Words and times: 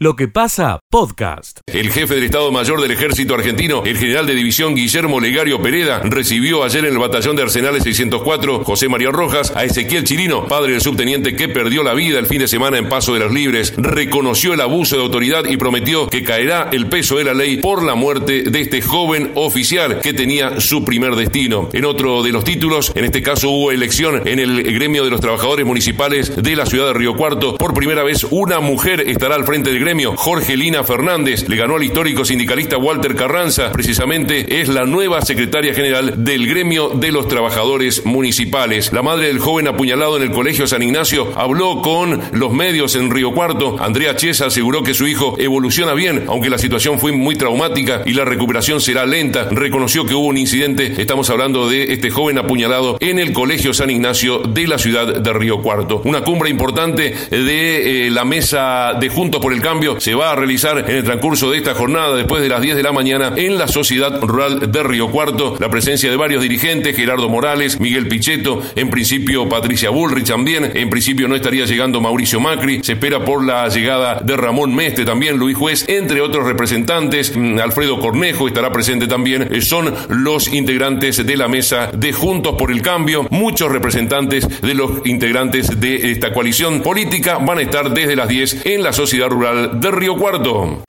Lo 0.00 0.16
que 0.16 0.26
pasa, 0.26 0.80
podcast. 0.90 1.60
El 1.72 1.92
jefe 1.92 2.16
del 2.16 2.24
Estado 2.24 2.50
Mayor 2.50 2.82
del 2.82 2.90
Ejército 2.90 3.36
Argentino, 3.36 3.84
el 3.84 3.96
general 3.96 4.26
de 4.26 4.34
división 4.34 4.74
Guillermo 4.74 5.20
Legario 5.20 5.62
Pereda, 5.62 6.00
recibió 6.00 6.64
ayer 6.64 6.84
en 6.84 6.94
el 6.94 6.98
batallón 6.98 7.36
de 7.36 7.42
Arsenales 7.42 7.84
604 7.84 8.64
José 8.64 8.88
María 8.88 9.12
Rojas 9.12 9.52
a 9.54 9.62
Ezequiel 9.62 10.02
Chirino, 10.02 10.48
padre 10.48 10.72
del 10.72 10.80
subteniente 10.80 11.36
que 11.36 11.48
perdió 11.48 11.84
la 11.84 11.94
vida 11.94 12.18
el 12.18 12.26
fin 12.26 12.40
de 12.40 12.48
semana 12.48 12.76
en 12.76 12.88
Paso 12.88 13.14
de 13.14 13.20
las 13.20 13.30
Libres. 13.30 13.72
Reconoció 13.76 14.52
el 14.54 14.62
abuso 14.62 14.96
de 14.96 15.02
autoridad 15.04 15.44
y 15.48 15.56
prometió 15.58 16.08
que 16.08 16.24
caerá 16.24 16.70
el 16.72 16.88
peso 16.88 17.18
de 17.18 17.24
la 17.24 17.34
ley 17.34 17.58
por 17.58 17.84
la 17.84 17.94
muerte 17.94 18.42
de 18.42 18.60
este 18.62 18.82
joven 18.82 19.30
oficial 19.36 20.00
que 20.00 20.12
tenía 20.12 20.60
su 20.60 20.84
primer 20.84 21.14
destino. 21.14 21.68
En 21.72 21.84
otro 21.84 22.24
de 22.24 22.32
los 22.32 22.42
títulos, 22.42 22.90
en 22.96 23.04
este 23.04 23.22
caso 23.22 23.48
hubo 23.48 23.70
elección 23.70 24.26
en 24.26 24.40
el 24.40 24.60
gremio 24.74 25.04
de 25.04 25.10
los 25.10 25.20
trabajadores 25.20 25.64
municipales 25.64 26.34
de 26.34 26.56
la 26.56 26.66
ciudad 26.66 26.88
de 26.88 26.94
Río 26.94 27.14
Cuarto. 27.14 27.56
Por 27.58 27.74
primera 27.74 28.02
vez, 28.02 28.26
una 28.28 28.58
mujer 28.58 29.00
estará 29.06 29.36
al 29.36 29.44
frente 29.44 29.70
del 29.70 29.83
gremio, 29.84 30.16
Jorge 30.16 30.56
Lina 30.56 30.82
Fernández, 30.82 31.46
le 31.46 31.56
ganó 31.56 31.76
al 31.76 31.84
histórico 31.84 32.24
sindicalista 32.24 32.78
Walter 32.78 33.14
Carranza, 33.14 33.70
precisamente 33.70 34.62
es 34.62 34.70
la 34.70 34.86
nueva 34.86 35.20
secretaria 35.20 35.74
general 35.74 36.24
del 36.24 36.46
gremio 36.46 36.88
de 36.88 37.12
los 37.12 37.28
trabajadores 37.28 38.06
municipales. 38.06 38.94
La 38.94 39.02
madre 39.02 39.26
del 39.26 39.40
joven 39.40 39.68
apuñalado 39.68 40.16
en 40.16 40.22
el 40.22 40.30
colegio 40.30 40.66
San 40.66 40.82
Ignacio 40.82 41.34
habló 41.36 41.82
con 41.82 42.18
los 42.32 42.50
medios 42.50 42.94
en 42.94 43.10
Río 43.10 43.32
Cuarto. 43.32 43.76
Andrea 43.78 44.16
Chiesa 44.16 44.46
aseguró 44.46 44.82
que 44.82 44.94
su 44.94 45.06
hijo 45.06 45.36
evoluciona 45.38 45.92
bien, 45.92 46.24
aunque 46.28 46.48
la 46.48 46.56
situación 46.56 46.98
fue 46.98 47.12
muy 47.12 47.36
traumática 47.36 48.04
y 48.06 48.14
la 48.14 48.24
recuperación 48.24 48.80
será 48.80 49.04
lenta. 49.04 49.48
Reconoció 49.50 50.06
que 50.06 50.14
hubo 50.14 50.28
un 50.28 50.38
incidente, 50.38 50.94
estamos 50.96 51.28
hablando 51.28 51.68
de 51.68 51.92
este 51.92 52.08
joven 52.08 52.38
apuñalado 52.38 52.96
en 53.00 53.18
el 53.18 53.34
colegio 53.34 53.74
San 53.74 53.90
Ignacio 53.90 54.38
de 54.38 54.66
la 54.66 54.78
ciudad 54.78 55.20
de 55.20 55.32
Río 55.34 55.60
Cuarto. 55.60 56.00
Una 56.06 56.22
cumbre 56.22 56.48
importante 56.48 57.14
de 57.30 58.06
eh, 58.06 58.10
la 58.10 58.24
mesa 58.24 58.94
de 58.98 59.10
Juntos 59.10 59.42
por 59.42 59.52
el 59.52 59.60
Cambio 59.60 59.73
se 59.98 60.14
va 60.14 60.30
a 60.30 60.36
realizar 60.36 60.78
en 60.88 60.96
el 60.96 61.04
transcurso 61.04 61.50
de 61.50 61.58
esta 61.58 61.74
jornada 61.74 62.14
después 62.14 62.42
de 62.42 62.48
las 62.48 62.62
10 62.62 62.76
de 62.76 62.82
la 62.82 62.92
mañana 62.92 63.32
en 63.36 63.58
la 63.58 63.66
Sociedad 63.66 64.20
Rural 64.20 64.70
de 64.70 64.82
Río 64.82 65.10
Cuarto. 65.10 65.56
La 65.58 65.68
presencia 65.68 66.10
de 66.10 66.16
varios 66.16 66.42
dirigentes, 66.42 66.94
Gerardo 66.94 67.28
Morales, 67.28 67.80
Miguel 67.80 68.06
Pichetto, 68.06 68.62
en 68.76 68.88
principio 68.88 69.48
Patricia 69.48 69.90
Bullrich 69.90 70.28
también, 70.28 70.70
en 70.74 70.90
principio 70.90 71.26
no 71.26 71.34
estaría 71.34 71.64
llegando 71.66 72.00
Mauricio 72.00 72.38
Macri, 72.38 72.84
se 72.84 72.92
espera 72.92 73.24
por 73.24 73.44
la 73.44 73.68
llegada 73.68 74.20
de 74.20 74.36
Ramón 74.36 74.74
Meste 74.74 75.04
también, 75.04 75.36
Luis 75.36 75.56
Juez, 75.56 75.84
entre 75.88 76.20
otros 76.20 76.46
representantes, 76.46 77.36
mm, 77.36 77.58
Alfredo 77.58 77.98
Cornejo 77.98 78.46
estará 78.46 78.72
presente 78.72 79.08
también, 79.08 79.48
eh, 79.50 79.60
son 79.60 79.92
los 80.08 80.52
integrantes 80.52 81.26
de 81.26 81.36
la 81.36 81.48
mesa 81.48 81.90
de 81.92 82.12
Juntos 82.12 82.54
por 82.56 82.70
el 82.70 82.80
Cambio, 82.80 83.26
muchos 83.30 83.72
representantes 83.72 84.60
de 84.60 84.74
los 84.74 85.04
integrantes 85.04 85.80
de 85.80 86.12
esta 86.12 86.32
coalición 86.32 86.80
política 86.80 87.38
van 87.38 87.58
a 87.58 87.62
estar 87.62 87.92
desde 87.92 88.14
las 88.16 88.28
10 88.28 88.66
en 88.66 88.82
la 88.82 88.92
Sociedad 88.92 89.28
Rural 89.28 89.63
de 89.68 89.90
Río 89.90 90.16
Cuarto. 90.16 90.82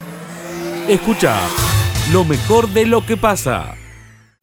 Escucha 0.88 1.36
lo 2.12 2.24
mejor 2.24 2.70
de 2.70 2.86
lo 2.86 3.06
que 3.06 3.18
pasa. 3.18 3.76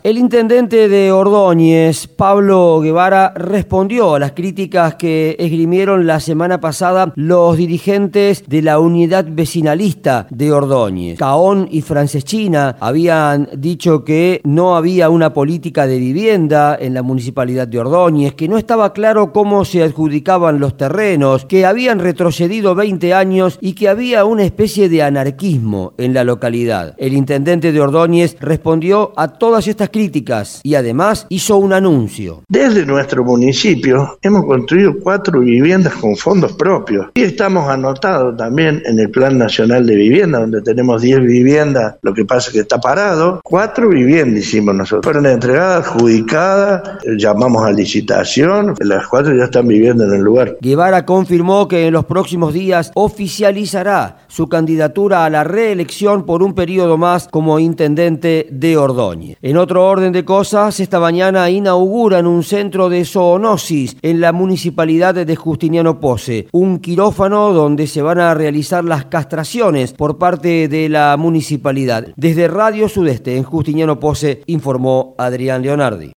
El 0.04 0.18
intendente 0.18 0.88
de 0.88 1.12
Ordóñez, 1.12 2.08
Pablo 2.08 2.80
Guevara, 2.80 3.32
respondió 3.36 4.16
a 4.16 4.18
las 4.18 4.32
críticas 4.32 4.96
que 4.96 5.36
esgrimieron 5.38 6.08
la 6.08 6.18
semana 6.18 6.60
pasada 6.60 7.12
los 7.14 7.56
dirigentes 7.56 8.42
de 8.48 8.62
la 8.62 8.80
unidad 8.80 9.26
vecinalista 9.30 10.26
de 10.28 10.50
Ordóñez. 10.50 11.20
Caón 11.20 11.68
y 11.70 11.82
Franceschina 11.82 12.74
habían 12.80 13.48
dicho 13.56 14.02
que 14.02 14.40
no 14.42 14.74
había 14.74 15.08
una 15.08 15.32
política 15.32 15.86
de 15.86 15.98
vivienda 15.98 16.76
en 16.80 16.94
la 16.94 17.02
municipalidad 17.02 17.68
de 17.68 17.78
Ordóñez, 17.78 18.34
que 18.34 18.48
no 18.48 18.58
estaba 18.58 18.92
claro 18.92 19.32
cómo 19.32 19.64
se 19.64 19.84
adjudicaban 19.84 20.58
los 20.58 20.76
terrenos, 20.76 21.44
que 21.44 21.64
habían 21.64 22.00
retrocedido 22.00 22.74
20 22.74 23.14
años 23.14 23.56
y 23.60 23.74
que 23.74 23.88
había 23.88 24.24
una 24.24 24.42
especie 24.42 24.88
de 24.88 25.04
anarquismo 25.04 25.92
en 25.96 26.12
la 26.12 26.24
localidad. 26.24 26.96
El 26.98 27.12
intendente 27.12 27.70
de 27.70 27.80
Ordóñez 27.80 28.36
respondió 28.40 29.12
a 29.14 29.28
todas 29.28 29.68
estas 29.68 29.91
críticas 29.92 30.60
y 30.64 30.74
además 30.74 31.26
hizo 31.28 31.56
un 31.58 31.72
anuncio. 31.72 32.42
Desde 32.48 32.84
nuestro 32.84 33.22
municipio 33.22 34.18
hemos 34.22 34.44
construido 34.44 34.98
cuatro 34.98 35.40
viviendas 35.40 35.94
con 35.94 36.16
fondos 36.16 36.54
propios 36.54 37.06
y 37.14 37.22
estamos 37.22 37.68
anotados 37.68 38.36
también 38.36 38.82
en 38.86 38.98
el 38.98 39.10
Plan 39.10 39.38
Nacional 39.38 39.86
de 39.86 39.94
Vivienda, 39.94 40.40
donde 40.40 40.62
tenemos 40.62 41.02
10 41.02 41.20
viviendas, 41.20 41.96
lo 42.02 42.14
que 42.14 42.24
pasa 42.24 42.48
es 42.48 42.54
que 42.54 42.60
está 42.60 42.80
parado. 42.80 43.40
Cuatro 43.44 43.90
viviendas 43.90 44.42
hicimos 44.44 44.74
nosotros. 44.74 45.04
Fueron 45.04 45.26
entregadas, 45.26 45.86
adjudicadas, 45.86 46.98
llamamos 47.18 47.64
a 47.64 47.70
licitación, 47.70 48.74
las 48.80 49.06
cuatro 49.06 49.34
ya 49.36 49.44
están 49.44 49.68
viviendo 49.68 50.04
en 50.04 50.14
el 50.14 50.22
lugar. 50.22 50.56
Guevara 50.60 51.04
confirmó 51.04 51.68
que 51.68 51.86
en 51.86 51.92
los 51.92 52.06
próximos 52.06 52.54
días 52.54 52.90
oficializará 52.94 54.24
su 54.28 54.48
candidatura 54.48 55.24
a 55.24 55.30
la 55.30 55.44
reelección 55.44 56.24
por 56.24 56.42
un 56.42 56.54
periodo 56.54 56.96
más 56.96 57.28
como 57.28 57.58
intendente 57.58 58.46
de 58.50 58.76
Ordóñez. 58.76 59.36
En 59.42 59.56
otro 59.56 59.81
orden 59.84 60.12
de 60.12 60.24
cosas, 60.24 60.80
esta 60.80 61.00
mañana 61.00 61.50
inauguran 61.50 62.26
un 62.26 62.42
centro 62.42 62.88
de 62.88 63.04
zoonosis 63.04 63.96
en 64.02 64.20
la 64.20 64.32
municipalidad 64.32 65.14
de 65.14 65.36
Justiniano 65.36 66.00
Pose, 66.00 66.48
un 66.52 66.78
quirófano 66.78 67.52
donde 67.52 67.86
se 67.86 68.02
van 68.02 68.18
a 68.18 68.34
realizar 68.34 68.84
las 68.84 69.06
castraciones 69.06 69.92
por 69.92 70.18
parte 70.18 70.68
de 70.68 70.88
la 70.88 71.16
municipalidad. 71.16 72.08
Desde 72.16 72.48
Radio 72.48 72.88
Sudeste 72.88 73.36
en 73.36 73.44
Justiniano 73.44 73.98
Pose 73.98 74.42
informó 74.46 75.14
Adrián 75.18 75.62
Leonardi. 75.62 76.12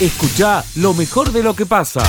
Escucha 0.00 0.64
lo 0.76 0.94
mejor 0.94 1.32
de 1.32 1.42
lo 1.42 1.54
que 1.54 1.66
pasa. 1.66 2.02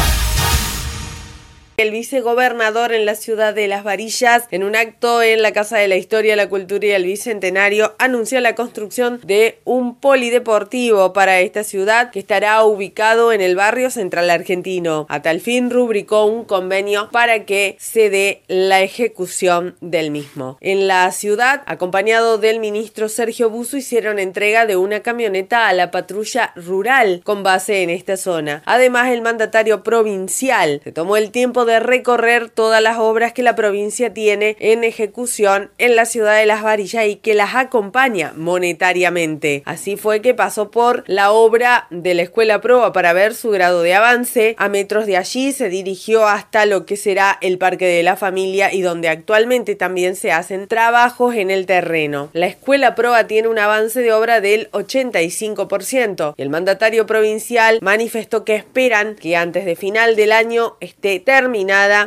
El 1.82 1.90
vicegobernador 1.90 2.94
en 2.94 3.08
la 3.08 3.16
ciudad 3.16 3.56
de 3.56 3.68
Las 3.68 3.84
Varillas, 3.84 4.44
en 4.52 4.64
un 4.64 4.76
acto 4.76 5.24
en 5.24 5.42
la 5.42 5.52
Casa 5.52 5.80
de 5.80 5.88
la 5.88 5.96
Historia, 5.96 6.36
la 6.36 6.48
Cultura 6.48 6.86
y 6.86 6.92
el 6.92 7.06
Bicentenario, 7.06 7.96
anunció 7.98 8.40
la 8.40 8.54
construcción 8.54 9.20
de 9.24 9.58
un 9.64 9.96
polideportivo 9.96 11.12
para 11.12 11.40
esta 11.40 11.64
ciudad 11.64 12.12
que 12.12 12.20
estará 12.20 12.64
ubicado 12.64 13.34
en 13.34 13.42
el 13.42 13.56
barrio 13.56 13.90
central 13.90 14.30
argentino. 14.30 15.08
A 15.10 15.24
tal 15.24 15.40
fin 15.40 15.72
rubricó 15.72 16.26
un 16.26 16.46
convenio 16.46 17.10
para 17.12 17.46
que 17.46 17.78
se 17.80 18.12
dé 18.12 18.44
la 18.48 18.82
ejecución 18.82 19.76
del 19.82 20.12
mismo. 20.12 20.60
En 20.62 20.88
la 20.88 21.12
ciudad, 21.12 21.64
acompañado 21.66 22.38
del 22.38 22.60
ministro 22.60 23.10
Sergio 23.10 23.50
Buzo, 23.50 23.76
hicieron 23.76 24.20
entrega 24.20 24.68
de 24.68 24.76
una 24.76 25.00
camioneta 25.00 25.68
a 25.68 25.74
la 25.74 25.90
patrulla 25.90 26.54
rural 26.56 27.22
con 27.24 27.42
base 27.42 27.82
en 27.82 27.90
esta 27.90 28.18
zona. 28.18 28.62
Además, 28.68 29.10
el 29.10 29.24
mandatario 29.24 29.82
provincial 29.82 30.80
se 30.84 30.92
tomó 30.92 31.18
el 31.18 31.32
tiempo 31.32 31.66
de 31.66 31.71
recorrer 31.80 32.50
todas 32.50 32.82
las 32.82 32.98
obras 32.98 33.34
que 33.34 33.44
la 33.44 33.56
provincia 33.56 34.14
tiene 34.14 34.56
en 34.60 34.84
ejecución 34.84 35.72
en 35.78 35.96
la 35.96 36.06
ciudad 36.06 36.38
de 36.38 36.46
Las 36.46 36.64
Varillas 36.64 37.08
y 37.08 37.16
que 37.16 37.34
las 37.34 37.56
acompaña 37.56 38.34
monetariamente. 38.36 39.64
Así 39.66 39.98
fue 39.98 40.22
que 40.22 40.34
pasó 40.34 40.72
por 40.72 41.04
la 41.08 41.32
obra 41.32 41.88
de 41.90 42.14
la 42.14 42.24
Escuela 42.24 42.62
Proa 42.62 42.94
para 42.94 43.14
ver 43.14 43.34
su 43.34 43.50
grado 43.52 43.82
de 43.82 43.94
avance. 43.94 44.56
A 44.58 44.70
metros 44.70 45.06
de 45.06 45.18
allí 45.18 45.52
se 45.52 45.70
dirigió 45.70 46.28
hasta 46.28 46.66
lo 46.66 46.86
que 46.86 46.98
será 46.98 47.38
el 47.42 47.58
Parque 47.58 47.86
de 47.86 48.04
la 48.04 48.16
Familia 48.16 48.74
y 48.74 48.82
donde 48.82 49.10
actualmente 49.10 49.76
también 49.76 50.16
se 50.16 50.32
hacen 50.32 50.68
trabajos 50.68 51.36
en 51.36 51.52
el 51.52 51.66
terreno. 51.66 52.30
La 52.34 52.48
Escuela 52.48 52.96
Proa 52.96 53.28
tiene 53.28 53.48
un 53.48 53.60
avance 53.60 54.02
de 54.02 54.14
obra 54.14 54.42
del 54.42 54.70
85% 54.72 56.34
y 56.38 56.42
el 56.42 56.50
mandatario 56.50 57.06
provincial 57.06 57.80
manifestó 57.82 58.44
que 58.44 58.56
esperan 58.56 59.16
que 59.16 59.36
antes 59.36 59.66
de 59.66 59.76
final 59.76 60.16
del 60.16 60.32
año 60.32 60.78
esté 60.80 61.20
terminado 61.20 61.61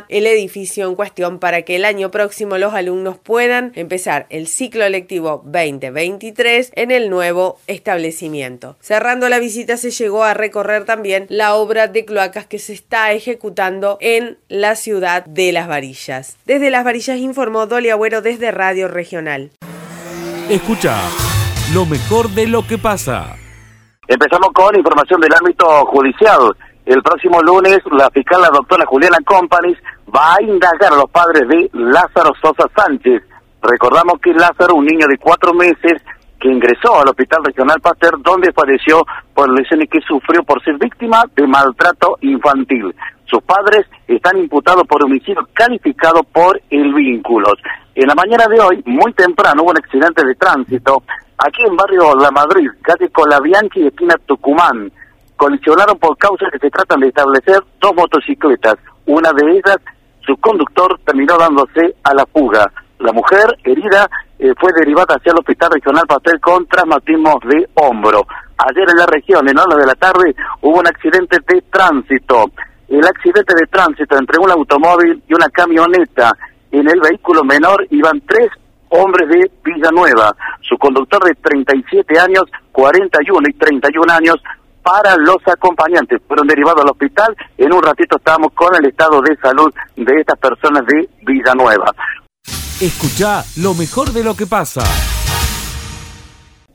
el 0.09 0.27
edificio 0.27 0.87
en 0.87 0.95
cuestión 0.95 1.39
para 1.39 1.61
que 1.61 1.75
el 1.75 1.85
año 1.85 2.11
próximo 2.11 2.57
los 2.57 2.73
alumnos 2.73 3.17
puedan 3.17 3.71
empezar 3.75 4.25
el 4.29 4.47
ciclo 4.47 4.87
lectivo 4.89 5.41
2023 5.45 6.71
en 6.75 6.91
el 6.91 7.09
nuevo 7.09 7.57
establecimiento. 7.67 8.75
Cerrando 8.81 9.29
la 9.29 9.39
visita 9.39 9.77
se 9.77 9.91
llegó 9.91 10.23
a 10.23 10.33
recorrer 10.33 10.85
también 10.85 11.25
la 11.29 11.55
obra 11.55 11.87
de 11.87 12.03
cloacas 12.03 12.45
que 12.45 12.59
se 12.59 12.73
está 12.73 13.13
ejecutando 13.13 13.97
en 14.01 14.37
la 14.49 14.75
ciudad 14.75 15.25
de 15.25 15.51
Las 15.51 15.67
Varillas. 15.67 16.37
Desde 16.45 16.69
Las 16.69 16.83
Varillas 16.83 17.17
informó 17.17 17.65
Dolly 17.65 17.89
Agüero 17.89 18.21
desde 18.21 18.51
Radio 18.51 18.87
Regional. 18.87 19.51
Escucha 20.49 20.97
lo 21.73 21.85
mejor 21.85 22.29
de 22.29 22.47
lo 22.47 22.67
que 22.67 22.77
pasa. 22.77 23.35
Empezamos 24.07 24.49
con 24.53 24.75
información 24.77 25.19
del 25.21 25.33
ámbito 25.33 25.65
judicial. 25.87 26.55
El 26.85 27.01
próximo 27.01 27.41
lunes, 27.41 27.79
la 27.91 28.11
fiscal, 28.11 28.41
la 28.41 28.49
doctora 28.49 28.85
Juliana 28.85 29.17
Companis, 29.25 29.77
va 30.15 30.35
a 30.35 30.43
indagar 30.43 30.93
a 30.93 30.97
los 30.97 31.09
padres 31.09 31.47
de 31.47 31.69
Lázaro 31.73 32.31
Sosa 32.39 32.69
Sánchez. 32.75 33.23
Recordamos 33.59 34.19
que 34.21 34.31
Lázaro, 34.33 34.75
un 34.75 34.85
niño 34.85 35.07
de 35.07 35.17
cuatro 35.17 35.51
meses, 35.55 36.03
que 36.39 36.47
ingresó 36.47 36.99
al 36.99 37.09
Hospital 37.09 37.43
Regional 37.43 37.81
Pasteur, 37.81 38.21
donde 38.21 38.53
falleció 38.53 39.03
por 39.33 39.49
lesiones 39.49 39.89
que 39.89 39.99
sufrió 40.01 40.43
por 40.43 40.63
ser 40.63 40.77
víctima 40.77 41.23
de 41.35 41.47
maltrato 41.47 42.17
infantil. 42.21 42.93
Sus 43.25 43.41
padres 43.41 43.87
están 44.07 44.37
imputados 44.37 44.83
por 44.87 45.03
homicidio 45.03 45.47
calificado 45.53 46.21
por 46.21 46.61
el 46.69 46.93
vínculos. 46.93 47.55
En 47.95 48.07
la 48.07 48.13
mañana 48.13 48.45
de 48.47 48.59
hoy, 48.59 48.83
muy 48.85 49.11
temprano, 49.13 49.63
hubo 49.63 49.71
un 49.71 49.77
accidente 49.77 50.23
de 50.23 50.35
tránsito 50.35 51.01
aquí 51.39 51.63
en 51.67 51.75
barrio 51.75 52.13
La 52.15 52.29
Madrid, 52.29 52.69
casi 52.83 53.07
con 53.09 53.27
la 53.27 53.39
Bianchi 53.39 53.79
y 53.79 53.87
esquina 53.87 54.13
Tucumán 54.27 54.91
colisionaron 55.35 55.97
por 55.97 56.17
causas 56.17 56.49
que 56.51 56.59
se 56.59 56.69
tratan 56.69 56.99
de 56.99 57.07
establecer 57.07 57.59
dos 57.79 57.93
motocicletas. 57.95 58.75
Una 59.05 59.31
de 59.33 59.51
ellas, 59.51 59.77
su 60.25 60.35
conductor 60.37 60.99
terminó 61.05 61.37
dándose 61.37 61.95
a 62.03 62.13
la 62.13 62.25
fuga. 62.25 62.71
La 62.99 63.11
mujer 63.11 63.57
herida 63.63 64.09
eh, 64.39 64.53
fue 64.59 64.71
derivada 64.77 65.15
hacia 65.15 65.31
el 65.31 65.39
Hospital 65.39 65.71
Regional 65.73 66.07
Pastel 66.07 66.39
con 66.39 66.65
traumatismos 66.65 67.35
de 67.45 67.69
hombro. 67.75 68.25
Ayer 68.57 68.89
en 68.89 68.97
la 68.97 69.05
región, 69.05 69.47
en 69.47 69.57
horas 69.57 69.77
de 69.77 69.85
la 69.85 69.95
tarde, 69.95 70.35
hubo 70.61 70.79
un 70.79 70.87
accidente 70.87 71.37
de 71.47 71.61
tránsito. 71.71 72.45
El 72.87 73.05
accidente 73.05 73.53
de 73.55 73.67
tránsito 73.67 74.17
entre 74.17 74.39
un 74.39 74.51
automóvil 74.51 75.21
y 75.27 75.33
una 75.33 75.49
camioneta. 75.49 76.31
En 76.71 76.87
el 76.89 76.99
vehículo 76.99 77.43
menor 77.43 77.85
iban 77.89 78.21
tres 78.21 78.49
hombres 78.89 79.27
de 79.29 79.51
Villanueva. 79.63 80.35
Su 80.61 80.77
conductor 80.77 81.23
de 81.23 81.35
37 81.35 82.19
años, 82.19 82.43
41 82.71 83.49
y 83.49 83.53
31 83.53 84.13
años 84.13 84.35
para 84.85 85.15
los 85.17 85.37
acompañantes. 85.47 86.21
Fueron 86.27 86.47
derivados 86.47 86.83
al 86.83 86.91
hospital. 86.91 87.35
En 87.57 87.73
un 87.73 87.81
ratito 87.81 88.17
estamos 88.17 88.53
con 88.53 88.69
el 88.75 88.87
estado 88.87 89.19
de 89.21 89.35
salud 89.37 89.73
de 89.95 90.13
estas 90.19 90.37
personas 90.37 90.85
de 90.85 91.09
Villanueva. 91.25 91.91
Escucha 92.79 93.43
lo 93.57 93.73
mejor 93.73 94.11
de 94.11 94.23
lo 94.23 94.35
que 94.35 94.45
pasa. 94.45 94.83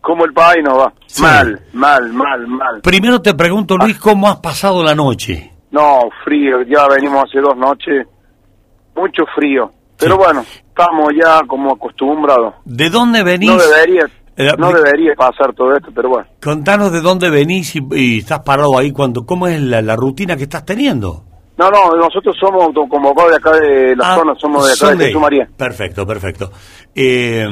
¿Cómo 0.01 0.25
el 0.25 0.33
país 0.33 0.65
no 0.65 0.77
va? 0.79 0.93
Mal, 1.21 1.61
mal, 1.73 2.12
mal, 2.12 2.49
mal. 2.49 2.81
Primero 2.83 3.23
te 3.23 3.35
pregunto, 3.35 3.77
Luis, 3.77 3.97
ah. 3.99 4.03
¿cómo 4.03 4.29
has 4.29 4.39
pasado 4.39 4.83
la 4.83 4.95
noche? 4.95 5.53
No, 5.71 6.09
frío. 6.25 6.62
Ya 6.62 6.89
venimos 6.89 7.25
hace 7.25 7.39
dos 7.41 7.57
noches. 7.57 8.09
Mucho 8.97 9.23
frío. 9.37 9.71
Pero 9.99 10.17
bueno, 10.17 10.41
estamos 10.41 11.11
ya 11.15 11.43
como 11.47 11.75
acostumbrados. 11.75 12.55
¿De 12.65 12.89
dónde 12.89 13.23
venís? 13.23 13.51
No 13.51 13.59
debería, 13.59 14.07
eh, 14.40 14.54
no 14.58 14.72
debería 14.72 15.14
pasar 15.14 15.52
todo 15.54 15.75
esto, 15.75 15.90
pero 15.94 16.08
bueno. 16.08 16.26
Contanos 16.42 16.92
de 16.92 17.00
dónde 17.00 17.31
venís 17.31 17.75
y, 17.76 18.19
estás 18.19 18.40
parado 18.40 18.78
ahí 18.78 18.92
cuando, 18.92 19.25
¿cómo 19.26 19.46
es 19.46 19.60
la, 19.60 19.96
rutina 19.96 20.37
que 20.37 20.44
estás 20.44 20.64
teniendo? 20.64 21.25
No, 21.58 21.70
no, 21.70 21.94
nosotros 21.96 22.34
somos 22.40 22.64
autoconvocados 22.64 23.32
de 23.32 23.37
acá 23.37 23.52
de 23.52 23.96
la 23.96 24.12
ah, 24.12 24.16
zona, 24.16 24.34
somos 24.37 24.66
de 24.66 24.72
acá 24.72 24.96
de 24.96 25.06
Jesús 25.06 25.20
María. 25.20 25.48
Perfecto, 25.56 26.06
perfecto. 26.06 26.50
Eh, 26.94 27.46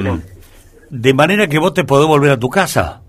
de 0.88 1.14
manera 1.14 1.46
que 1.46 1.58
vos 1.58 1.74
te 1.74 1.84
podés 1.84 2.06
volver 2.06 2.30
a 2.30 2.38
tu 2.38 2.48
casa. 2.48 3.02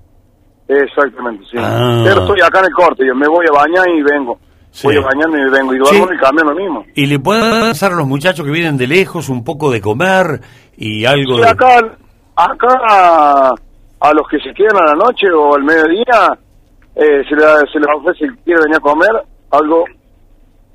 Exactamente, 0.68 1.46
sí. 1.50 1.58
Ah. 1.58 2.02
Pero 2.04 2.22
estoy 2.22 2.42
acá 2.42 2.60
en 2.60 2.66
el 2.66 2.74
corte, 2.74 3.06
yo 3.08 3.16
me 3.16 3.28
voy 3.28 3.46
a 3.50 3.54
bañar 3.54 3.88
y 3.90 4.04
vengo. 4.04 4.38
Voy 4.84 4.98
a 4.98 5.02
bañarme 5.02 5.42
y 5.42 5.50
vengo 5.50 5.74
y 5.74 5.78
duermo 5.80 6.06
en 6.06 6.14
el 6.14 6.20
camión 6.20 6.48
lo 6.48 6.56
mismo. 6.56 6.86
¿Y 6.94 7.08
le 7.08 7.20
puedes 7.20 7.44
pasar 7.44 7.94
a 7.94 7.96
los 7.96 8.08
muchachos 8.08 8.46
que 8.46 8.52
vienen 8.52 8.78
de 8.78 8.88
lejos 8.88 9.30
un 9.30 9.44
poco 9.44 9.72
de 9.72 9.82
comer 9.82 10.42
y 10.78 11.06
algo 11.06 11.38
sí, 11.38 11.44
acá, 11.44 11.80
acá 12.36 13.54
a 14.00 14.14
los 14.14 14.28
que 14.28 14.40
se 14.40 14.54
quedan 14.54 14.78
a 14.78 14.86
la 14.92 14.96
noche 14.96 15.28
o 15.32 15.56
al 15.56 15.64
mediodía, 15.64 16.38
eh, 16.96 17.24
se, 17.28 17.36
les, 17.36 17.72
se 17.72 17.80
les 17.80 17.88
ofrece 17.96 18.28
si 18.28 18.44
quiere 18.44 18.62
venir 18.62 18.78
a 18.78 18.80
comer, 18.80 19.12
algo 19.52 19.86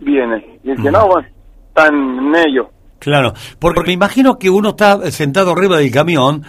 viene. 0.00 0.60
Y 0.62 0.70
el 0.70 0.82
que 0.82 0.90
no, 0.90 1.06
bueno, 1.06 1.28
están 1.68 1.94
en 1.94 2.36
ello. 2.36 2.70
Claro, 2.98 3.32
porque 3.58 3.82
me 3.82 3.92
imagino 3.92 4.38
que 4.38 4.48
uno 4.48 4.70
está 4.70 5.10
sentado 5.10 5.52
arriba 5.52 5.76
del 5.76 5.92
camión 5.92 6.44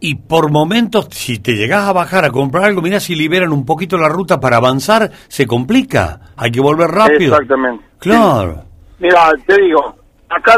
y 0.00 0.16
por 0.16 0.50
momentos, 0.50 1.06
si 1.12 1.38
te 1.38 1.52
llegas 1.52 1.84
a 1.84 1.92
bajar 1.92 2.24
a 2.24 2.30
comprar 2.30 2.64
algo, 2.64 2.82
mira 2.82 2.98
si 2.98 3.14
liberan 3.14 3.52
un 3.52 3.64
poquito 3.64 3.96
la 3.96 4.08
ruta 4.08 4.40
para 4.40 4.56
avanzar, 4.56 5.12
se 5.28 5.46
complica. 5.46 6.18
Hay 6.36 6.50
que 6.50 6.60
volver 6.60 6.88
rápido. 6.88 7.34
Exactamente. 7.34 7.84
Claro. 7.98 8.64
Mira, 8.98 9.30
te 9.46 9.62
digo, 9.62 9.94
acá 10.28 10.56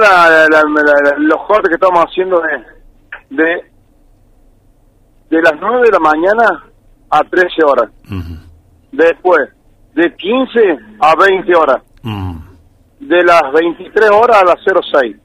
los 1.18 1.46
cortes 1.46 1.68
que 1.68 1.74
estamos 1.74 2.04
haciendo 2.06 2.40
de, 2.40 3.36
de 3.36 3.73
de 5.34 5.42
las 5.42 5.54
9 5.60 5.80
de 5.84 5.90
la 5.90 5.98
mañana 5.98 6.64
a 7.10 7.24
13 7.24 7.64
horas. 7.64 7.90
Después, 8.92 9.50
de 9.94 10.14
15 10.14 10.60
a 11.00 11.14
20 11.16 11.54
horas. 11.56 11.82
De 13.00 13.22
las 13.22 13.42
23 13.52 14.10
horas 14.10 14.42
a 14.42 14.44
las 14.44 14.56
06. 14.64 15.16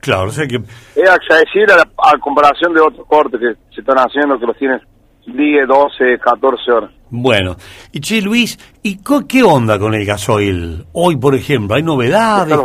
Claro, 0.00 0.28
o 0.28 0.32
sea 0.32 0.46
que... 0.46 0.56
Es 0.56 1.10
accesible 1.10 1.74
a, 1.74 2.18
comparación 2.18 2.72
de 2.74 2.80
otros 2.80 3.06
cortes 3.06 3.40
que 3.40 3.74
se 3.74 3.80
están 3.80 3.98
haciendo, 3.98 4.38
que 4.38 4.46
los 4.46 4.56
tienes 4.56 4.80
10, 5.26 5.68
12, 5.68 6.18
14 6.18 6.72
horas. 6.72 6.90
Bueno, 7.10 7.56
y 7.92 8.00
che 8.00 8.20
Luis, 8.20 8.58
¿y 8.82 8.98
qué 9.28 9.42
onda 9.42 9.78
con 9.78 9.94
el 9.94 10.04
gasoil? 10.04 10.86
Hoy, 10.92 11.16
por 11.16 11.34
ejemplo, 11.34 11.76
¿hay 11.76 11.82
novedades? 11.82 12.58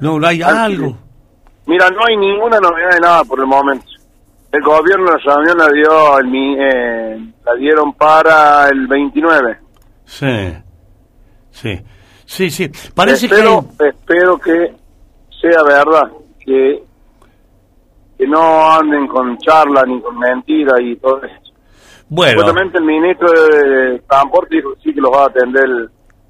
¿No 0.00 0.26
hay 0.26 0.42
algo? 0.42 0.96
Mira, 1.66 1.88
no 1.90 2.00
hay 2.06 2.16
ninguna 2.16 2.58
novedad 2.58 2.90
de 2.90 3.00
nada 3.00 3.24
por 3.24 3.38
el 3.38 3.46
momento. 3.46 3.86
El 4.52 4.62
gobierno 4.62 5.06
la 5.06 5.34
reunión 5.34 5.56
la 5.56 5.68
dio 5.68 6.18
el, 6.18 6.60
eh, 6.60 7.32
la 7.44 7.54
dieron 7.54 7.94
para 7.94 8.68
el 8.68 8.86
29. 8.86 9.58
Sí, 10.04 10.54
sí, 11.50 11.80
sí, 12.26 12.50
sí. 12.50 12.70
Parece 12.94 13.26
espero, 13.26 13.64
que 13.78 13.88
espero 13.88 14.38
que 14.38 14.74
sea 15.40 15.62
verdad 15.62 16.12
que 16.38 16.82
que 18.18 18.28
no 18.28 18.70
anden 18.70 19.08
con 19.08 19.38
charla 19.38 19.84
ni 19.86 20.00
con 20.02 20.18
mentira 20.18 20.80
y 20.82 20.96
todo 20.96 21.22
eso. 21.24 21.52
Bueno. 22.10 22.40
Supuestamente 22.40 22.78
el 22.78 22.84
ministro 22.84 23.32
de 23.32 24.02
Transporte 24.06 24.56
dijo 24.56 24.74
sí 24.82 24.92
que 24.92 25.00
los 25.00 25.10
va 25.10 25.22
a 25.22 25.26
atender 25.28 25.64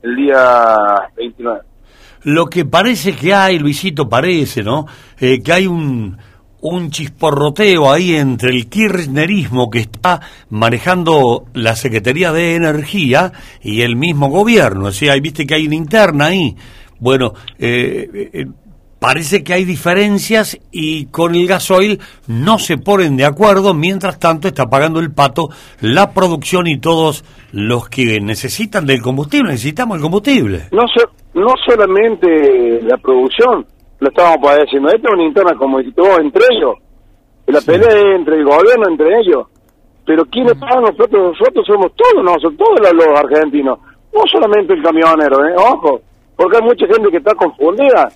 el, 0.03 0.17
día 0.17 1.09
29. 1.17 1.61
Lo 2.23 2.47
que 2.47 2.65
parece 2.65 3.17
que 3.17 3.35
hay, 3.35 3.59
Luisito, 3.59 4.09
parece, 4.09 4.63
¿no? 4.63 4.87
Eh, 5.19 5.43
que 5.43 5.53
hay 5.53 5.67
un 5.67 6.17
un 6.63 6.91
chisporroteo 6.91 7.91
ahí 7.91 8.15
entre 8.15 8.51
el 8.51 8.69
kirchnerismo 8.69 9.69
que 9.69 9.81
está 9.81 10.21
manejando 10.49 11.45
la 11.55 11.75
Secretaría 11.75 12.33
de 12.33 12.55
Energía 12.55 13.33
y 13.61 13.83
el 13.83 13.97
mismo 13.97 14.31
gobierno. 14.31 14.87
O 14.87 14.93
sea, 14.93 15.15
viste 15.17 15.47
que 15.47 15.57
hay 15.57 15.67
una 15.67 15.75
interna 15.75 16.27
ahí. 16.27 16.57
Bueno, 17.01 17.33
eh, 17.59 18.31
eh, 18.33 18.47
parece 19.01 19.43
que 19.43 19.53
hay 19.53 19.65
diferencias 19.65 20.57
y 20.71 21.07
con 21.07 21.35
el 21.35 21.49
gasoil 21.49 21.99
no 22.29 22.61
se 22.61 22.79
ponen 22.79 23.17
de 23.17 23.25
acuerdo. 23.25 23.75
Mientras 23.75 24.21
tanto, 24.21 24.47
está 24.47 24.67
pagando 24.67 25.01
el 25.01 25.11
pato 25.11 25.49
la 25.81 26.13
producción 26.13 26.69
y 26.69 26.79
todos 26.79 27.25
los 27.51 27.89
que 27.89 28.21
necesitan 28.21 28.87
del 28.87 29.03
combustible. 29.03 29.51
Necesitamos 29.51 29.97
el 29.97 30.03
combustible. 30.03 30.69
No, 30.71 30.85
no 31.35 31.55
solamente 31.67 32.81
la 32.83 32.97
producción, 32.99 33.67
lo 34.03 34.09
estábamos 34.09 34.39
padeciendo. 34.43 34.89
Esta 34.89 35.09
es 35.09 35.15
una 35.15 35.25
interna 35.25 35.55
como 35.57 35.79
todo 35.95 36.19
entre 36.21 36.43
ellos. 36.51 36.75
La 37.47 37.61
pelea 37.61 38.17
entre 38.17 38.37
el 38.37 38.45
gobierno, 38.45 38.89
entre 38.89 39.21
ellos. 39.21 39.47
Pero 40.05 40.25
¿quiénes 40.27 40.55
pagan 40.55 40.83
nosotros? 40.83 41.39
Nosotros 41.39 41.65
somos 41.67 41.93
todos 41.95 42.25
nosotros, 42.25 42.57
todos 42.57 42.93
los 42.93 43.21
argentinos. 43.21 43.79
No 44.13 44.23
solamente 44.31 44.75
el 44.75 44.83
camionero, 44.83 45.47
¿eh? 45.47 45.55
Ojo. 45.57 46.01
Porque 46.37 46.57
hay 46.57 46.63
mucha 46.63 46.87
gente 46.87 47.11
que 47.11 47.19
está 47.19 47.35
confundida. 47.35 48.09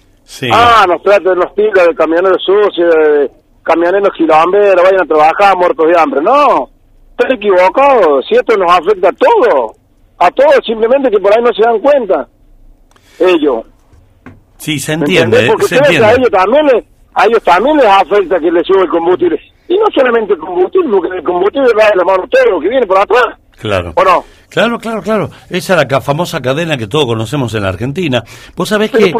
Ah, 0.52 0.84
nos 0.88 1.02
tratan 1.02 1.38
los 1.38 1.54
tiros 1.54 1.86
de 1.86 1.94
camioneros 1.94 2.42
sucios, 2.42 2.92
de 2.92 3.30
camioneros 3.62 4.10
quilomberos, 4.16 4.82
vayan 4.82 5.02
a 5.02 5.06
trabajar 5.06 5.56
muertos 5.56 5.86
de 5.86 6.00
hambre. 6.00 6.20
No, 6.20 6.68
están 7.10 7.32
equivocados. 7.32 8.26
Si 8.28 8.34
esto 8.34 8.56
nos 8.56 8.72
afecta 8.72 9.10
a 9.10 9.12
todos, 9.12 9.76
a 10.18 10.30
todos, 10.32 10.66
simplemente 10.66 11.10
que 11.10 11.20
por 11.20 11.32
ahí 11.32 11.42
no 11.42 11.52
se 11.52 11.62
dan 11.62 11.78
cuenta. 11.78 12.28
Ellos. 13.20 13.64
Sí, 14.58 14.78
se 14.78 14.94
entiende. 14.94 15.46
Porque 15.48 15.66
se 15.66 15.76
entiende. 15.76 16.06
a 16.06 16.12
ellos 16.12 16.30
también 16.30 16.66
les, 16.66 16.84
a 17.14 17.26
ellos 17.26 17.42
también 17.42 17.76
les 17.76 17.86
afecta 17.86 18.38
que 18.38 18.50
les 18.50 18.66
sube 18.66 18.82
el 18.82 18.88
combustible. 18.88 19.38
Y 19.68 19.74
no 19.76 19.84
solamente 19.94 20.34
el 20.34 20.38
combustible, 20.38 20.88
porque 20.90 21.16
el 21.16 21.24
combustible 21.24 21.68
va 21.78 21.88
de 21.90 21.96
la 21.96 22.04
mano 22.04 22.24
todo 22.30 22.50
lo 22.52 22.60
que 22.60 22.68
viene 22.68 22.86
por 22.86 22.98
atrás. 22.98 23.24
Claro. 23.58 23.92
¿O 23.94 24.04
no? 24.04 24.24
Claro, 24.48 24.78
claro, 24.78 25.02
claro. 25.02 25.30
Esa 25.50 25.80
es 25.80 25.90
la 25.90 26.00
famosa 26.00 26.40
cadena 26.40 26.76
que 26.76 26.86
todos 26.86 27.06
conocemos 27.06 27.54
en 27.54 27.62
la 27.62 27.70
Argentina. 27.70 28.22
Vos 28.54 28.68
sabés 28.68 28.90
que 28.90 29.12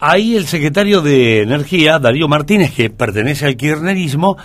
ahí 0.00 0.36
el 0.36 0.46
secretario 0.46 1.02
de 1.02 1.42
Energía, 1.42 1.98
Darío 1.98 2.26
Martínez, 2.26 2.74
que 2.74 2.90
pertenece 2.90 3.46
al 3.46 3.56
kirchnerismo, 3.56 4.36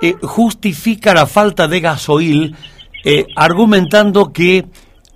eh, 0.00 0.14
justifica 0.22 1.14
la 1.14 1.26
falta 1.26 1.68
de 1.68 1.80
gasoil 1.80 2.56
eh, 3.04 3.26
argumentando 3.36 4.32
que 4.32 4.64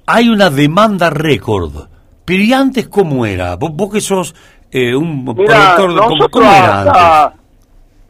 hay 0.07 0.29
una 0.29 0.51
demanda 0.51 1.11
récord. 1.11 1.89
Pero 2.25 2.43
¿y 2.43 2.53
antes 2.53 2.89
cómo 2.89 3.25
era? 3.25 3.57
vos 3.57 3.93
que 3.93 4.01
sos 4.01 4.35
eh, 4.71 4.95
un 4.95 5.25
productor 5.25 5.89
de 5.91 5.95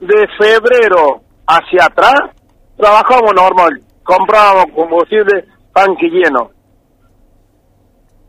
de 0.01 0.29
febrero 0.39 1.21
hacia 1.47 1.87
atrás 1.87 2.21
trabajamos 2.77 3.35
normal, 3.35 3.83
comprábamos 4.03 4.67
combustible 4.75 5.45
tanque 5.73 6.09
lleno. 6.09 6.51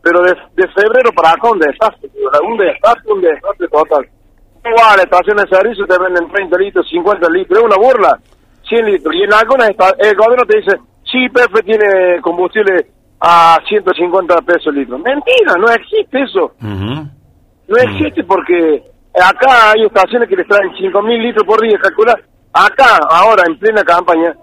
Pero 0.02 0.22
de, 0.22 0.34
de 0.56 0.68
febrero 0.68 1.12
para 1.14 1.30
acá 1.30 1.50
un 1.50 1.58
desastre, 1.58 2.10
un 2.42 2.56
desastre, 2.56 3.12
un 3.12 3.20
desastre 3.20 3.68
total. 3.68 4.08
Igual, 4.64 4.96
la 4.96 5.02
estación 5.02 5.36
de 5.36 5.48
servicio 5.48 5.86
te 5.86 5.98
venden 5.98 6.30
30 6.30 6.58
litros, 6.58 6.88
50 6.88 7.28
litros, 7.30 7.58
es 7.58 7.64
una 7.64 7.76
burla, 7.76 8.18
100 8.68 8.86
litros. 8.86 9.14
Y 9.14 9.22
en 9.22 9.32
algunas 9.32 9.68
el 9.68 10.16
gobierno 10.16 10.44
te 10.46 10.58
dice, 10.58 10.76
sí, 11.04 11.28
PF 11.28 11.62
tiene 11.64 12.20
combustible 12.20 12.86
a 13.20 13.58
150 13.68 14.36
pesos 14.42 14.66
el 14.68 14.76
litro. 14.76 14.98
Mentira, 14.98 15.54
no 15.58 15.68
existe 15.68 16.22
eso. 16.22 16.52
No 17.70 17.76
mm. 17.76 17.88
existe 17.88 18.24
porque 18.24 18.82
acá 19.14 19.70
hay 19.72 19.84
estaciones 19.86 20.28
que 20.28 20.36
les 20.36 20.46
traen 20.46 20.70
5.000 20.72 21.22
litros 21.22 21.44
por 21.46 21.60
día, 21.62 21.78
calcular. 21.80 22.20
Acá, 22.52 22.98
ahora, 23.10 23.44
en 23.46 23.58
plena 23.58 23.82
campaña, 23.84 24.34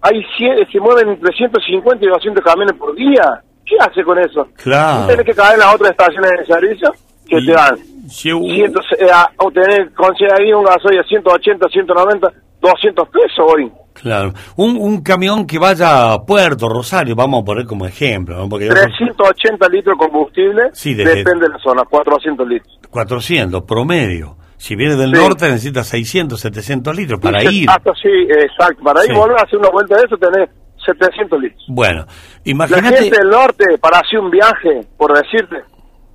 hay 0.00 0.24
se 0.72 0.80
mueven 0.80 1.08
entre 1.10 1.32
150 1.34 2.04
y 2.04 2.08
200 2.08 2.44
camiones 2.44 2.76
por 2.78 2.94
día. 2.94 3.42
¿Qué 3.66 3.76
hace 3.80 4.04
con 4.04 4.18
eso? 4.18 4.46
Claro. 4.62 5.06
Tienes 5.06 5.24
que 5.26 5.34
caer 5.34 5.54
en 5.54 5.60
las 5.60 5.74
otras 5.74 5.90
estaciones 5.92 6.30
de 6.38 6.46
servicio 6.46 6.92
que 7.26 7.40
te 7.40 7.52
dan 7.52 7.76
Si 8.08 8.30
u- 8.32 8.44
Ciento, 8.44 8.80
eh, 8.98 9.06
a- 9.12 9.30
obtener, 9.38 9.92
conseguir 9.94 10.54
un 10.54 10.64
gasoil 10.64 11.00
a 11.00 11.04
180, 11.04 11.68
190, 11.68 12.28
200 12.60 13.08
pesos 13.08 13.38
hoy. 13.52 13.72
Claro. 13.94 14.32
Un, 14.56 14.76
un 14.76 15.02
camión 15.02 15.46
que 15.46 15.58
vaya 15.58 16.12
a 16.12 16.22
Puerto 16.24 16.68
Rosario, 16.68 17.14
vamos 17.14 17.42
a 17.42 17.44
poner 17.44 17.64
como 17.64 17.86
ejemplo, 17.86 18.36
¿no? 18.36 18.48
Porque 18.48 18.66
yo 18.66 18.72
creo- 18.72 18.84
380 18.84 19.68
litros 19.68 19.96
de 19.98 20.06
combustible, 20.06 20.62
Sí, 20.72 20.94
desde- 20.94 21.16
depende 21.16 21.46
de 21.46 21.52
la 21.54 21.58
zona, 21.58 21.84
400 21.88 22.46
litros. 22.46 22.78
400 22.90 23.62
promedio. 23.62 24.36
Si 24.56 24.76
viene 24.76 24.96
del 24.96 25.14
Sí. 25.14 25.20
norte 25.20 25.46
necesita 25.48 25.84
600, 25.84 26.40
700 26.40 26.96
litros 26.96 27.20
para 27.20 27.42
ir. 27.44 27.68
Hasta 27.70 27.92
sí, 27.94 28.08
exacto. 28.30 28.82
Para 28.82 29.04
ir 29.04 29.12
volver 29.14 29.38
a 29.38 29.42
hacer 29.42 29.58
una 29.58 29.68
vuelta 29.70 29.96
de 29.96 30.02
eso 30.04 30.16
tenés 30.16 30.48
700 30.84 31.40
litros. 31.40 31.62
Bueno, 31.68 32.04
La 32.06 32.50
imagínate... 32.50 32.96
gente 32.96 33.18
del 33.18 33.30
norte, 33.30 33.78
para 33.80 33.98
hacer 33.98 34.18
un 34.20 34.30
viaje, 34.30 34.86
por 34.96 35.12
decirte, 35.16 35.56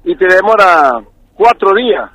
y 0.03 0.15
te 0.15 0.25
demora 0.33 0.93
cuatro 1.35 1.73
días, 1.75 2.09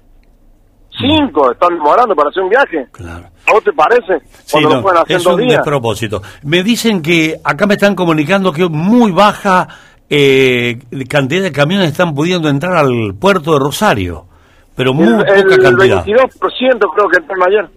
cinco, 0.99 1.53
están 1.53 1.75
demorando 1.75 2.15
para 2.15 2.31
hacer 2.31 2.43
un 2.43 2.51
viaje. 2.51 2.87
Claro. 2.93 3.29
¿A 3.47 3.53
vos 3.53 3.63
te 3.65 3.73
parece? 3.73 4.21
Sí, 4.45 4.59
no, 4.61 4.81
lo 4.81 5.05
es 5.07 5.27
un 5.27 5.41
días. 5.41 5.57
despropósito. 5.57 6.23
Me 6.45 6.63
dicen 6.63 7.03
que 7.03 7.39
acá 7.45 7.67
me 7.67 7.75
están 7.75 7.95
comunicando 7.95 8.53
que 8.53 8.67
muy 8.69 9.11
baja 9.13 9.69
eh, 10.09 10.79
cantidad 11.09 11.43
de 11.43 11.53
camiones 11.53 11.91
están 11.91 12.15
pudiendo 12.15 12.49
entrar 12.49 12.77
al 12.77 13.15
puerto 13.19 13.53
de 13.55 13.59
Rosario, 13.59 14.27
pero 14.75 14.95
muy 14.95 15.07
El, 15.07 15.15
el 15.29 15.45
poca 15.45 15.59
cantidad. 15.63 16.05
22% 16.05 16.39
creo 16.41 17.09
que 17.11 17.17
entraron 17.19 17.43
ayer. 17.49 17.69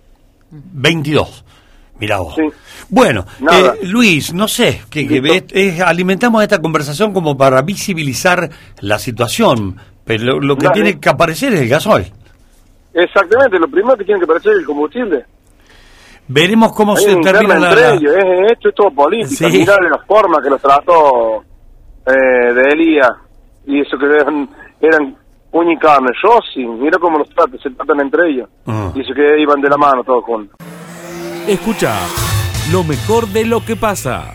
22. 0.52 1.44
Mirá 2.00 2.20
vos. 2.20 2.36
Sí. 2.36 2.44
Bueno, 2.90 3.26
eh, 3.52 3.72
Luis, 3.88 4.32
no 4.34 4.48
sé, 4.48 4.82
que, 4.90 5.08
que 5.08 5.20
Listo. 5.20 5.56
es- 5.56 5.74
es- 5.76 5.82
alimentamos 5.82 6.44
esta 6.44 6.62
conversación 6.62 7.12
como 7.12 7.36
para 7.36 7.62
visibilizar 7.64 8.50
la 8.82 9.00
situación, 9.00 9.78
pero 10.06 10.24
lo, 10.24 10.40
lo 10.40 10.56
que 10.58 10.68
Dale. 10.68 10.74
tiene 10.76 11.00
que 11.00 11.10
aparecer 11.10 11.54
es 11.54 11.62
el 11.62 11.68
gasoil. 11.70 12.06
Exactamente, 12.94 13.60
lo 13.60 13.68
primero 13.68 13.98
que 13.98 14.06
tiene 14.06 14.20
que 14.20 14.26
aparecer 14.26 14.52
es 14.54 14.60
el 14.60 14.66
combustible. 14.66 15.26
Veremos 16.28 16.74
cómo 16.74 16.96
Hay 16.96 17.04
se 17.04 17.16
un 17.16 17.22
termina 17.22 17.58
la... 17.58 17.70
entre 17.70 17.94
ellos, 17.96 18.16
es, 18.16 18.52
esto 18.52 18.70
es 18.70 18.76
todo 18.76 18.92
política. 18.92 19.50
Sí. 19.50 19.60
Mirá 19.60 19.78
de 19.78 19.90
la 19.90 20.00
forma 20.00 20.42
que 20.42 20.50
los 20.50 20.62
trató 20.62 21.44
eh, 22.06 22.54
de 22.54 22.62
Elías 22.74 23.12
y 23.66 23.82
eso 23.82 23.98
que 23.98 24.06
eran, 24.06 24.50
eran 24.82 25.16
puño 25.52 25.72
y 25.72 25.78
carne. 25.78 26.10
Yo 26.24 26.40
sí, 26.54 26.66
mira 26.66 26.98
cómo 27.00 27.20
los 27.20 27.30
tratan, 27.30 27.60
se 27.60 27.70
tratan 27.70 28.02
entre 28.02 28.30
ellos. 28.30 28.50
Ah. 28.66 28.92
Y 28.94 29.02
eso 29.02 29.14
que 29.14 29.40
iban 29.40 29.62
de 29.62 29.70
la 29.70 29.78
mano 29.78 30.04
todos 30.04 30.24
juntos. 30.24 30.58
Escucha 31.48 31.96
lo 32.72 32.84
mejor 32.84 33.28
de 33.28 33.46
lo 33.46 33.64
que 33.64 33.76
pasa. 33.76 34.34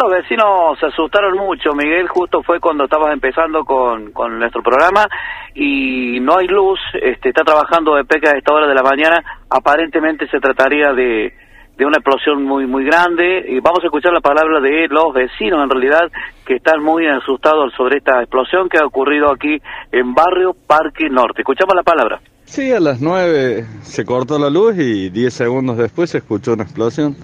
Los 0.00 0.10
vecinos 0.10 0.78
se 0.80 0.86
asustaron 0.86 1.36
mucho, 1.36 1.72
Miguel, 1.72 2.08
justo 2.08 2.42
fue 2.42 2.58
cuando 2.58 2.84
estabas 2.84 3.12
empezando 3.12 3.64
con, 3.64 4.10
con 4.10 4.38
nuestro 4.38 4.60
programa 4.60 5.06
y 5.54 6.18
no 6.20 6.36
hay 6.36 6.48
luz, 6.48 6.80
este, 7.00 7.28
está 7.28 7.44
trabajando 7.44 7.94
de 7.94 8.04
peca 8.04 8.30
a 8.30 8.36
esta 8.36 8.52
hora 8.52 8.66
de 8.66 8.74
la 8.74 8.82
mañana, 8.82 9.22
aparentemente 9.48 10.26
se 10.28 10.40
trataría 10.40 10.92
de, 10.92 11.32
de 11.76 11.86
una 11.86 11.98
explosión 11.98 12.42
muy 12.42 12.66
muy 12.66 12.84
grande 12.84 13.44
y 13.48 13.60
vamos 13.60 13.80
a 13.82 13.86
escuchar 13.86 14.12
la 14.12 14.20
palabra 14.20 14.60
de 14.60 14.88
los 14.88 15.14
vecinos 15.14 15.62
en 15.62 15.70
realidad 15.70 16.10
que 16.44 16.56
están 16.56 16.82
muy 16.82 17.06
asustados 17.06 17.72
sobre 17.76 17.98
esta 17.98 18.20
explosión 18.20 18.68
que 18.68 18.78
ha 18.78 18.86
ocurrido 18.86 19.30
aquí 19.30 19.60
en 19.92 20.12
Barrio 20.12 20.56
Parque 20.66 21.08
Norte. 21.08 21.42
Escuchamos 21.42 21.74
la 21.76 21.84
palabra. 21.84 22.20
Sí, 22.44 22.72
a 22.72 22.80
las 22.80 23.00
9 23.00 23.64
se 23.82 24.04
cortó 24.04 24.38
la 24.40 24.50
luz 24.50 24.76
y 24.76 25.08
10 25.10 25.32
segundos 25.32 25.76
después 25.78 26.10
se 26.10 26.18
escuchó 26.18 26.52
una 26.52 26.64
explosión. 26.64 27.16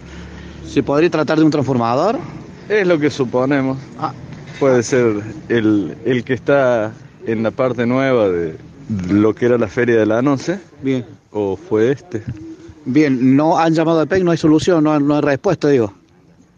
¿Se 0.65 0.85
podría 0.85 1.11
tratar 1.11 1.39
de 1.39 1.45
un 1.45 1.50
transformador? 1.50 2.17
Es 2.71 2.87
lo 2.87 3.00
que 3.00 3.11
suponemos. 3.11 3.79
Ah. 3.99 4.12
Puede 4.61 4.85
ser 4.85 5.23
el, 5.49 5.97
el 6.05 6.23
que 6.23 6.35
está 6.35 6.93
en 7.27 7.43
la 7.43 7.50
parte 7.50 7.85
nueva 7.85 8.29
de 8.29 8.55
lo 9.11 9.35
que 9.35 9.47
era 9.47 9.59
la 9.59 9.67
feria 9.67 9.99
de 9.99 10.07
la 10.07 10.23
Noce 10.23 10.61
Bien. 10.81 11.05
o 11.33 11.57
fue 11.57 11.91
este. 11.91 12.23
Bien, 12.85 13.37
no 13.37 13.59
han 13.59 13.75
llamado 13.75 14.00
al 14.00 14.07
PEC, 14.07 14.23
no 14.23 14.31
hay 14.31 14.37
solución, 14.37 14.85
no, 14.85 15.00
no 15.00 15.17
hay 15.17 15.21
respuesta, 15.21 15.69
digo. 15.69 15.93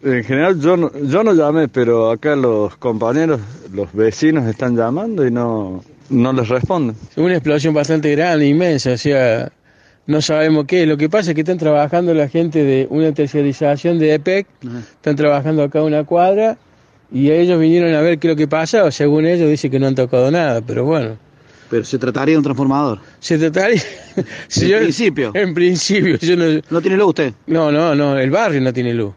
En 0.03 0.23
general 0.23 0.61
yo 0.61 0.77
no, 0.77 0.91
yo 1.03 1.25
no 1.25 1.33
llamé, 1.33 1.69
pero 1.69 2.11
acá 2.11 2.37
los 2.37 2.77
compañeros, 2.77 3.41
los 3.73 3.91
vecinos 3.95 4.47
están 4.47 4.77
llamando 4.77 5.27
y 5.27 5.31
no, 5.31 5.83
no 6.11 6.33
les 6.35 6.49
responden. 6.49 6.95
Una 7.17 7.35
explosión 7.35 7.73
bastante 7.73 8.11
grande, 8.11 8.49
inmensa, 8.49 8.93
o 8.93 8.99
sea, 8.99 9.51
no 10.07 10.21
sabemos 10.21 10.65
qué. 10.67 10.87
Lo 10.87 10.97
que 10.97 11.09
pasa 11.09 11.31
es 11.31 11.35
que 11.35 11.43
están 11.43 11.59
trabajando 11.59 12.13
la 12.15 12.29
gente 12.29 12.65
de 12.65 12.87
una 12.91 13.13
tercerización 13.13 13.99
de 13.99 14.15
EPEC, 14.15 14.47
están 14.97 15.17
trabajando 15.17 15.63
acá 15.63 15.83
una 15.83 16.05
cuadra 16.05 16.57
y 17.11 17.31
ellos 17.31 17.61
vinieron 17.61 17.95
a 17.95 18.01
ver 18.01 18.19
qué 18.19 18.29
es 18.29 18.33
lo 18.35 18.37
que 18.37 18.49
pasa, 18.49 18.85
o 18.85 18.91
según 18.91 19.27
ellos 19.27 19.49
dice 19.49 19.71
que 19.71 19.79
no 19.79 19.87
han 19.87 19.95
tocado 19.95 20.31
nada, 20.31 20.61
pero 20.67 20.85
bueno. 20.85 21.17
Pero 21.71 21.85
se 21.85 21.99
trataría 21.99 22.33
de 22.35 22.39
un 22.39 22.45
transformador. 22.45 22.99
Se 23.19 23.39
trataría... 23.39 23.81
si 24.49 24.65
En 24.67 24.71
yo- 24.71 24.79
principio. 24.79 25.31
En 25.35 25.55
principio, 25.55 26.17
yo 26.21 26.37
no... 26.37 26.45
¿No 26.71 26.81
tiene 26.81 26.97
luz 26.97 27.09
usted? 27.09 27.33
No, 27.47 27.71
no, 27.73 27.95
no, 27.95 28.19
el 28.19 28.31
barrio 28.31 28.61
no 28.61 28.73
tiene 28.73 28.93
luz. 28.95 29.15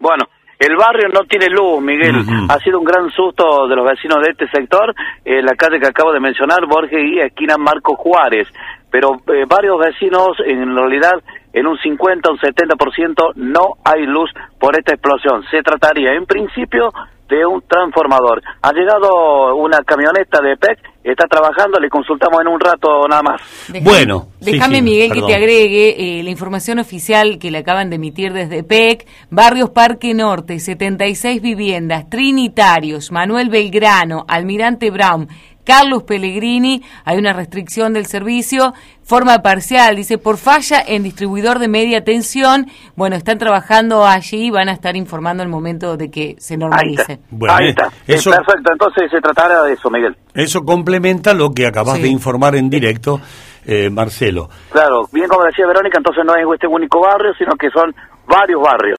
Bueno, 0.00 0.24
el 0.58 0.76
barrio 0.76 1.08
no 1.08 1.20
tiene 1.28 1.46
luz, 1.48 1.80
Miguel. 1.82 2.14
Ha 2.48 2.58
sido 2.60 2.78
un 2.78 2.84
gran 2.84 3.08
susto 3.10 3.66
de 3.68 3.76
los 3.76 3.88
vecinos 3.88 4.18
de 4.24 4.30
este 4.32 4.48
sector, 4.48 4.94
eh, 5.24 5.42
la 5.42 5.54
calle 5.54 5.78
que 5.80 5.86
acabo 5.86 6.12
de 6.12 6.20
mencionar, 6.20 6.66
Borges 6.66 6.98
y 7.00 7.20
esquina 7.20 7.56
Marco 7.56 7.96
Juárez. 7.96 8.48
Pero 8.94 9.16
eh, 9.26 9.42
varios 9.48 9.76
vecinos, 9.76 10.38
en 10.46 10.72
realidad, 10.72 11.18
en 11.52 11.66
un 11.66 11.76
50 11.76 12.30
o 12.30 12.32
un 12.34 12.38
70% 12.38 13.34
no 13.34 13.74
hay 13.84 14.06
luz 14.06 14.30
por 14.60 14.78
esta 14.78 14.94
explosión. 14.94 15.42
Se 15.50 15.62
trataría, 15.64 16.12
en 16.12 16.24
principio, 16.26 16.92
de 17.28 17.44
un 17.44 17.60
transformador. 17.62 18.40
Ha 18.62 18.72
llegado 18.72 19.56
una 19.56 19.78
camioneta 19.78 20.40
de 20.40 20.56
PEC, 20.56 20.78
está 21.02 21.26
trabajando, 21.26 21.80
le 21.80 21.88
consultamos 21.88 22.40
en 22.40 22.46
un 22.46 22.60
rato 22.60 23.08
nada 23.08 23.22
más. 23.22 23.40
Bueno, 23.82 24.28
sí, 24.40 24.52
Déjame, 24.52 24.76
sí, 24.76 24.82
Miguel, 24.82 25.08
perdón. 25.08 25.26
que 25.26 25.32
te 25.32 25.38
agregue 25.38 26.20
eh, 26.20 26.22
la 26.22 26.30
información 26.30 26.78
oficial 26.78 27.40
que 27.40 27.50
le 27.50 27.58
acaban 27.58 27.90
de 27.90 27.96
emitir 27.96 28.32
desde 28.32 28.62
PEC. 28.62 29.08
Barrios 29.28 29.70
Parque 29.70 30.14
Norte, 30.14 30.60
76 30.60 31.42
viviendas, 31.42 32.08
Trinitarios, 32.08 33.10
Manuel 33.10 33.48
Belgrano, 33.48 34.24
Almirante 34.28 34.92
Brown, 34.92 35.26
Carlos 35.64 36.02
Pellegrini. 36.04 36.82
Hay 37.04 37.18
una 37.18 37.32
restricción 37.32 37.92
del 37.94 38.06
servicio, 38.06 38.74
forma 39.02 39.42
parcial, 39.42 39.96
dice, 39.96 40.18
por 40.18 40.36
falla 40.36 40.82
en 40.86 41.02
distribuidor 41.02 41.58
de 41.58 41.68
media 41.68 42.04
tensión. 42.04 42.66
Bueno, 42.96 43.16
están 43.16 43.38
trabajando 43.38 44.06
allí 44.06 44.46
y 44.46 44.50
van 44.50 44.68
a 44.68 44.72
estar 44.72 44.96
informando 44.96 45.42
el 45.42 45.48
momento 45.48 45.96
de 45.96 46.10
que 46.10 46.36
se 46.38 46.54
Ahí 46.54 46.56
está. 46.56 46.56
normalice. 46.56 47.20
Bueno, 47.30 47.54
Ahí 47.54 47.66
eh, 47.66 47.70
está. 47.70 47.88
eso- 48.06 48.30
Eh, 48.30 48.36
perfecto, 48.36 48.72
entonces 48.72 49.10
se 49.10 49.20
tratará 49.20 49.62
de 49.62 49.72
eso, 49.72 49.90
Miguel. 49.90 50.16
Eso 50.34 50.60
complementa 50.64 51.34
lo 51.34 51.50
que 51.52 51.66
acabas 51.66 51.96
Sí. 51.96 52.02
de 52.02 52.08
informar 52.08 52.56
en 52.56 52.68
directo, 52.70 53.20
eh, 53.66 53.88
Marcelo. 53.90 54.48
Claro, 54.72 55.08
bien 55.12 55.28
como 55.28 55.44
decía 55.44 55.66
Verónica, 55.66 55.98
entonces 55.98 56.24
no 56.26 56.34
es 56.36 56.44
este 56.54 56.66
único 56.66 57.00
barrio, 57.00 57.32
sino 57.38 57.54
que 57.56 57.68
son 57.70 57.94
varios 58.26 58.60
barrios. 58.62 58.96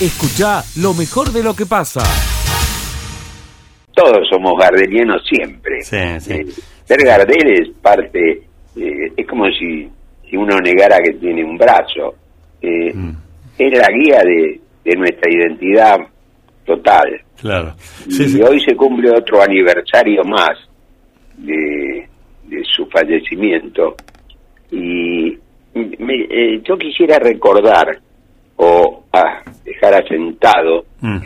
Escucha 0.00 0.62
lo 0.76 0.92
mejor 0.94 1.30
de 1.32 1.42
lo 1.42 1.54
que 1.54 1.66
pasa. 1.66 2.02
Todos 3.94 4.28
somos 4.28 4.54
gardelianos 4.58 5.22
siempre. 5.28 5.80
Sí, 5.82 5.98
sí. 6.20 6.32
Eh, 6.34 6.46
ser 6.84 6.98
Gardel 7.04 7.52
es 7.62 7.68
parte, 7.80 8.42
eh, 8.76 9.12
es 9.16 9.26
como 9.26 9.44
si, 9.50 9.88
si 10.28 10.36
uno 10.36 10.58
negara 10.60 10.98
que 11.02 11.12
tiene 11.14 11.44
un 11.44 11.56
brazo. 11.56 12.14
Eh, 12.60 12.92
Mm. 12.94 13.10
Es 13.56 13.78
la 13.78 13.86
guía 13.96 14.18
de, 14.24 14.60
de 14.84 14.96
nuestra 14.96 15.30
identidad 15.30 15.96
total. 16.66 17.20
Claro. 17.40 17.72
Y 18.06 18.10
Sí, 18.12 18.42
hoy 18.42 18.58
se 18.64 18.74
cumple 18.74 19.10
otro 19.10 19.40
aniversario 19.40 20.24
más 20.24 20.58
de, 21.36 22.08
de 22.48 22.64
su 22.64 22.84
fallecimiento. 22.86 23.94
Y 24.72 25.38
me- 25.98 26.60
yo 26.66 26.76
quisiera 26.76 27.18
recordar 27.20 27.96
o 28.56 29.04
ah, 29.12 29.40
dejar 29.64 29.94
asentado 29.94 30.84
Mm. 31.00 31.18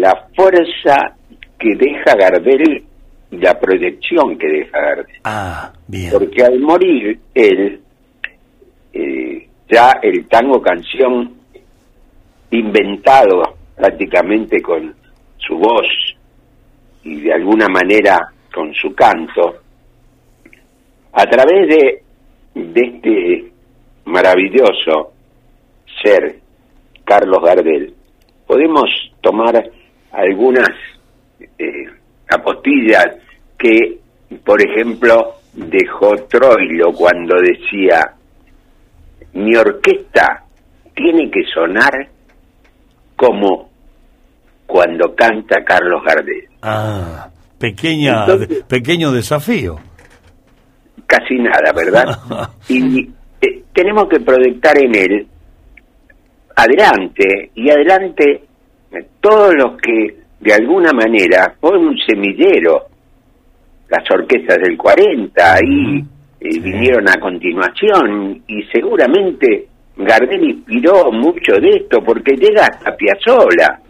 la 0.00 0.28
fuerza 0.34 1.16
que 1.58 1.74
deja 1.74 2.14
Gardel 2.16 2.84
la 3.30 3.58
proyección 3.58 4.38
que 4.38 4.46
deja 4.46 4.78
Gardel. 4.80 5.16
Ah, 5.24 5.72
bien. 5.86 6.10
Porque 6.12 6.44
al 6.44 6.60
morir 6.60 7.18
él, 7.34 7.80
eh, 8.92 9.48
ya 9.68 9.98
el 10.02 10.26
tango 10.26 10.60
canción 10.60 11.34
inventado 12.50 13.56
prácticamente 13.76 14.62
con 14.62 14.94
su 15.38 15.56
voz 15.58 15.86
y 17.02 17.20
de 17.20 17.32
alguna 17.32 17.68
manera 17.68 18.32
con 18.52 18.72
su 18.74 18.94
canto, 18.94 19.56
a 21.12 21.24
través 21.24 21.68
de, 21.68 22.02
de 22.54 22.80
este 22.80 23.52
maravilloso 24.04 25.12
ser 26.02 26.38
Carlos 27.04 27.42
Gardel, 27.42 27.94
podemos 28.46 28.88
tomar 29.20 29.70
algunas 30.12 30.70
eh, 31.40 31.84
apostillas 32.30 33.06
que, 33.58 33.98
por 34.44 34.60
ejemplo, 34.62 35.34
dejó 35.52 36.14
Troilo 36.28 36.92
cuando 36.92 37.36
decía, 37.36 38.12
mi 39.34 39.54
orquesta 39.56 40.44
tiene 40.94 41.30
que 41.30 41.42
sonar 41.52 42.08
como 43.16 43.70
cuando 44.66 45.14
canta 45.14 45.64
Carlos 45.64 46.02
Gardel. 46.04 46.48
Ah, 46.62 47.28
pequeña, 47.58 48.20
Entonces- 48.24 48.64
pequeño 48.64 49.12
desafío. 49.12 49.78
casi 51.06 51.36
nada, 51.36 51.72
¿verdad? 51.74 52.50
y 52.68 53.00
eh, 53.40 53.62
tenemos 53.72 54.08
que 54.08 54.20
proyectar 54.20 54.76
en 54.78 54.94
él 54.94 55.26
adelante 56.56 57.50
y 57.54 57.70
adelante 57.70 58.42
eh, 58.92 59.06
todos 59.20 59.54
los 59.54 59.80
que 59.80 60.16
de 60.40 60.52
alguna 60.52 60.92
manera 60.92 61.54
fueron 61.60 61.88
un 61.88 61.98
semillero, 61.98 62.86
las 63.88 64.10
orquestas 64.10 64.58
del 64.58 64.76
40 64.76 65.54
ahí 65.54 66.04
eh, 66.40 66.60
vinieron 66.60 67.08
a 67.08 67.18
continuación 67.18 68.42
y 68.46 68.62
seguramente 68.64 69.68
Gardel 69.96 70.44
inspiró 70.44 71.10
mucho 71.10 71.54
de 71.60 71.70
esto 71.70 72.02
porque 72.04 72.36
llega 72.36 72.66
hasta 72.66 72.94
Piazzola, 72.96 73.80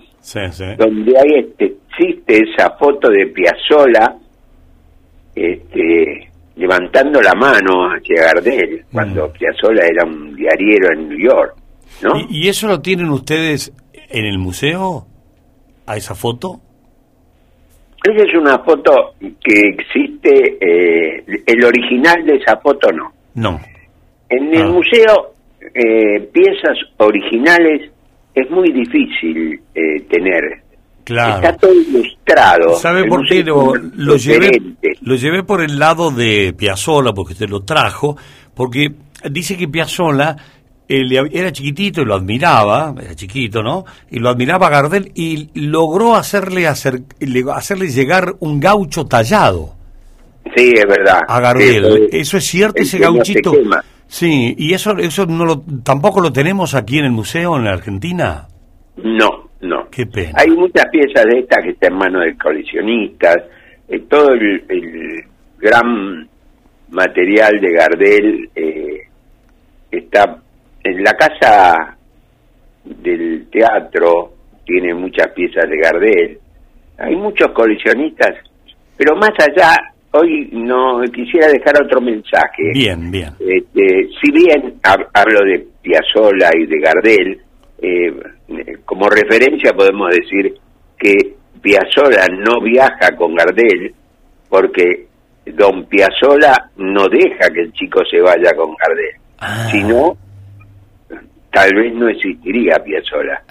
donde 0.76 1.18
hay 1.18 1.40
este, 1.40 1.76
existe 1.88 2.42
esa 2.50 2.70
foto 2.76 3.08
de 3.08 3.26
Piazzola 3.26 4.16
este, 5.34 6.30
levantando 6.56 7.20
la 7.20 7.34
mano 7.34 7.88
hacia 7.90 8.22
Gardel 8.22 8.84
cuando 8.92 9.32
Piazzola 9.32 9.84
era 9.86 10.06
un 10.06 10.34
diariero 10.34 10.92
en 10.92 11.08
New 11.08 11.18
York. 11.18 11.56
¿no? 12.02 12.10
¿Y, 12.28 12.48
eso 12.48 12.66
lo 12.68 12.80
tienen 12.80 13.08
ustedes 13.10 13.72
en 13.92 14.24
el 14.24 14.38
museo? 14.38 15.06
¿A 15.86 15.96
esa 15.96 16.14
foto? 16.14 16.60
Esa 18.04 18.22
es 18.24 18.34
una 18.34 18.58
foto 18.60 19.14
que 19.20 19.60
existe, 19.68 20.58
eh, 20.60 21.24
el 21.46 21.64
original 21.64 22.24
de 22.24 22.36
esa 22.36 22.56
foto 22.58 22.90
no. 22.92 23.12
No. 23.34 23.60
En 24.28 24.54
el 24.54 24.62
Ah. 24.62 24.68
museo, 24.68 25.34
eh, 25.74 26.20
piezas 26.32 26.76
originales 26.98 27.90
es 28.34 28.50
muy 28.50 28.70
difícil 28.72 29.60
eh, 29.74 30.00
tener. 30.10 30.62
Claro. 31.04 31.36
Está 31.36 31.56
todo 31.56 31.72
ilustrado. 31.72 32.74
¿Sabe 32.74 33.02
El 33.02 33.08
por 33.08 33.26
qué 33.28 33.42
lo, 33.44 33.74
lo 33.74 34.16
llevé? 34.16 34.60
Lo 35.02 35.14
llevé 35.14 35.42
por 35.44 35.62
el 35.62 35.78
lado 35.78 36.10
de 36.10 36.52
Piazzola, 36.56 37.12
porque 37.12 37.34
usted 37.34 37.48
lo 37.48 37.62
trajo, 37.62 38.16
porque 38.54 38.88
dice 39.30 39.56
que 39.56 39.68
Piazzola 39.68 40.36
le- 40.88 41.28
era 41.32 41.50
chiquitito 41.52 42.02
y 42.02 42.04
lo 42.04 42.14
admiraba, 42.14 42.94
era 43.00 43.14
chiquito, 43.14 43.62
¿no? 43.62 43.84
Y 44.10 44.18
lo 44.18 44.28
admiraba 44.30 44.68
a 44.68 44.70
Gardel 44.70 45.10
y 45.14 45.48
logró 45.54 46.14
hacerle, 46.14 46.66
hacer, 46.66 47.00
le- 47.20 47.44
hacerle 47.52 47.88
llegar 47.88 48.34
un 48.40 48.60
gaucho 48.60 49.04
tallado 49.06 49.74
Sí, 50.56 50.72
es 50.76 50.84
verdad. 50.86 51.20
a 51.26 51.40
Gardel. 51.40 51.84
Eso 51.84 51.96
es- 51.96 52.08
¿Eso 52.12 52.36
es 52.38 52.44
cierto, 52.44 52.82
ese 52.82 52.98
no 53.00 53.12
gauchito? 53.14 53.52
Sí, 54.08 54.54
y 54.56 54.72
eso, 54.72 54.96
eso 54.98 55.26
no 55.26 55.44
lo, 55.44 55.64
tampoco 55.82 56.20
lo 56.20 56.32
tenemos 56.32 56.74
aquí 56.76 56.98
en 56.98 57.06
el 57.06 57.10
museo, 57.10 57.56
en 57.56 57.64
la 57.64 57.72
Argentina. 57.72 58.46
No, 59.02 59.50
no. 59.62 59.88
Qué 59.90 60.06
pena. 60.06 60.30
Hay 60.36 60.50
muchas 60.50 60.86
piezas 60.92 61.24
de 61.24 61.40
estas 61.40 61.64
que 61.64 61.70
están 61.70 61.92
en 61.94 61.98
manos 61.98 62.22
de 62.24 62.36
coleccionistas. 62.38 63.36
eh, 63.88 64.00
todo 64.08 64.30
el, 64.32 64.64
el 64.68 65.24
gran 65.58 66.28
material 66.90 67.60
de 67.60 67.72
Gardel 67.72 68.50
eh, 68.54 69.00
está 69.90 70.38
la 70.94 71.12
casa 71.14 71.96
del 72.84 73.46
teatro. 73.50 74.32
Tiene 74.64 74.94
muchas 74.94 75.28
piezas 75.32 75.68
de 75.68 75.76
Gardel. 75.78 76.38
Hay 76.98 77.14
muchos 77.14 77.50
coleccionistas, 77.52 78.34
pero 78.96 79.14
más 79.16 79.30
allá, 79.38 79.76
hoy 80.12 80.48
no 80.52 81.02
quisiera 81.14 81.46
dejar 81.48 81.74
otro 81.84 82.00
mensaje. 82.00 82.72
Bien, 82.72 83.10
bien. 83.10 83.30
Este, 83.38 84.08
si 84.20 84.32
bien 84.32 84.74
hab- 84.82 85.06
hablo 85.12 85.40
de 85.44 85.66
Piazzolla 85.82 86.50
y 86.58 86.66
de 86.66 86.80
Gardel, 86.80 87.40
eh, 87.82 88.78
como 88.84 89.08
referencia 89.08 89.72
podemos 89.72 90.08
decir 90.10 90.54
que 90.98 91.34
Piazzolla 91.60 92.26
no 92.38 92.60
viaja 92.62 93.14
con 93.16 93.34
Gardel 93.34 93.94
porque 94.48 95.06
don 95.44 95.84
Piazzolla 95.84 96.70
no 96.78 97.06
deja 97.08 97.50
que 97.52 97.60
el 97.60 97.72
chico 97.74 98.00
se 98.10 98.20
vaya 98.20 98.52
con 98.56 98.74
Gardel. 98.74 99.70
Si 99.70 99.84
no, 99.84 100.16
tal 101.52 101.74
vez 101.74 101.94
no 101.94 102.08
existiría 102.08 102.76
Piazzolla. 102.84 103.42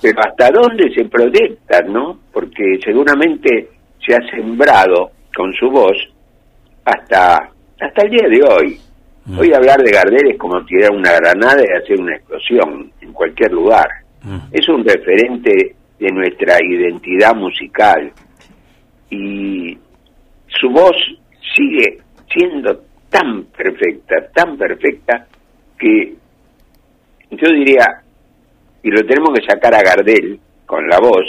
Pero 0.00 0.20
hasta 0.20 0.50
dónde 0.50 0.92
se 0.94 1.04
proyecta, 1.04 1.80
¿no? 1.82 2.18
Porque 2.32 2.78
seguramente 2.84 3.68
se 4.04 4.14
ha 4.14 4.20
sembrado 4.30 5.10
con 5.34 5.52
su 5.54 5.70
voz 5.70 5.96
hasta, 6.84 7.50
hasta 7.80 8.02
el 8.02 8.10
día 8.10 8.28
de 8.28 8.42
hoy. 8.42 8.80
Hoy 9.38 9.52
hablar 9.54 9.80
de 9.80 9.92
Gardel 9.92 10.32
es 10.32 10.38
como 10.38 10.64
tirar 10.64 10.90
una 10.90 11.12
granada 11.12 11.62
y 11.62 11.80
hacer 11.80 12.00
una 12.00 12.16
explosión 12.16 12.90
en 13.00 13.12
cualquier 13.12 13.52
lugar. 13.52 13.88
Es 14.50 14.68
un 14.68 14.84
referente 14.84 15.76
de 15.98 16.10
nuestra 16.10 16.56
identidad 16.60 17.34
musical 17.36 18.12
y 19.10 19.78
su 20.48 20.70
voz 20.70 20.96
sigue 21.54 22.00
siendo 22.32 22.82
tan 23.08 23.44
perfecta, 23.44 24.16
tan 24.34 24.56
perfecta 24.56 25.26
que 25.78 26.14
yo 27.32 27.48
diría, 27.48 28.02
y 28.82 28.90
lo 28.90 29.04
tenemos 29.06 29.30
que 29.38 29.46
sacar 29.46 29.74
a 29.74 29.82
Gardel 29.82 30.38
con 30.66 30.86
la 30.88 30.98
voz 30.98 31.24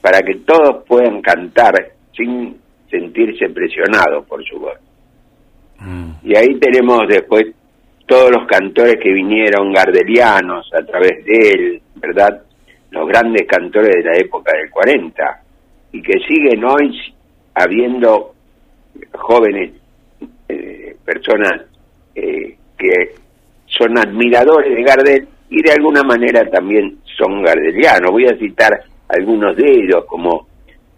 para 0.00 0.20
que 0.20 0.36
todos 0.46 0.84
puedan 0.86 1.20
cantar 1.20 1.74
sin 2.16 2.56
sentirse 2.90 3.48
presionados 3.50 4.24
por 4.26 4.44
su 4.44 4.58
voz. 4.58 4.78
Y 6.22 6.36
ahí 6.36 6.58
tenemos 6.58 7.06
después 7.08 7.46
todos 8.06 8.30
los 8.30 8.46
cantores 8.46 8.96
que 9.02 9.12
vinieron 9.12 9.72
gardelianos 9.72 10.68
a 10.74 10.84
través 10.84 11.24
de 11.24 11.50
él, 11.50 11.82
¿verdad? 11.96 12.42
Los 12.90 13.06
grandes 13.06 13.46
cantores 13.46 14.02
de 14.02 14.10
la 14.10 14.16
época 14.16 14.52
del 14.56 14.70
40 14.70 15.42
y 15.92 16.02
que 16.02 16.18
siguen 16.26 16.64
hoy 16.64 17.14
habiendo 17.54 18.34
jóvenes 19.12 19.72
eh, 20.48 20.96
personas 21.04 21.62
eh, 22.14 22.56
que 22.76 23.14
son 23.66 23.96
admiradores 23.98 24.74
de 24.74 24.82
Gardel 24.82 25.28
y 25.50 25.62
de 25.62 25.72
alguna 25.72 26.02
manera 26.02 26.48
también 26.50 26.98
son 27.18 27.42
gardelianos. 27.42 28.10
Voy 28.10 28.26
a 28.26 28.36
citar 28.38 28.72
algunos 29.08 29.56
de 29.56 29.64
ellos 29.70 30.04
como 30.06 30.46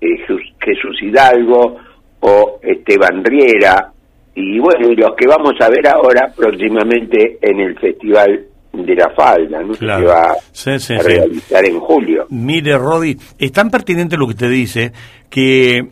eh, 0.01 0.07
Jesús- 0.27 0.55
Jesús 0.61 0.97
Hidalgo 1.03 1.77
o 2.21 2.59
Esteban 2.63 3.25
Riera 3.25 3.93
y 4.35 4.59
bueno, 4.59 4.91
y 4.91 4.97
los 4.97 5.15
que 5.17 5.27
vamos 5.27 5.55
a 5.61 5.69
ver 5.69 5.87
ahora 5.89 6.33
próximamente 6.37 7.39
en 7.43 7.61
el 7.61 7.79
Festival 7.79 8.47
de 8.73 8.95
la 8.95 9.11
Falda, 9.11 9.61
¿no? 9.63 9.73
Claro. 9.75 10.01
que 10.01 10.07
se 10.07 10.13
va 10.15 10.35
Sí, 10.53 10.79
sí, 10.79 10.95
a 10.95 11.01
sí. 11.01 11.09
realizar 11.09 11.65
en 11.67 11.81
julio. 11.81 12.27
Mire, 12.31 12.79
Rodi, 12.79 13.17
es 13.39 13.53
tan 13.53 13.71
pertinente 13.71 14.17
lo 14.17 14.27
que 14.27 14.33
usted 14.35 14.51
dice 14.51 14.93
que 15.29 15.79
eh, 15.79 15.87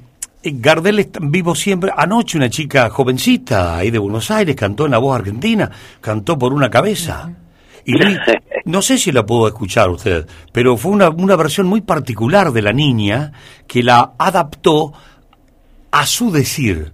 Gardel 0.55 1.01
está 1.01 1.19
vivo 1.23 1.55
siempre. 1.57 1.91
Anoche 1.97 2.39
una 2.39 2.49
chica 2.49 2.89
jovencita 2.91 3.77
ahí 3.79 3.91
de 3.91 3.99
Buenos 3.99 4.31
Aires 4.31 4.55
cantó 4.55 4.85
en 4.87 4.93
la 4.93 4.99
voz 4.99 5.19
argentina, 5.19 5.71
cantó 6.01 6.39
por 6.39 6.53
una 6.53 6.71
cabeza. 6.71 7.31
Y 7.89 7.93
Luis, 7.93 8.19
no 8.67 8.83
sé 8.83 8.99
si 8.99 9.13
la 9.13 9.25
pudo 9.25 9.49
escuchar 9.49 9.89
usted, 9.89 10.27
pero 10.53 10.77
fue 10.77 10.93
una, 10.93 11.09
una 11.09 11.37
versión 11.37 11.67
muy 11.67 11.81
particular 11.81 12.53
de 12.53 12.61
la 12.61 12.75
niña 12.75 13.33
que 13.67 13.83
la 13.83 14.13
adaptó 14.19 14.93
a 15.91 16.05
su 16.05 16.31
decir, 16.31 16.93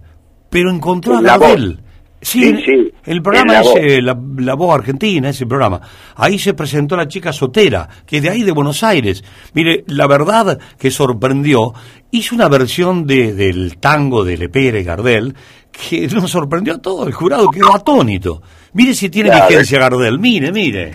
pero 0.49 0.71
encontró 0.71 1.17
a 1.17 1.21
La. 1.21 1.37
Gardel. 1.37 1.81
Sí, 2.21 2.55
Sí, 2.65 2.91
el 3.03 3.21
programa 3.21 3.53
la 3.53 3.59
ese, 3.59 4.01
la, 4.01 4.17
la 4.37 4.55
voz 4.55 4.73
argentina, 4.73 5.29
ese 5.29 5.45
programa. 5.45 5.81
Ahí 6.15 6.39
se 6.39 6.53
presentó 6.53 6.95
la 6.95 7.09
chica 7.09 7.33
Sotera, 7.33 7.87
que 8.05 8.17
es 8.17 8.23
de 8.23 8.29
ahí 8.29 8.43
de 8.43 8.53
Buenos 8.53 8.81
Aires. 8.81 9.21
Mire, 9.53 9.83
la 9.87 10.07
verdad 10.07 10.57
que 10.79 10.89
sorprendió, 10.89 11.73
hizo 12.09 12.35
una 12.35 12.47
versión 12.47 13.05
de, 13.05 13.33
del 13.33 13.77
tango 13.77 14.23
de 14.23 14.37
Lepera 14.37 14.79
y 14.79 14.83
Gardel, 14.83 15.35
que 15.71 16.07
nos 16.13 16.31
sorprendió 16.31 16.75
a 16.75 16.81
todo, 16.81 17.05
el 17.05 17.13
jurado 17.13 17.49
quedó 17.49 17.75
atónito. 17.75 18.41
Mire 18.75 18.93
si 18.93 19.09
tiene 19.09 19.29
Claro. 19.29 19.47
vigencia 19.47 19.79
Gardel, 19.79 20.19
mire, 20.19 20.51
mire. 20.51 20.91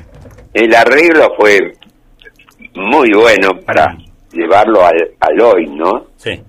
El 0.54 0.72
arreglo 0.74 1.32
fue 1.36 1.58
muy 2.74 3.10
bueno 3.12 3.58
para 3.64 3.96
llevarlo 4.32 4.84
al, 4.84 5.10
al 5.18 5.40
hoy, 5.40 5.66
¿no? 5.66 6.04
Sí. 6.16 6.40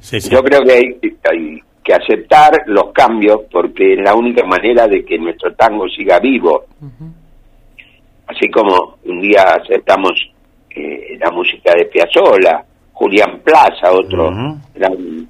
Sí, 0.00 0.20
sí. 0.20 0.30
Yo 0.30 0.42
creo 0.42 0.60
que 0.62 0.72
hay, 0.72 0.98
hay 1.30 1.62
que 1.82 1.94
aceptar 1.94 2.62
los 2.66 2.92
cambios 2.92 3.42
porque 3.52 3.94
es 3.94 4.00
la 4.02 4.14
única 4.14 4.44
manera 4.46 4.86
de 4.88 5.04
que 5.04 5.18
nuestro 5.18 5.54
tango 5.54 5.86
siga 5.88 6.18
vivo. 6.18 6.64
Así 8.26 8.50
como 8.50 8.96
un 9.04 9.20
día 9.20 9.42
aceptamos 9.62 10.12
eh, 10.74 11.16
la 11.20 11.30
música 11.30 11.72
de 11.74 11.84
Piazzolla, 11.86 12.64
Julián 12.92 13.40
Plaza, 13.44 13.92
otro 13.92 14.30
gran, 14.74 15.28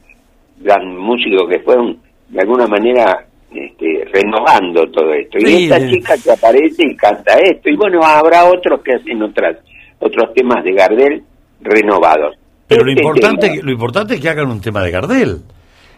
gran 0.58 0.96
músico 0.96 1.46
que 1.48 1.58
fue 1.60 1.76
un- 1.76 2.00
de 2.28 2.40
alguna 2.40 2.66
manera 2.66 3.26
este, 3.54 4.04
renovando 4.12 4.86
todo 4.90 5.12
esto. 5.14 5.38
Sí, 5.40 5.46
y 5.46 5.64
esta 5.64 5.88
chica 5.88 6.14
que 6.22 6.30
aparece 6.32 6.82
y 6.86 6.96
canta 6.96 7.34
esto, 7.38 7.68
y 7.70 7.76
bueno, 7.76 8.02
habrá 8.02 8.44
otros 8.44 8.80
que 8.82 8.94
hacen 8.94 9.22
otras, 9.22 9.56
otros 9.98 10.32
temas 10.34 10.62
de 10.64 10.72
Gardel 10.72 11.22
renovados. 11.60 12.36
Pero 12.66 12.84
lo 12.84 12.90
Este 12.90 13.02
importante, 13.02 13.48
tema- 13.50 13.62
lo 13.62 13.72
importante 13.72 14.14
es 14.14 14.20
que 14.20 14.28
hagan 14.28 14.50
un 14.50 14.60
tema 14.60 14.82
de 14.82 14.90
Gardel. 14.90 15.38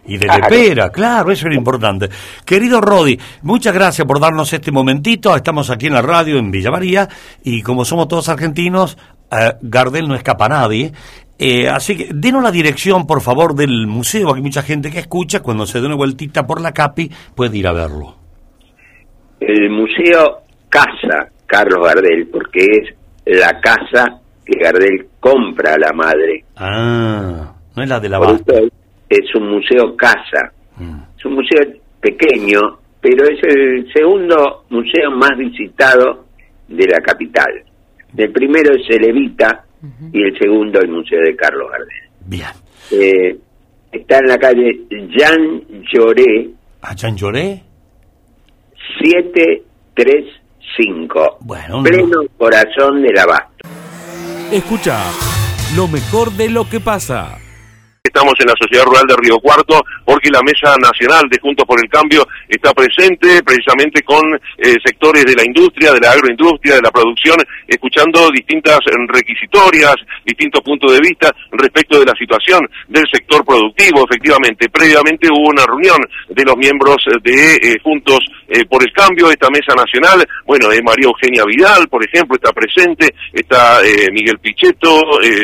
Y 0.09 0.19
de 0.19 0.27
Claro. 0.27 0.49
Lepera, 0.49 0.91
claro, 0.91 1.33
eso 1.33 1.47
era 1.49 1.57
importante. 1.57 2.09
Querido 2.45 2.81
Rodi, 2.81 3.19
muchas 3.43 3.75
gracias 3.75 4.07
por 4.07 4.21
darnos 4.21 4.53
este 4.53 4.71
momentito. 4.71 5.35
Estamos 5.35 5.69
aquí 5.69 5.87
en 5.89 5.95
la 5.95 6.03
radio 6.03 6.39
en 6.39 6.53
Villa 6.53 6.71
María 6.71 7.09
y 7.43 7.61
como 7.63 7.85
somos 7.85 8.07
todos 8.07 8.29
argentinos, 8.29 8.97
eh, 9.33 9.55
Gardel 9.63 10.07
no 10.07 10.15
escapa 10.15 10.47
a 10.47 10.51
nadie. 10.51 10.93
Eh, 11.39 11.69
así 11.69 11.97
que 11.97 12.09
denos 12.15 12.43
la 12.43 12.51
dirección, 12.51 13.07
por 13.07 13.21
favor, 13.21 13.55
del 13.55 13.87
museo. 13.87 14.35
Hay 14.35 14.43
mucha 14.43 14.63
gente 14.63 14.91
que 14.91 15.01
escucha, 15.01 15.41
cuando 15.41 15.67
se 15.67 15.81
dé 15.81 15.87
una 15.87 15.97
vueltita 15.97 16.47
por 16.47 16.61
la 16.61 16.73
CAPI, 16.73 17.11
puede 17.35 17.59
ir 17.59 17.67
a 17.67 17.73
verlo. 17.73 18.15
El 19.41 19.71
museo 19.71 20.43
Casa 20.69 21.31
Carlos 21.47 21.87
Gardel, 21.87 22.29
porque 22.29 22.61
es 22.61 22.95
la 23.25 23.61
casa 23.61 24.21
que 24.45 24.59
Gardel 24.59 25.07
compra 25.21 25.75
a 25.75 25.79
la 25.79 25.93
madre. 25.93 26.45
Ah, 26.57 27.55
no 27.75 27.83
es 27.83 27.89
la 27.89 28.01
de 28.01 28.09
la 28.09 28.19
eso 28.19 28.69
es 29.09 29.35
un 29.37 29.51
museo 29.51 29.97
casa. 29.97 30.53
Es 31.17 31.25
un 31.25 31.35
museo 31.35 31.61
pequeño, 32.01 32.61
pero 33.01 33.25
es 33.25 33.39
el 33.45 33.93
segundo 33.93 34.65
museo 34.71 35.11
más 35.13 35.31
visitado 35.39 36.25
de 36.69 36.87
la 36.87 36.99
capital. 37.01 37.63
El 38.17 38.33
primero 38.33 38.75
es 38.75 38.85
el 38.91 39.05
Evita 39.05 39.65
y 40.13 40.23
el 40.23 40.39
segundo 40.39 40.81
el 40.81 40.89
Museo 40.89 41.21
de 41.21 41.37
Carlos 41.37 41.69
Gardel. 41.71 41.89
Bien. 42.27 42.49
Eh, 42.91 43.39
está 43.93 44.19
en 44.19 44.27
la 44.27 44.37
calle 44.39 44.81
Jean 44.91 45.63
Lloré. 45.93 46.51
¿A 46.83 46.95
Jean 46.95 47.17
Lloré? 47.17 47.63
735. 49.03 51.39
Bueno, 51.41 51.83
pleno 51.83 52.21
corazón 52.37 53.03
del 53.03 53.19
abasto. 53.19 53.67
Escucha 54.53 55.03
lo 55.75 55.89
mejor 55.89 56.31
de 56.33 56.51
lo 56.51 56.69
que 56.69 56.81
pasa. 56.81 57.39
Estamos 58.07 58.35
en 58.39 58.47
la 58.47 58.55
Sociedad 58.59 58.85
Rural 58.85 59.05
de 59.07 59.17
Río 59.19 59.39
Cuarto 59.41 59.85
porque 60.05 60.31
la 60.31 60.43
Mesa 60.43 60.77
Nacional 60.79 61.29
de 61.29 61.41
Juntos 61.41 61.67
por 61.67 61.83
el 61.83 61.91
Cambio 61.91 62.27
está 62.49 62.73
presente 62.73 63.43
precisamente 63.43 64.03
con 64.03 64.23
eh, 64.35 64.77
sectores 64.85 65.25
de 65.25 65.35
la 65.35 65.45
industria, 65.45 65.93
de 65.93 66.01
la 66.01 66.13
agroindustria, 66.13 66.77
de 66.77 66.83
la 66.83 66.91
producción, 66.91 67.37
escuchando 67.67 68.31
distintas 68.31 68.79
requisitorias, 69.09 69.97
distintos 70.25 70.63
puntos 70.63 70.93
de 70.93 71.01
vista 71.01 71.35
respecto 71.51 71.99
de 71.99 72.07
la 72.07 72.15
situación 72.15 72.61
del 72.89 73.05
sector 73.11 73.45
productivo. 73.45 74.07
Efectivamente, 74.09 74.69
previamente 74.69 75.29
hubo 75.31 75.51
una 75.51 75.67
reunión 75.67 75.99
de 76.29 76.45
los 76.45 76.57
miembros 76.57 76.97
de 77.23 77.55
eh, 77.57 77.77
Juntos 77.83 78.21
eh, 78.49 78.65
por 78.67 78.83
el 78.83 78.93
Cambio, 78.93 79.31
esta 79.31 79.51
Mesa 79.51 79.75
Nacional. 79.75 80.27
Bueno, 80.45 80.71
eh, 80.73 80.81
María 80.83 81.07
Eugenia 81.07 81.45
Vidal, 81.45 81.89
por 81.89 82.05
ejemplo, 82.05 82.37
está 82.37 82.53
presente, 82.53 83.15
está 83.33 83.81
Miguel 84.13 84.39
Pichetto, 84.39 85.03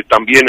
también 0.09 0.43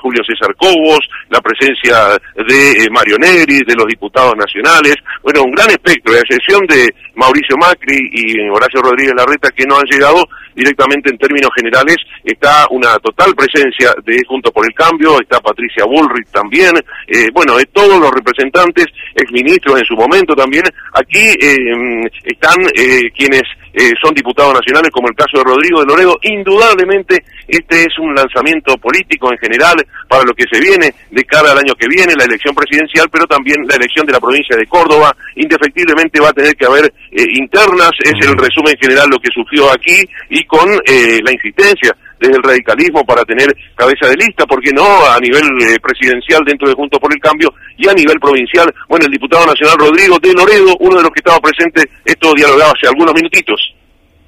Julio 0.00 0.22
César 0.24 0.54
Cobos, 0.56 1.00
la 1.30 1.40
presencia 1.54 2.18
de 2.34 2.84
eh, 2.84 2.90
Mario 2.90 3.18
Negri, 3.18 3.60
de 3.66 3.74
los 3.74 3.86
diputados 3.86 4.34
nacionales, 4.36 4.96
bueno, 5.22 5.42
un 5.44 5.52
gran 5.52 5.70
espectro, 5.70 6.14
a 6.14 6.18
excepción 6.18 6.66
de 6.66 6.92
Mauricio 7.14 7.56
Macri 7.56 7.98
y 8.12 8.48
Horacio 8.48 8.82
Rodríguez 8.82 9.14
Larreta, 9.16 9.50
que 9.50 9.64
no 9.66 9.76
han 9.76 9.86
llegado 9.86 10.26
directamente 10.54 11.10
en 11.10 11.18
términos 11.18 11.50
generales, 11.56 11.96
está 12.24 12.66
una 12.70 12.96
total 12.98 13.34
presencia 13.34 13.92
de 14.04 14.22
Juntos 14.26 14.52
por 14.52 14.64
el 14.64 14.72
Cambio, 14.74 15.20
está 15.20 15.40
Patricia 15.40 15.84
Bullrich 15.84 16.28
también, 16.30 16.72
eh, 17.08 17.28
bueno, 17.32 17.56
de 17.56 17.66
todos 17.66 18.00
los 18.00 18.10
representantes, 18.10 18.86
exministros 19.14 19.80
en 19.80 19.84
su 19.84 19.94
momento 19.94 20.34
también, 20.34 20.64
aquí 20.92 21.34
eh, 21.40 22.08
están 22.24 22.60
eh, 22.76 23.10
quienes 23.16 23.42
eh, 23.74 23.92
son 24.00 24.14
diputados 24.14 24.54
nacionales, 24.54 24.90
como 24.90 25.08
el 25.08 25.16
caso 25.16 25.38
de 25.38 25.44
Rodrigo 25.44 25.80
de 25.80 25.86
Loredo, 25.86 26.16
indudablemente 26.22 27.24
este 27.48 27.82
es 27.82 27.98
un 27.98 28.14
lanzamiento 28.14 28.76
político 28.78 29.30
en 29.32 29.38
general 29.38 29.74
para 30.08 30.22
lo 30.22 30.32
que 30.32 30.44
se 30.50 30.60
viene 30.60 30.94
de 31.10 31.24
cara 31.24 31.52
al 31.52 31.58
año 31.58 31.74
que 31.74 31.88
viene, 31.88 32.14
la 32.16 32.24
elección 32.24 32.54
presidencial, 32.54 33.08
pero 33.10 33.26
también 33.26 33.66
la 33.66 33.76
elección 33.76 34.06
de 34.06 34.12
la 34.12 34.20
provincia 34.20 34.56
de 34.56 34.66
Córdoba, 34.66 35.14
indefectiblemente 35.36 36.20
va 36.20 36.28
a 36.28 36.32
tener 36.32 36.54
que 36.54 36.66
haber 36.66 36.84
eh, 37.10 37.24
internas, 37.34 37.90
es 38.02 38.14
el 38.26 38.36
resumen 38.36 38.74
general 38.80 39.08
lo 39.10 39.18
que 39.18 39.32
surgió 39.34 39.70
aquí, 39.72 40.06
y 40.30 40.44
con 40.44 40.70
eh, 40.86 41.18
la 41.22 41.32
insistencia 41.32 41.96
desde 42.20 42.36
el 42.36 42.42
radicalismo 42.42 43.04
para 43.04 43.24
tener 43.24 43.54
cabeza 43.74 44.08
de 44.08 44.16
lista, 44.16 44.46
porque 44.46 44.70
no 44.72 44.84
a 45.06 45.18
nivel 45.20 45.44
eh, 45.62 45.78
presidencial 45.80 46.42
dentro 46.44 46.68
de 46.68 46.74
Juntos 46.74 47.00
por 47.00 47.12
el 47.12 47.20
Cambio 47.20 47.52
y 47.76 47.88
a 47.88 47.94
nivel 47.94 48.18
provincial. 48.20 48.72
Bueno, 48.88 49.06
el 49.06 49.12
diputado 49.12 49.46
nacional 49.46 49.78
Rodrigo 49.78 50.18
de 50.18 50.32
Loredo, 50.32 50.76
uno 50.80 50.96
de 50.96 51.02
los 51.02 51.10
que 51.10 51.20
estaba 51.20 51.40
presente, 51.40 51.88
esto 52.04 52.32
dialogaba 52.34 52.72
hace 52.72 52.88
algunos 52.88 53.14
minutitos. 53.14 53.74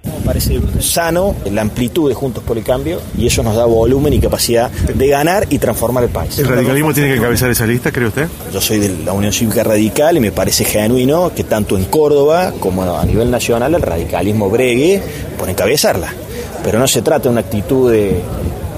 Me 0.07 0.25
parece 0.25 0.61
sano 0.81 1.35
la 1.51 1.63
amplitud 1.63 2.09
de 2.09 2.15
Juntos 2.15 2.43
por 2.45 2.57
el 2.57 2.65
Cambio 2.65 3.01
y 3.19 3.27
eso 3.27 3.43
nos 3.43 3.57
da 3.57 3.65
volumen 3.65 4.13
y 4.13 4.21
capacidad 4.21 4.71
de 4.71 5.09
ganar 5.09 5.47
y 5.51 5.59
transformar 5.59 6.05
el 6.05 6.11
país. 6.11 6.39
¿El 6.39 6.47
radicalismo 6.47 6.95
tiene 6.95 7.11
que 7.11 7.17
encabezar 7.17 7.51
esa 7.51 7.67
lista, 7.67 7.91
cree 7.91 8.09
usted? 8.09 8.29
Yo 8.53 8.61
soy 8.61 8.79
de 8.79 9.05
la 9.05 9.13
Unión 9.13 9.33
Cívica 9.33 9.65
Radical 9.65 10.17
y 10.17 10.21
me 10.21 10.33
parece 10.33 10.65
genuino 10.65 11.33
que 11.35 11.45
tanto 11.45 11.77
en 11.77 11.87
Córdoba 11.87 12.53
como 12.61 12.83
a 12.97 13.05
nivel 13.05 13.31
nacional 13.31 13.75
el 13.75 13.83
radicalismo 13.83 14.49
bregue 14.49 15.03
por 15.39 15.49
encabezarla. 15.49 16.13
Pero 16.63 16.79
no 16.79 16.87
se 16.87 17.03
trata 17.03 17.25
de 17.25 17.29
una 17.31 17.41
actitud 17.41 17.91
de 17.91 18.21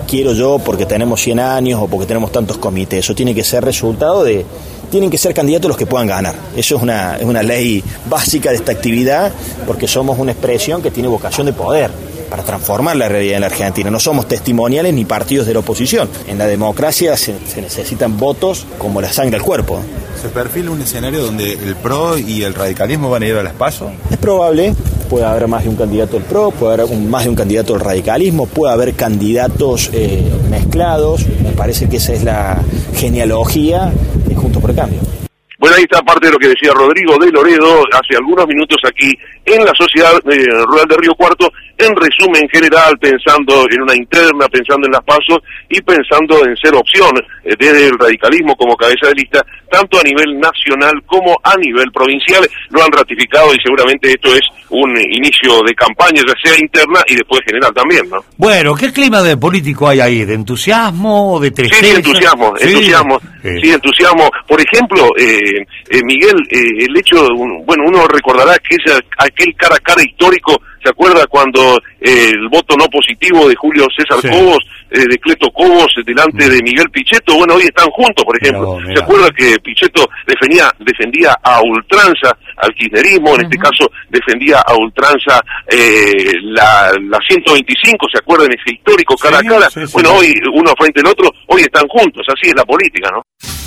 quiero 0.08 0.32
yo 0.32 0.58
porque 0.58 0.86
tenemos 0.86 1.20
100 1.20 1.38
años 1.38 1.80
o 1.82 1.86
porque 1.86 2.06
tenemos 2.06 2.32
tantos 2.32 2.58
comités. 2.58 3.00
Eso 3.00 3.14
tiene 3.14 3.34
que 3.34 3.44
ser 3.44 3.64
resultado 3.64 4.24
de 4.24 4.44
tienen 4.90 5.10
que 5.10 5.18
ser 5.18 5.34
candidatos 5.34 5.68
los 5.68 5.76
que 5.76 5.86
puedan 5.86 6.06
ganar. 6.06 6.34
Eso 6.56 6.76
es 6.76 6.82
una, 6.82 7.16
es 7.16 7.24
una 7.24 7.42
ley 7.42 7.84
básica 8.08 8.50
de 8.50 8.56
esta 8.56 8.72
actividad 8.72 9.32
porque 9.66 9.86
somos 9.86 10.18
una 10.18 10.32
expresión 10.32 10.80
que 10.80 10.90
tiene 10.90 11.08
vocación 11.08 11.46
de 11.46 11.52
poder 11.52 11.90
para 12.30 12.42
transformar 12.42 12.96
la 12.96 13.08
realidad 13.08 13.36
en 13.36 13.40
la 13.42 13.46
Argentina. 13.48 13.90
No 13.90 14.00
somos 14.00 14.26
testimoniales 14.26 14.92
ni 14.94 15.04
partidos 15.04 15.46
de 15.46 15.54
la 15.54 15.60
oposición. 15.60 16.08
En 16.26 16.38
la 16.38 16.46
democracia 16.46 17.16
se, 17.16 17.34
se 17.46 17.60
necesitan 17.60 18.16
votos 18.16 18.66
como 18.78 19.00
la 19.00 19.12
sangre 19.12 19.36
al 19.36 19.42
cuerpo. 19.42 19.80
¿Se 20.20 20.28
perfila 20.28 20.70
un 20.70 20.80
escenario 20.80 21.24
donde 21.24 21.52
el 21.52 21.76
PRO 21.76 22.18
y 22.18 22.42
el 22.42 22.54
radicalismo 22.54 23.08
van 23.08 23.22
a 23.22 23.26
ir 23.26 23.36
a 23.36 23.42
las 23.42 23.54
pasos? 23.54 23.92
Es 24.10 24.16
probable, 24.16 24.74
puede 25.08 25.24
haber 25.24 25.48
más 25.48 25.64
de 25.64 25.70
un 25.70 25.76
candidato 25.76 26.14
del 26.14 26.24
PRO, 26.24 26.50
puede 26.50 26.74
haber 26.74 26.96
más 26.98 27.24
de 27.24 27.30
un 27.30 27.36
candidato 27.36 27.72
del 27.72 27.82
radicalismo, 27.82 28.46
puede 28.46 28.72
haber 28.72 28.94
candidatos 28.94 29.90
eh, 29.92 30.22
mezclados. 30.50 31.26
Me 31.42 31.50
parece 31.50 31.88
que 31.88 31.96
esa 31.96 32.12
es 32.12 32.22
la 32.22 32.62
genealogía 32.94 33.92
de 34.26 34.34
Juntos 34.34 34.60
por 34.60 34.70
el 34.70 34.76
Cambio. 34.76 35.17
Bueno, 35.58 35.74
ahí 35.76 35.82
está 35.82 36.00
parte 36.02 36.26
de 36.28 36.32
lo 36.32 36.38
que 36.38 36.48
decía 36.48 36.72
Rodrigo 36.72 37.16
de 37.18 37.32
Loredo 37.32 37.82
hace 37.92 38.16
algunos 38.16 38.46
minutos 38.46 38.78
aquí 38.86 39.12
en 39.44 39.64
la 39.64 39.72
Sociedad 39.74 40.12
eh, 40.30 40.46
Rural 40.66 40.86
de 40.88 40.96
Río 40.98 41.14
Cuarto, 41.14 41.50
en 41.78 41.94
resumen 41.96 42.46
general, 42.52 42.96
pensando 43.00 43.64
en 43.70 43.82
una 43.82 43.94
interna, 43.96 44.46
pensando 44.48 44.86
en 44.86 44.92
las 44.92 45.02
pasos 45.04 45.38
y 45.68 45.80
pensando 45.80 46.44
en 46.46 46.54
ser 46.56 46.74
opción 46.74 47.10
eh, 47.44 47.54
desde 47.58 47.86
el 47.88 47.98
radicalismo 47.98 48.54
como 48.56 48.76
cabeza 48.76 49.08
de 49.08 49.14
lista, 49.14 49.44
tanto 49.70 49.98
a 49.98 50.02
nivel 50.02 50.38
nacional 50.38 50.92
como 51.06 51.36
a 51.42 51.56
nivel 51.56 51.90
provincial. 51.92 52.46
Lo 52.70 52.82
han 52.84 52.92
ratificado 52.92 53.52
y 53.54 53.58
seguramente 53.64 54.10
esto 54.10 54.34
es 54.34 54.42
un 54.70 54.90
inicio 54.96 55.62
de 55.66 55.74
campaña, 55.74 56.22
ya 56.26 56.34
sea 56.44 56.58
interna 56.60 57.00
y 57.08 57.14
después 57.16 57.40
general 57.46 57.72
también, 57.74 58.08
¿no? 58.10 58.18
Bueno, 58.36 58.74
¿qué 58.74 58.92
clima 58.92 59.22
de 59.22 59.36
político 59.36 59.88
hay 59.88 60.00
ahí? 60.00 60.24
¿De 60.24 60.34
entusiasmo? 60.34 61.40
¿De 61.40 61.48
Sí, 61.48 61.54
tristeza? 61.54 61.84
sí, 61.86 61.96
entusiasmo, 61.96 62.54
Sí. 62.58 62.68
entusiasmo, 62.68 63.20
Sí. 63.42 63.48
sí, 63.62 63.70
entusiasmo. 63.70 64.30
Por 64.46 64.60
ejemplo, 64.60 65.06
eh, 65.16 65.38
eh, 65.50 66.00
Miguel, 66.04 66.36
eh, 66.50 66.84
el 66.88 66.96
hecho, 66.96 67.26
un- 67.34 67.64
bueno, 67.66 67.84
uno 67.86 68.06
recordará 68.08 68.56
que 68.58 68.76
ese, 68.76 68.98
aquel 69.18 69.54
cara 69.56 69.76
a 69.76 69.80
cara 69.80 70.02
histórico, 70.02 70.60
¿se 70.82 70.90
acuerda 70.90 71.26
cuando 71.26 71.78
eh, 72.00 72.30
el 72.32 72.48
voto 72.48 72.76
no 72.76 72.86
positivo 72.86 73.48
de 73.48 73.54
Julio 73.56 73.86
César 73.96 74.20
Sí. 74.22 74.28
Cobos, 74.28 74.58
eh, 74.90 75.00
de 75.08 75.18
Cleto 75.18 75.50
Cobos, 75.50 75.92
eh, 75.98 76.02
delante 76.06 76.48
de 76.48 76.62
Miguel 76.62 76.88
Pichetto? 76.90 77.34
Bueno, 77.36 77.54
hoy 77.54 77.62
están 77.62 77.88
juntos, 77.90 78.24
por 78.24 78.36
ejemplo. 78.40 78.78
¿Se 78.94 79.02
acuerda 79.02 79.28
que 79.36 79.58
Pichetto 79.60 80.08
defendía, 80.26 80.70
defendía 80.78 81.36
a 81.42 81.60
ultranza 81.62 82.36
al 82.56 82.72
kirchnerismo, 82.74 83.34
en 83.34 83.42
este 83.42 83.56
caso 83.58 83.90
defendía 84.08 84.58
a 84.60 84.74
ultranza 84.76 85.40
eh, 85.70 86.32
la, 86.42 86.92
la 87.08 87.18
125, 87.28 88.06
¿se 88.12 88.18
acuerdan? 88.18 88.48
Ese 88.52 88.74
histórico 88.74 89.16
cara 89.16 89.38
a 89.38 89.42
cara. 89.42 89.70
sí. 89.70 89.80
bueno, 89.92 90.12
hoy 90.14 90.32
uno 90.52 90.72
frente 90.78 91.00
al 91.00 91.08
otro, 91.08 91.30
hoy 91.48 91.62
están 91.62 91.86
juntos, 91.88 92.24
así 92.28 92.48
es 92.50 92.54
la 92.54 92.64
política, 92.64 93.10
¿no? 93.12 93.22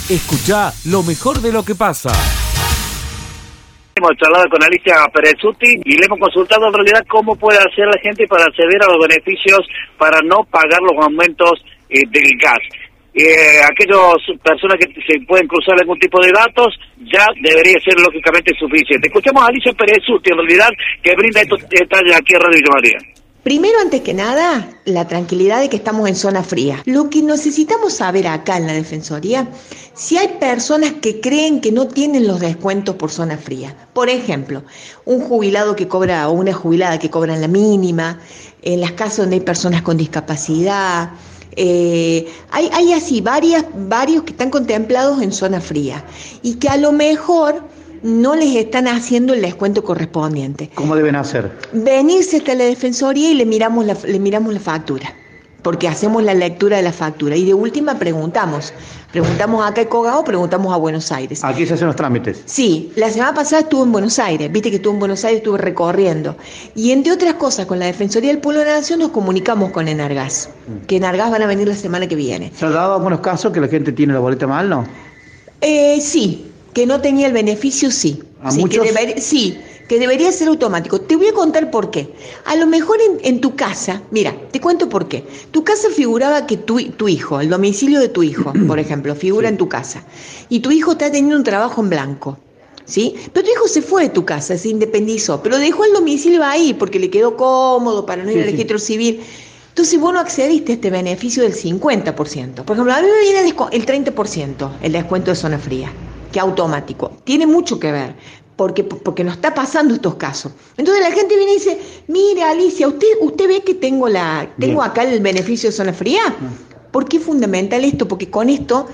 Escucha 0.10 0.74
lo 0.86 1.04
mejor 1.04 1.40
de 1.42 1.54
lo 1.54 1.64
que 1.64 1.76
pasa. 1.76 2.12
Hemos 3.96 4.12
charlado 4.18 4.50
con 4.50 4.64
Alicia 4.64 4.96
Perezuti 5.14 5.80
y 5.86 5.98
le 5.98 6.06
hemos 6.06 6.20
consultado 6.20 6.68
en 6.68 6.74
realidad 6.74 7.06
cómo 7.08 7.36
puede 7.36 7.60
hacer 7.60 7.86
la 7.86 8.00
gente 8.02 8.28
para 8.28 8.46
acceder 8.46 8.82
a 8.84 8.88
los 8.88 9.08
beneficios 9.08 9.60
para 9.98 10.20
no 10.22 10.44
pagar 10.50 10.82
los 10.82 10.98
aumentos 11.04 11.64
eh, 11.90 12.02
del 12.10 12.32
gas. 12.42 12.60
Eh, 13.14 13.60
aquellas 13.64 14.40
personas 14.44 14.78
que 14.80 14.88
se 15.06 15.20
pueden 15.28 15.48
cruzar 15.48 15.76
algún 15.80 16.00
tipo 16.00 16.20
de 16.22 16.32
datos 16.32 16.74
ya 17.12 17.28
debería 17.42 17.80
ser 17.80 18.00
lógicamente 18.00 18.52
suficiente. 18.58 19.08
Escuchamos 19.08 19.44
a 19.44 19.48
Alicia 19.48 19.74
Perezuti 19.74 20.32
en 20.32 20.38
realidad 20.38 20.70
que 21.04 21.16
brinda 21.16 21.42
estos 21.42 21.62
detalles 21.70 22.16
aquí 22.16 22.34
en 22.34 22.42
Radio 22.42 22.68
María. 22.74 23.21
Primero, 23.44 23.80
antes 23.82 24.02
que 24.02 24.14
nada, 24.14 24.70
la 24.86 25.08
tranquilidad 25.08 25.62
de 25.62 25.70
que 25.70 25.78
estamos 25.78 26.08
en 26.08 26.16
zona 26.16 26.44
fría. 26.44 26.84
Lo 26.86 27.10
que 27.10 27.24
necesitamos 27.24 27.94
saber 27.94 28.28
acá 28.28 28.58
en 28.58 28.68
la 28.68 28.74
Defensoría, 28.74 29.50
si 29.96 30.16
hay 30.16 30.28
personas 30.40 30.94
que 31.02 31.22
creen 31.22 31.60
que 31.60 31.72
no 31.72 31.88
tienen 31.88 32.28
los 32.28 32.40
descuentos 32.40 32.98
por 32.98 33.10
zona 33.10 33.40
fría. 33.40 33.76
Por 33.94 34.10
ejemplo, 34.10 34.62
un 35.06 35.22
jubilado 35.22 35.76
que 35.76 35.88
cobra 35.88 36.30
o 36.30 36.34
una 36.34 36.54
jubilada 36.54 37.00
que 37.00 37.10
cobran 37.10 37.42
la 37.42 37.48
mínima, 37.48 38.20
en 38.62 38.80
las 38.80 38.92
casas 38.92 39.18
donde 39.18 39.38
hay 39.38 39.42
personas 39.42 39.82
con 39.82 39.98
discapacidad. 39.98 41.10
eh, 41.56 42.32
hay, 42.52 42.70
hay 42.72 42.94
así 42.94 43.22
varias, 43.22 43.66
varios 43.74 44.22
que 44.24 44.34
están 44.34 44.52
contemplados 44.52 45.20
en 45.20 45.32
zona 45.32 45.60
fría 45.60 46.06
y 46.44 46.56
que 46.56 46.70
a 46.70 46.78
lo 46.78 46.92
mejor 46.92 47.64
no 48.04 48.36
les 48.36 48.56
están 48.56 48.88
haciendo 48.88 49.34
el 49.34 49.42
descuento 49.42 49.84
correspondiente 49.84 50.70
¿Cómo 50.76 50.96
deben 50.96 51.16
hacer? 51.16 51.52
venirse 51.74 52.38
hasta 52.38 52.56
la 52.56 52.64
defensoría 52.66 53.30
y 53.32 53.36
le 53.36 53.46
miramos 53.46 53.86
la, 53.86 53.96
le 54.06 54.20
miramos 54.20 54.54
la 54.54 54.60
factura. 54.60 55.14
porque 55.62 55.88
hacemos 55.88 56.24
la 56.24 56.34
lectura 56.34 56.78
de 56.78 56.84
la 56.84 56.92
factura 56.92 57.36
y 57.36 57.46
de 57.46 57.54
última 57.54 58.00
preguntamos. 58.00 58.74
Preguntamos 59.12 59.64
acá 59.64 59.82
en 59.82 59.90
Cogao, 59.90 60.24
preguntamos 60.24 60.74
a 60.74 60.78
Buenos 60.78 61.12
Aires. 61.12 61.44
Aquí 61.44 61.68
se 61.68 61.74
hacen 61.76 61.86
los 61.86 61.96
trámites. 61.98 62.42
Sí, 62.46 62.92
la 62.96 63.12
semana 63.12 63.34
pasada 63.36 63.62
estuve 63.62 63.84
en 63.84 63.92
Buenos 63.92 64.18
Aires, 64.18 64.52
viste 64.52 64.70
que 64.72 64.78
estuve 64.78 64.94
en 64.94 65.00
Buenos 65.00 65.24
Aires, 65.26 65.40
estuve 65.40 65.60
recorriendo. 65.60 66.36
Y 66.74 66.92
entre 66.92 67.12
otras 67.12 67.36
cosas, 67.36 67.66
con 67.68 67.78
la 67.78 67.86
Defensoría 67.86 68.30
del 68.32 68.40
Pueblo 68.40 68.62
de 68.62 68.68
la 68.68 68.78
Nación 68.78 69.00
nos 69.00 69.10
comunicamos 69.12 69.70
con 69.72 69.88
Enargas, 69.88 70.50
que 70.88 70.96
Enargas 70.96 71.30
van 71.30 71.44
a 71.44 71.46
venir 71.46 71.68
la 71.68 71.76
semana 71.76 72.08
que 72.08 72.16
viene. 72.16 72.52
¿Se 72.56 72.66
ha 72.66 72.70
dado 72.72 72.96
algunos 72.96 73.20
casos 73.20 73.52
que 73.54 73.60
la 73.60 73.68
gente 73.68 73.92
tiene 73.92 74.14
la 74.14 74.20
boleta 74.20 74.48
mal, 74.48 74.68
no? 74.70 74.86
Eh, 75.60 76.00
sí, 76.02 76.51
que 76.74 76.86
no 76.86 77.02
tenía 77.02 77.28
el 77.28 77.34
beneficio, 77.34 77.92
sí. 77.92 78.24
¿A 78.44 78.52
sí, 78.52 78.60
muchos? 78.60 78.84
Que 78.86 78.94
deber- 78.94 79.20
sí, 79.20 79.58
que 79.88 80.00
debería 80.00 80.32
ser 80.32 80.48
automático. 80.48 81.02
Te 81.02 81.16
voy 81.16 81.28
a 81.28 81.34
contar 81.34 81.70
por 81.70 81.92
qué. 81.92 82.10
A 82.46 82.56
lo 82.56 82.66
mejor 82.66 82.98
en, 83.02 83.20
en 83.26 83.42
tu 83.42 83.56
casa, 83.56 84.02
mira, 84.12 84.34
te 84.52 84.60
cuento 84.62 84.88
por 84.90 85.08
qué. 85.08 85.26
Tu 85.52 85.64
casa 85.64 85.90
figuraba 85.96 86.48
que 86.48 86.58
tu, 86.58 86.82
tu 86.92 87.08
hijo, 87.10 87.42
el 87.42 87.50
domicilio 87.50 88.00
de 88.00 88.10
tu 88.10 88.24
hijo, 88.24 88.54
por 88.68 88.80
ejemplo, 88.80 89.14
figura 89.16 89.50
en 89.50 89.58
tu 89.58 89.68
casa. 89.68 90.04
Y 90.50 90.62
tu 90.62 90.72
hijo 90.72 90.94
está 90.94 91.12
teniendo 91.12 91.36
un 91.38 91.44
trabajo 91.44 91.82
en 91.82 91.90
blanco. 91.90 92.38
¿Sí? 92.84 93.16
Pero 93.32 93.46
tu 93.46 93.52
hijo 93.54 93.68
se 93.70 93.82
fue 93.82 94.04
de 94.04 94.10
tu 94.10 94.26
casa, 94.26 94.58
se 94.58 94.68
independizó, 94.68 95.42
pero 95.42 95.58
dejó 95.58 95.86
el 95.86 95.94
domicilio 95.94 96.44
ahí 96.44 96.74
porque 96.74 97.00
le 97.00 97.10
quedó 97.10 97.38
cómodo 97.38 98.06
para 98.06 98.24
no 98.24 98.32
ir 98.32 98.38
Sí, 98.38 98.44
al 98.44 98.52
registro 98.52 98.80
civil. 98.80 99.22
Entonces 99.70 99.98
vos 99.98 100.12
no 100.14 100.20
accediste 100.20 100.74
a 100.74 100.76
este 100.76 100.90
beneficio 100.90 101.44
del 101.44 101.54
50%. 101.54 102.64
Por 102.66 102.76
ejemplo, 102.76 102.94
a 102.94 103.02
mí 103.02 103.08
me 103.08 103.22
viene 103.22 103.48
el 103.72 103.86
30%, 103.86 104.70
el 104.82 104.92
descuento 104.92 105.32
de 105.32 105.36
zona 105.38 105.58
fría, 105.58 105.94
que 106.32 106.39
automático. 106.39 107.12
Tiene 107.24 107.46
mucho 107.46 107.80
que 107.80 107.91
ver, 107.91 108.13
porque, 108.56 108.84
porque 108.84 109.24
nos 109.24 109.36
está 109.36 109.54
pasando 109.54 109.94
estos 109.94 110.15
casos. 110.15 110.54
Entonces 110.78 111.04
la 111.08 111.13
gente 111.15 111.36
viene 111.36 111.52
y 111.52 111.56
dice, 111.56 111.80
mire 112.08 112.44
Alicia, 112.44 112.88
¿usted, 112.88 113.08
usted 113.22 113.48
ve 113.48 113.62
que 113.63 113.76
tengo, 113.76 114.08
la, 114.08 114.48
tengo 114.60 114.82
Bien. 114.82 114.91
acá 114.91 115.04
el 115.04 115.20
beneficio 115.22 115.70
de 115.70 115.76
zona 115.76 115.94
fría? 115.94 116.22
¿Por 116.91 117.08
qué 117.08 117.17
es 117.17 117.24
fundamental 117.24 117.84
esto? 117.86 118.08
Porque 118.08 118.30
con 118.30 118.50
esto 118.50 118.88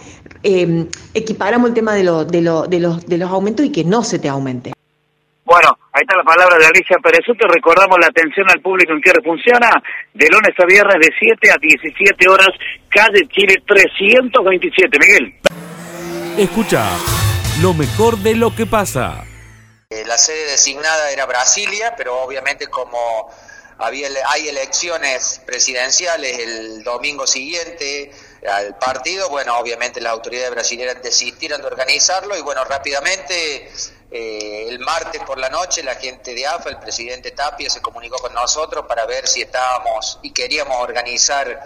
eh, 0.44 0.86
equiparamos 1.14 1.70
el 1.70 1.74
tema 1.74 1.94
de, 1.96 2.04
lo- 2.04 2.26
de, 2.26 2.42
lo- 2.42 2.68
de 2.68 2.80
los, 2.80 3.06
de 3.08 3.18
los 3.18 3.30
aumentos 3.32 3.66
y 3.66 3.72
que 3.72 3.84
no 3.84 4.04
se 4.04 4.20
te 4.20 4.30
aumente. 4.30 4.74
Bueno, 5.44 5.70
ahí 5.94 6.02
está 6.02 6.16
la 6.18 6.24
palabra 6.24 6.58
de 6.60 6.66
Alicia 6.66 6.98
Perezuto. 7.02 7.48
Recordamos 7.48 7.98
la 8.02 8.08
atención 8.08 8.46
al 8.50 8.62
público 8.62 8.92
en 8.94 9.02
que 9.02 9.12
funciona 9.24 9.70
de 10.14 10.28
lunes 10.30 10.52
a 10.60 10.66
viernes 10.66 10.98
de 11.00 11.10
7 11.18 11.52
a 11.52 11.56
17 11.60 12.28
horas, 12.30 12.50
calle 12.90 13.28
Chile 13.30 13.56
327. 13.66 15.00
Miguel. 15.00 15.34
Escucha 16.38 16.86
lo 17.62 17.74
mejor 17.74 18.18
de 18.18 18.36
lo 18.36 18.56
que 18.56 18.66
pasa. 18.66 19.24
Eh, 19.90 20.04
La 20.06 20.18
sede 20.18 20.52
designada 20.52 21.12
era 21.12 21.26
Brasilia, 21.26 21.96
pero 21.96 22.22
obviamente 22.22 22.68
como 22.68 23.30
había, 23.80 24.10
hay 24.28 24.48
elecciones 24.48 25.42
presidenciales 25.46 26.38
el 26.40 26.84
domingo 26.84 27.26
siguiente 27.26 28.12
al 28.48 28.78
partido, 28.78 29.30
bueno, 29.30 29.58
obviamente 29.58 30.00
las 30.00 30.14
autoridades 30.14 30.52
brasileñas 30.52 31.02
desistieron 31.02 31.62
de 31.62 31.68
organizarlo 31.68 32.38
y 32.38 32.42
bueno, 32.42 32.64
rápidamente 32.64 33.72
eh, 34.12 34.66
el 34.70 34.80
martes 34.80 35.22
por 35.24 35.40
la 35.40 35.50
noche 35.50 35.82
la 35.84 35.96
gente 35.96 36.36
de 36.36 36.46
AFA, 36.46 36.70
el 36.70 36.78
presidente 36.78 37.32
Tapia, 37.32 37.70
se 37.70 37.82
comunicó 37.82 38.18
con 38.20 38.34
nosotros 38.34 38.86
para 38.88 39.06
ver 39.06 39.28
si 39.28 39.42
estábamos 39.42 40.20
y 40.22 40.32
queríamos 40.32 40.78
organizar 40.80 41.60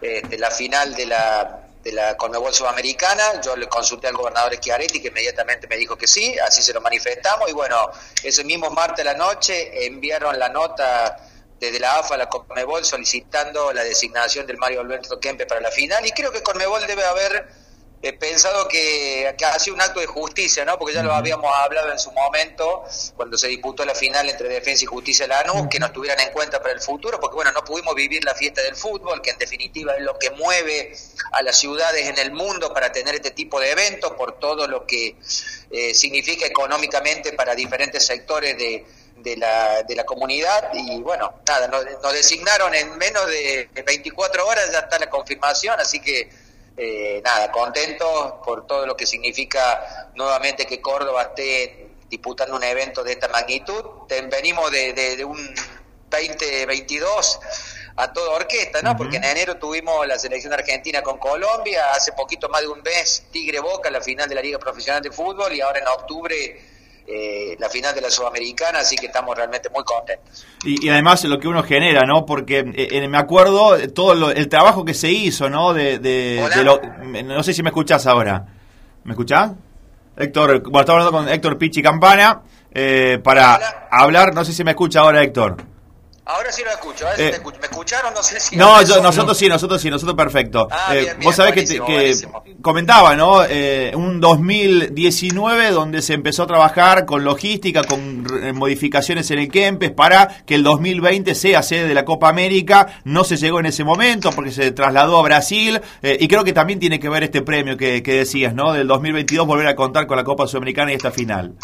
este, 0.00 0.36
la 0.38 0.50
final 0.50 0.94
de 0.94 1.06
la 1.06 1.67
de 1.88 1.94
la 1.94 2.16
Conmebol 2.16 2.52
Sudamericana, 2.52 3.40
yo 3.40 3.56
le 3.56 3.66
consulté 3.66 4.08
al 4.08 4.14
gobernador 4.14 4.54
Schiaretti 4.54 5.00
que 5.00 5.08
inmediatamente 5.08 5.66
me 5.66 5.76
dijo 5.76 5.96
que 5.96 6.06
sí, 6.06 6.38
así 6.38 6.62
se 6.62 6.74
lo 6.74 6.80
manifestamos. 6.80 7.48
Y 7.48 7.52
bueno, 7.52 7.90
ese 8.22 8.44
mismo 8.44 8.70
martes 8.70 9.06
a 9.06 9.12
la 9.12 9.14
noche 9.14 9.86
enviaron 9.86 10.38
la 10.38 10.48
nota 10.50 11.16
desde 11.58 11.80
la 11.80 11.98
AFA 11.98 12.14
a 12.14 12.18
la 12.18 12.28
Conmebol 12.28 12.84
solicitando 12.84 13.72
la 13.72 13.82
designación 13.82 14.46
del 14.46 14.58
Mario 14.58 14.80
Alberto 14.80 15.18
Kempe 15.18 15.46
para 15.46 15.60
la 15.60 15.70
final. 15.70 16.04
Y 16.04 16.12
creo 16.12 16.30
que 16.30 16.42
Conmebol 16.42 16.86
debe 16.86 17.04
haber 17.04 17.48
eh, 18.00 18.12
pensado 18.12 18.68
que, 18.68 19.34
que 19.36 19.44
ha 19.44 19.58
sido 19.58 19.74
un 19.74 19.80
acto 19.80 19.98
de 19.98 20.06
justicia, 20.06 20.64
¿no? 20.64 20.78
Porque 20.78 20.94
ya 20.94 21.02
lo 21.02 21.12
habíamos 21.12 21.52
hablado 21.52 21.90
en 21.90 21.98
su 21.98 22.12
momento, 22.12 22.84
cuando 23.16 23.36
se 23.36 23.48
disputó 23.48 23.84
la 23.84 23.94
final 23.94 24.28
entre 24.28 24.48
Defensa 24.48 24.84
y 24.84 24.86
Justicia 24.86 25.26
de 25.26 25.30
Lanús, 25.30 25.66
que 25.68 25.80
nos 25.80 25.92
tuvieran 25.92 26.20
en 26.20 26.30
cuenta 26.30 26.62
para 26.62 26.74
el 26.74 26.80
futuro, 26.80 27.18
porque 27.18 27.34
bueno, 27.34 27.50
no 27.50 27.64
pudimos 27.64 27.96
vivir 27.96 28.24
la 28.24 28.36
fiesta 28.36 28.62
del 28.62 28.76
fútbol, 28.76 29.20
que 29.20 29.30
en 29.30 29.38
definitiva 29.38 29.94
es 29.94 30.02
lo 30.02 30.16
que 30.16 30.30
mueve 30.30 30.96
a 31.32 31.42
las 31.42 31.58
ciudades 31.58 32.06
en 32.06 32.18
el 32.18 32.30
mundo 32.30 32.72
para 32.72 32.92
tener 32.92 33.16
este 33.16 33.32
tipo 33.32 33.58
de 33.58 33.72
eventos, 33.72 34.12
por 34.12 34.38
todo 34.38 34.68
lo 34.68 34.86
que 34.86 35.16
eh, 35.70 35.92
significa 35.92 36.46
económicamente 36.46 37.32
para 37.32 37.56
diferentes 37.56 38.06
sectores 38.06 38.56
de, 38.56 38.86
de 39.16 39.36
la, 39.36 39.82
de 39.82 39.96
la 39.96 40.04
comunidad. 40.04 40.70
Y 40.72 41.00
bueno, 41.00 41.40
nada, 41.48 41.66
nos, 41.66 41.84
nos 42.00 42.12
designaron 42.12 42.72
en 42.76 42.96
menos 42.96 43.26
de 43.26 43.68
24 43.84 44.46
horas, 44.46 44.70
ya 44.70 44.78
está 44.78 45.00
la 45.00 45.10
confirmación, 45.10 45.80
así 45.80 45.98
que 45.98 46.30
eh, 46.78 47.20
nada, 47.24 47.50
contentos 47.50 48.34
por 48.44 48.66
todo 48.66 48.86
lo 48.86 48.96
que 48.96 49.06
significa 49.06 50.10
nuevamente 50.14 50.64
que 50.66 50.80
Córdoba 50.80 51.22
esté 51.22 51.88
disputando 52.08 52.56
un 52.56 52.62
evento 52.64 53.02
de 53.04 53.12
esta 53.12 53.28
magnitud. 53.28 53.84
Venimos 54.30 54.70
de, 54.70 54.92
de- 54.94 55.16
de 55.16 55.24
un 55.24 55.54
2022 56.08 57.40
a 57.96 58.12
toda 58.12 58.30
orquesta, 58.30 58.80
¿no? 58.80 58.96
Porque 58.96 59.16
en 59.16 59.24
enero 59.24 59.56
tuvimos 59.56 60.06
la 60.06 60.18
selección 60.18 60.52
argentina 60.52 61.02
con 61.02 61.18
Colombia, 61.18 61.90
hace 61.92 62.12
poquito 62.12 62.48
más 62.48 62.60
de 62.62 62.68
un 62.68 62.80
mes 62.82 63.24
Tigre 63.32 63.58
Boca, 63.60 63.90
la 63.90 64.00
final 64.00 64.28
de 64.28 64.34
la 64.36 64.40
Liga 64.40 64.58
Profesional 64.58 65.02
de 65.02 65.10
Fútbol 65.10 65.52
y 65.52 65.60
ahora 65.60 65.80
en 65.80 65.88
octubre 65.88 66.77
eh, 67.10 67.56
la 67.58 67.68
final 67.70 67.94
de 67.94 68.02
la 68.02 68.10
Sudamericana, 68.10 68.80
así 68.80 68.94
que 68.96 69.06
estamos 69.06 69.34
realmente 69.36 69.70
muy 69.70 69.82
contentos. 69.84 70.44
Y, 70.64 70.84
y 70.86 70.90
además 70.90 71.24
lo 71.24 71.38
que 71.38 71.48
uno 71.48 71.62
genera, 71.62 72.02
¿no? 72.06 72.26
Porque 72.26 72.64
eh, 72.76 73.08
me 73.08 73.16
acuerdo 73.18 73.76
eh, 73.76 73.88
todo 73.88 74.14
lo- 74.14 74.30
el 74.30 74.48
trabajo 74.48 74.84
que 74.84 74.92
se 74.94 75.10
hizo, 75.10 75.48
¿no? 75.48 75.72
De, 75.72 75.98
de- 75.98 76.42
de 76.54 76.64
lo- 76.64 76.80
no 77.24 77.42
sé 77.42 77.54
si 77.54 77.62
me 77.62 77.70
escuchás 77.70 78.06
ahora. 78.06 78.44
¿Me 79.04 79.12
escuchás? 79.12 79.52
Héctor, 80.16 80.62
bueno, 80.62 80.80
estamos 80.80 81.04
hablando 81.06 81.12
con 81.12 81.28
Héctor 81.28 81.56
Pichi 81.58 81.80
Campana 81.80 82.42
eh, 82.74 83.18
para 83.24 83.58
hablar, 83.90 84.34
no 84.34 84.44
sé 84.44 84.52
si 84.52 84.62
me 84.64 84.72
escucha 84.72 85.00
ahora 85.00 85.22
Héctor. 85.22 85.56
Ahora 86.30 86.52
sí 86.52 86.62
lo 86.62 86.70
escucho, 86.70 87.06
a 87.06 87.10
ver 87.10 87.16
si 87.18 87.22
Eh, 87.24 87.30
te 87.30 87.36
escucho. 87.36 87.58
¿me 87.58 87.66
escucharon? 87.68 88.12
No 88.12 88.22
sé 88.22 88.38
si... 88.38 88.54
No, 88.54 88.82
yo- 88.82 89.00
nosotros 89.02 89.38
sí, 89.38 89.48
nosotros 89.48 89.80
sí, 89.80 89.88
nosotros 89.88 90.14
perfecto. 90.14 90.68
Ah, 90.70 90.94
Eh, 90.94 91.00
bien, 91.00 91.16
vos 91.22 91.34
sabés 91.34 91.54
que, 91.54 91.62
te- 91.62 91.74
que 91.76 91.80
buenísimo. 91.80 92.44
comentaba, 92.60 93.16
¿no? 93.16 93.44
Eh, 93.48 93.92
un 93.94 94.20
2019 94.20 95.70
donde 95.70 96.02
se 96.02 96.12
empezó 96.12 96.42
a 96.42 96.46
trabajar 96.46 97.06
con 97.06 97.24
logística, 97.24 97.82
con 97.84 98.26
eh, 98.42 98.52
modificaciones 98.52 99.30
en 99.30 99.38
el 99.38 99.50
Kempes 99.50 99.90
para 99.92 100.44
que 100.44 100.54
el 100.56 100.62
2020 100.62 101.34
sea 101.34 101.62
sede 101.62 101.86
de 101.88 101.94
la 101.94 102.04
Copa 102.04 102.28
América. 102.28 103.00
No 103.04 103.24
se 103.24 103.38
llegó 103.38 103.60
en 103.60 103.66
ese 103.66 103.82
momento 103.84 104.30
porque 104.32 104.52
se 104.52 104.70
trasladó 104.72 105.18
a 105.18 105.22
Brasil 105.22 105.80
eh, 106.02 106.18
y 106.20 106.28
creo 106.28 106.44
que 106.44 106.52
también 106.52 106.78
tiene 106.78 107.00
que 107.00 107.08
ver 107.08 107.22
este 107.24 107.40
premio 107.40 107.76
que, 107.78 108.02
que 108.02 108.12
decías, 108.12 108.54
¿no? 108.54 108.74
Del 108.74 108.86
2022 108.86 109.46
volver 109.46 109.66
a 109.68 109.74
contar 109.74 110.06
con 110.06 110.18
la 110.18 110.24
Copa 110.24 110.46
Sudamericana 110.46 110.92
y 110.92 110.96
esta 110.96 111.10
final. 111.10 111.54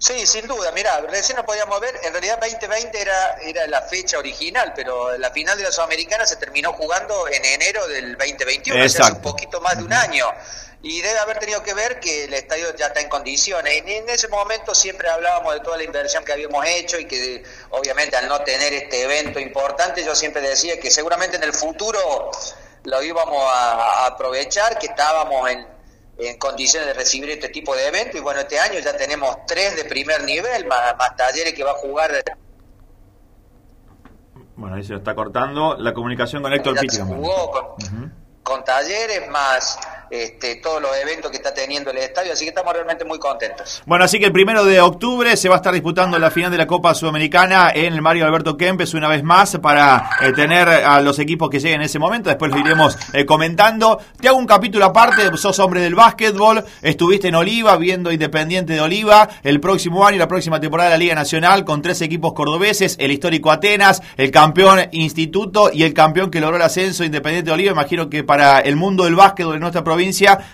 Sí, 0.00 0.26
sin 0.26 0.46
duda, 0.46 0.72
mirá, 0.72 0.98
recién 1.02 1.36
nos 1.36 1.44
podíamos 1.44 1.78
ver, 1.78 1.94
en 2.02 2.12
realidad 2.12 2.38
2020 2.40 3.02
era, 3.02 3.34
era 3.42 3.66
la 3.66 3.82
fecha 3.82 4.18
original, 4.18 4.72
pero 4.74 5.18
la 5.18 5.30
final 5.30 5.58
de 5.58 5.64
la 5.64 5.70
Sudamericana 5.70 6.24
se 6.24 6.36
terminó 6.36 6.72
jugando 6.72 7.28
en 7.28 7.44
enero 7.44 7.86
del 7.86 8.16
2021, 8.16 8.82
o 8.82 8.88
sea, 8.88 9.04
hace 9.04 9.12
un 9.12 9.20
poquito 9.20 9.60
más 9.60 9.76
de 9.76 9.84
un 9.84 9.92
año. 9.92 10.24
Y 10.82 11.02
debe 11.02 11.18
haber 11.18 11.38
tenido 11.38 11.62
que 11.62 11.74
ver 11.74 12.00
que 12.00 12.24
el 12.24 12.32
estadio 12.32 12.74
ya 12.76 12.86
está 12.86 13.00
en 13.00 13.10
condiciones. 13.10 13.82
Y 13.86 13.92
en 13.92 14.08
ese 14.08 14.28
momento 14.28 14.74
siempre 14.74 15.10
hablábamos 15.10 15.52
de 15.52 15.60
toda 15.60 15.76
la 15.76 15.82
inversión 15.82 16.24
que 16.24 16.32
habíamos 16.32 16.64
hecho 16.64 16.98
y 16.98 17.04
que 17.04 17.44
obviamente 17.68 18.16
al 18.16 18.26
no 18.26 18.40
tener 18.40 18.72
este 18.72 19.02
evento 19.02 19.38
importante, 19.38 20.02
yo 20.02 20.14
siempre 20.14 20.40
decía 20.40 20.80
que 20.80 20.90
seguramente 20.90 21.36
en 21.36 21.42
el 21.42 21.52
futuro 21.52 22.30
lo 22.84 23.02
íbamos 23.02 23.44
a, 23.52 23.72
a 23.72 24.06
aprovechar, 24.06 24.78
que 24.78 24.86
estábamos 24.86 25.50
en, 25.50 25.66
en 26.26 26.38
condiciones 26.38 26.88
de 26.88 26.94
recibir 26.94 27.30
este 27.30 27.48
tipo 27.48 27.74
de 27.74 27.88
eventos. 27.88 28.16
Y 28.16 28.20
bueno, 28.20 28.40
este 28.40 28.58
año 28.58 28.78
ya 28.78 28.96
tenemos 28.96 29.46
tres 29.46 29.76
de 29.76 29.84
primer 29.84 30.24
nivel, 30.24 30.66
más, 30.66 30.96
más 30.96 31.16
talleres 31.16 31.54
que 31.54 31.64
va 31.64 31.72
a 31.72 31.74
jugar. 31.74 32.22
Bueno, 34.56 34.76
ahí 34.76 34.84
se 34.84 34.92
lo 34.92 34.98
está 34.98 35.14
cortando. 35.14 35.76
La 35.78 35.94
comunicación 35.94 36.42
con 36.42 36.52
Héctor 36.52 36.78
Pichi 36.78 37.00
jugó 37.00 37.50
con, 37.50 38.14
con 38.42 38.64
talleres, 38.64 39.28
más 39.30 39.78
este, 40.10 40.56
todos 40.56 40.82
los 40.82 40.90
eventos 40.96 41.30
que 41.30 41.36
está 41.36 41.54
teniendo 41.54 41.90
el 41.90 41.98
estadio, 41.98 42.32
así 42.32 42.44
que 42.44 42.48
estamos 42.48 42.72
realmente 42.72 43.04
muy 43.04 43.18
contentos. 43.18 43.82
Bueno, 43.86 44.04
así 44.04 44.18
que 44.18 44.26
el 44.26 44.32
primero 44.32 44.64
de 44.64 44.80
octubre 44.80 45.36
se 45.36 45.48
va 45.48 45.54
a 45.54 45.58
estar 45.58 45.72
disputando 45.72 46.18
la 46.18 46.30
final 46.32 46.50
de 46.50 46.58
la 46.58 46.66
Copa 46.66 46.94
Sudamericana 46.94 47.70
en 47.72 47.94
el 47.94 48.02
Mario 48.02 48.26
Alberto 48.26 48.56
Kempes 48.56 48.92
una 48.94 49.08
vez 49.08 49.22
más 49.22 49.56
para 49.58 50.10
eh, 50.20 50.32
tener 50.32 50.68
a 50.68 51.00
los 51.00 51.18
equipos 51.20 51.48
que 51.48 51.60
lleguen 51.60 51.80
en 51.80 51.86
ese 51.86 52.00
momento. 52.00 52.28
Después 52.28 52.50
lo 52.50 52.58
iremos 52.58 52.98
eh, 53.12 53.24
comentando. 53.24 54.00
Te 54.20 54.28
hago 54.28 54.38
un 54.38 54.46
capítulo 54.46 54.84
aparte, 54.84 55.30
sos 55.36 55.58
hombre 55.60 55.80
del 55.80 55.94
básquetbol, 55.94 56.64
estuviste 56.82 57.28
en 57.28 57.36
Oliva 57.36 57.76
viendo 57.76 58.10
Independiente 58.10 58.72
de 58.72 58.80
Oliva 58.80 59.28
el 59.44 59.60
próximo 59.60 60.04
año, 60.04 60.18
la 60.18 60.28
próxima 60.28 60.60
temporada 60.60 60.90
de 60.90 60.94
la 60.96 60.98
Liga 60.98 61.14
Nacional 61.14 61.64
con 61.64 61.82
tres 61.82 62.02
equipos 62.02 62.32
cordobeses, 62.32 62.96
el 62.98 63.12
histórico 63.12 63.52
Atenas, 63.52 64.02
el 64.16 64.32
campeón 64.32 64.80
Instituto 64.90 65.70
y 65.72 65.84
el 65.84 65.94
campeón 65.94 66.32
que 66.32 66.40
logró 66.40 66.56
el 66.56 66.62
ascenso 66.62 67.04
Independiente 67.04 67.50
de 67.50 67.54
Oliva. 67.54 67.72
Imagino 67.72 68.10
que 68.10 68.24
para 68.24 68.58
el 68.58 68.74
mundo 68.74 69.04
del 69.04 69.14
básquetbol 69.14 69.54
en 69.54 69.60
nuestra 69.60 69.84
provincia 69.84 69.99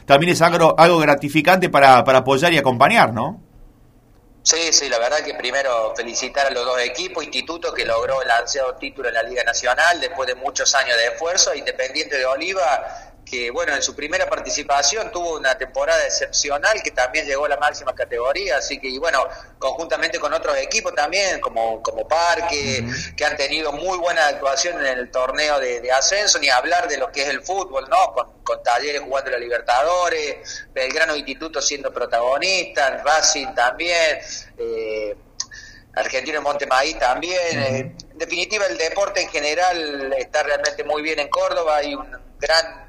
también 0.05 0.33
es 0.33 0.43
algo, 0.43 0.75
algo 0.79 0.99
gratificante 0.99 1.69
para, 1.69 2.05
para 2.05 2.19
apoyar 2.19 2.53
y 2.53 2.59
acompañar, 2.59 3.13
¿no? 3.13 3.41
Sí, 4.43 4.73
sí, 4.73 4.89
la 4.89 5.01
verdad 5.01 5.25
que 5.25 5.35
primero 5.35 5.93
felicitar 5.97 6.47
a 6.47 6.51
los 6.51 6.65
dos 6.65 6.81
equipos, 6.81 7.25
Instituto 7.25 7.75
que 7.75 7.85
logró 7.85 8.23
el 8.23 8.31
ansiado 8.31 8.77
título 8.77 9.09
en 9.09 9.15
la 9.15 9.25
Liga 9.25 9.43
Nacional 9.43 10.01
después 10.01 10.29
de 10.29 10.37
muchos 10.37 10.73
años 10.77 10.97
de 10.97 11.07
esfuerzo, 11.09 11.53
Independiente 11.53 12.17
de 12.17 12.27
Oliva 12.27 13.16
que 13.27 13.51
bueno, 13.51 13.75
en 13.75 13.83
su 13.83 13.95
primera 13.95 14.31
participación 14.31 15.11
tuvo 15.11 15.37
una 15.37 15.59
temporada 15.59 16.03
excepcional 16.05 16.81
que 16.83 16.93
también 16.93 17.27
llegó 17.27 17.47
a 17.47 17.49
la 17.49 17.57
máxima 17.57 17.93
categoría, 17.93 18.59
así 18.59 18.79
que 18.79 18.89
y 18.89 18.99
bueno, 18.99 19.27
conjuntamente 19.59 20.21
con 20.21 20.33
otros 20.33 20.57
equipos 20.59 20.95
también, 20.95 21.41
como, 21.41 21.83
como 21.83 22.07
Parque, 22.07 22.87
que 23.17 23.25
han 23.25 23.37
tenido 23.37 23.73
muy 23.73 23.99
buena 23.99 24.29
actuación 24.29 24.79
en 24.79 24.99
el 24.99 25.11
torneo 25.11 25.59
de, 25.59 25.91
ascenso, 25.91 26.39
ni 26.39 26.49
hablar 26.49 26.87
de 26.89 26.99
lo 26.99 27.11
que 27.11 27.23
es 27.23 27.29
el 27.29 27.43
fútbol, 27.43 27.89
¿no? 27.91 28.13
Con, 28.13 28.37
Talleres 28.63 29.01
jugando 29.01 29.31
la 29.31 29.39
Libertadores, 29.39 30.69
Belgrano 30.73 31.17
Instituto 31.17 31.61
siendo 31.61 31.93
protagonista, 31.93 33.03
Racing 33.05 33.55
también, 33.55 34.19
eh, 34.57 35.17
Argentino 35.95 36.39
en 36.39 36.45
Montemaí 36.45 36.95
también. 36.95 37.63
Eh, 37.63 37.79
en 38.13 38.19
definitiva, 38.19 38.67
el 38.67 38.79
deporte 38.79 39.23
en 39.23 39.29
general 39.29 40.13
está 40.17 40.45
realmente 40.45 40.85
muy 40.85 41.03
bien 41.03 41.19
en 41.19 41.29
Córdoba, 41.29 41.77
hay 41.77 41.95
un 41.95 42.09
gran 42.39 42.86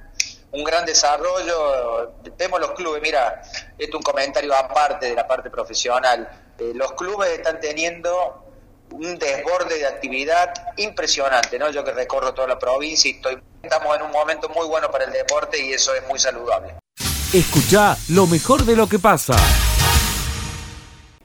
un 0.52 0.64
gran 0.64 0.86
desarrollo. 0.86 2.14
Vemos 2.38 2.60
los 2.60 2.72
clubes, 2.72 3.02
mira, 3.02 3.42
esto 3.78 3.92
es 3.92 3.96
un 3.96 4.02
comentario 4.02 4.54
aparte 4.56 5.08
de 5.08 5.16
la 5.16 5.28
parte 5.28 5.50
profesional. 5.50 6.28
Eh, 6.58 6.72
los 6.74 6.94
clubes 6.94 7.30
están 7.30 7.60
teniendo 7.60 8.44
un 8.92 9.18
desborde 9.20 9.80
de 9.80 9.86
actividad 9.86 10.54
impresionante, 10.78 11.60
¿no? 11.60 11.70
Yo 11.70 11.84
que 11.84 11.92
recorro 11.92 12.34
toda 12.34 12.48
la 12.48 12.60
provincia 12.60 13.10
y 13.10 13.20
estamos 13.62 13.96
en 13.96 14.04
un 14.04 14.12
momento 14.12 14.50
muy 14.50 14.66
bueno 14.66 14.90
para 14.90 15.06
el 15.06 15.12
deporte 15.12 15.62
y 15.62 15.74
eso 15.74 15.94
es 15.94 16.08
muy 16.08 16.20
saludable. 16.20 16.76
Escucha 17.34 17.98
lo 18.10 18.26
mejor 18.26 18.64
de 18.64 18.76
lo 18.76 18.88
que 18.88 19.00
pasa. 19.00 19.36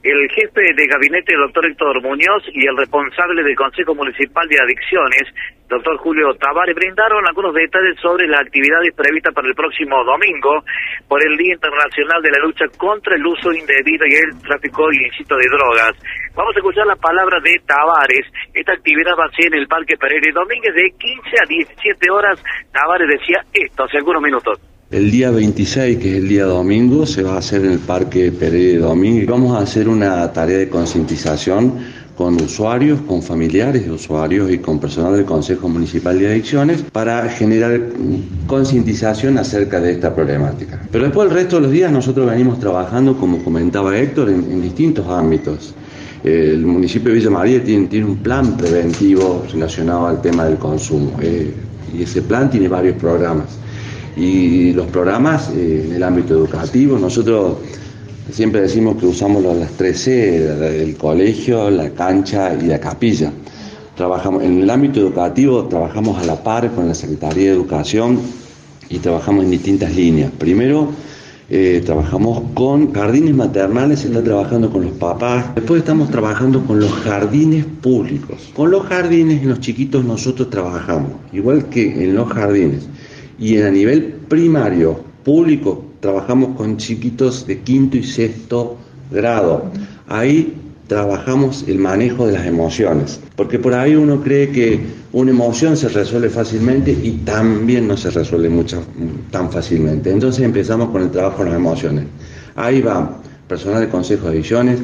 El 0.03 0.29
jefe 0.35 0.59
de 0.75 0.85
gabinete, 0.85 1.31
el 1.33 1.39
doctor 1.47 1.65
Héctor 1.65 2.01
Muñoz, 2.03 2.43
y 2.51 2.67
el 2.67 2.75
responsable 2.75 3.41
del 3.41 3.55
Consejo 3.55 3.95
Municipal 3.95 4.45
de 4.49 4.59
Adicciones, 4.59 5.31
doctor 5.69 5.95
Julio 5.95 6.35
Tavares, 6.35 6.75
brindaron 6.75 7.25
algunos 7.25 7.53
detalles 7.53 7.95
sobre 8.01 8.27
las 8.27 8.41
actividades 8.41 8.93
previstas 8.93 9.33
para 9.33 9.47
el 9.47 9.55
próximo 9.55 10.03
domingo 10.03 10.59
por 11.07 11.25
el 11.25 11.37
Día 11.37 11.53
Internacional 11.53 12.21
de 12.21 12.31
la 12.31 12.43
Lucha 12.43 12.65
contra 12.77 13.15
el 13.15 13.25
Uso 13.25 13.53
Indebido 13.53 14.03
y 14.05 14.15
el 14.15 14.41
Tráfico 14.43 14.91
ilícito 14.91 15.37
de 15.37 15.47
Drogas. 15.47 15.95
Vamos 16.35 16.53
a 16.53 16.59
escuchar 16.59 16.85
la 16.85 16.97
palabra 16.97 17.39
de 17.39 17.55
Tavares. 17.65 18.27
Esta 18.53 18.73
actividad 18.73 19.15
va 19.17 19.31
a 19.31 19.31
ser 19.31 19.55
en 19.55 19.59
el 19.61 19.67
Parque 19.67 19.95
Pereira 19.95 20.33
Domínguez 20.33 20.75
de 20.75 20.91
15 20.99 21.29
a 21.31 21.47
17 21.47 22.11
horas. 22.11 22.43
Tavares 22.73 23.07
decía 23.07 23.39
esto 23.53 23.85
hace 23.85 23.99
algunos 23.99 24.21
minutos. 24.21 24.72
El 24.93 25.09
día 25.09 25.31
26, 25.31 25.97
que 25.97 26.11
es 26.11 26.17
el 26.17 26.29
día 26.29 26.45
domingo, 26.45 27.07
se 27.07 27.23
va 27.23 27.33
a 27.33 27.37
hacer 27.39 27.65
en 27.65 27.71
el 27.71 27.79
Parque 27.79 28.31
Pereira 28.31 28.85
Domínguez. 28.85 29.25
Vamos 29.25 29.57
a 29.57 29.63
hacer 29.63 29.89
una 29.89 30.31
tarea 30.31 30.59
de 30.59 30.69
concientización 30.69 31.79
con 32.15 32.39
usuarios, 32.39 33.01
con 33.01 33.23
familiares 33.23 33.85
de 33.85 33.91
usuarios 33.91 34.51
y 34.51 34.59
con 34.59 34.79
personal 34.79 35.15
del 35.15 35.25
Consejo 35.25 35.67
Municipal 35.67 36.19
de 36.19 36.27
Adicciones 36.27 36.83
para 36.91 37.27
generar 37.27 37.81
concientización 38.45 39.39
acerca 39.39 39.81
de 39.81 39.93
esta 39.93 40.13
problemática. 40.13 40.79
Pero 40.91 41.05
después 41.05 41.27
el 41.27 41.33
resto 41.33 41.55
de 41.55 41.63
los 41.63 41.71
días 41.71 41.91
nosotros 41.91 42.29
venimos 42.29 42.59
trabajando, 42.59 43.17
como 43.17 43.43
comentaba 43.43 43.97
Héctor, 43.97 44.29
en, 44.29 44.61
distintos 44.61 45.07
ámbitos. 45.07 45.73
El 46.23 46.67
municipio 46.67 47.09
de 47.09 47.17
Villa 47.17 47.31
María 47.31 47.63
tiene, 47.63 47.87
tiene, 47.87 48.05
un 48.05 48.17
plan 48.17 48.55
preventivo 48.55 49.43
relacionado 49.51 50.05
al 50.05 50.21
tema 50.21 50.45
del 50.45 50.59
consumo 50.59 51.13
eh, 51.19 51.51
y 51.97 52.03
ese 52.03 52.21
plan 52.21 52.51
tiene 52.51 52.67
varios 52.67 52.95
programas 52.97 53.63
y 54.15 54.73
los 54.73 54.87
programas 54.87 55.49
eh, 55.55 55.85
en 55.87 55.95
el 55.95 56.03
ámbito 56.03 56.33
educativo. 56.33 56.97
Nosotros 56.97 57.57
siempre 58.31 58.61
decimos 58.61 58.97
que 58.97 59.05
usamos 59.05 59.43
las 59.43 59.71
tres 59.71 60.01
C, 60.01 60.83
el 60.83 60.95
colegio, 60.97 61.69
la 61.69 61.89
cancha 61.91 62.53
y 62.53 62.67
la 62.67 62.79
capilla. 62.79 63.31
Trabajamos, 63.95 64.43
en 64.43 64.61
el 64.61 64.69
ámbito 64.69 64.99
educativo 64.99 65.65
trabajamos 65.65 66.21
a 66.21 66.25
la 66.25 66.43
par 66.43 66.71
con 66.71 66.87
la 66.87 66.95
Secretaría 66.95 67.49
de 67.49 67.51
Educación 67.51 68.19
y 68.89 68.99
trabajamos 68.99 69.45
en 69.45 69.51
distintas 69.51 69.95
líneas. 69.95 70.31
Primero, 70.37 70.89
eh, 71.49 71.83
trabajamos 71.85 72.41
con 72.55 72.93
jardines 72.93 73.35
maternales, 73.35 73.99
se 73.99 74.07
está 74.07 74.23
trabajando 74.23 74.71
con 74.71 74.83
los 74.83 74.93
papás. 74.93 75.53
Después 75.53 75.79
estamos 75.79 76.09
trabajando 76.09 76.63
con 76.65 76.79
los 76.79 76.91
jardines 76.91 77.65
públicos. 77.65 78.51
Con 78.55 78.71
los 78.71 78.83
jardines 78.87 79.43
en 79.43 79.49
los 79.49 79.59
chiquitos 79.59 80.03
nosotros 80.03 80.49
trabajamos, 80.49 81.11
igual 81.31 81.65
que 81.69 82.05
en 82.05 82.15
los 82.15 82.31
jardines. 82.31 82.87
Y 83.43 83.61
a 83.61 83.69
nivel 83.69 84.05
primario, 84.29 84.97
público, 85.25 85.83
trabajamos 85.99 86.55
con 86.55 86.77
chiquitos 86.77 87.45
de 87.45 87.59
quinto 87.59 87.97
y 87.97 88.03
sexto 88.03 88.77
grado. 89.11 89.65
Ahí 90.07 90.53
trabajamos 90.87 91.65
el 91.67 91.77
manejo 91.77 92.25
de 92.25 92.31
las 92.31 92.47
emociones, 92.47 93.19
porque 93.35 93.59
por 93.59 93.73
ahí 93.73 93.95
uno 93.95 94.23
cree 94.23 94.49
que 94.49 94.79
una 95.11 95.31
emoción 95.31 95.75
se 95.75 95.89
resuelve 95.89 96.29
fácilmente 96.29 96.91
y 96.91 97.11
también 97.25 97.85
no 97.85 97.97
se 97.97 98.11
resuelve 98.11 98.47
mucho, 98.47 98.81
tan 99.29 99.51
fácilmente. 99.51 100.09
Entonces 100.09 100.45
empezamos 100.45 100.91
con 100.91 101.01
el 101.01 101.11
trabajo 101.11 101.43
de 101.43 101.49
las 101.49 101.59
emociones. 101.59 102.05
Ahí 102.55 102.79
va 102.79 103.19
personal 103.49 103.81
de 103.81 103.89
consejo 103.89 104.29
de 104.29 104.35
ediciones, 104.35 104.79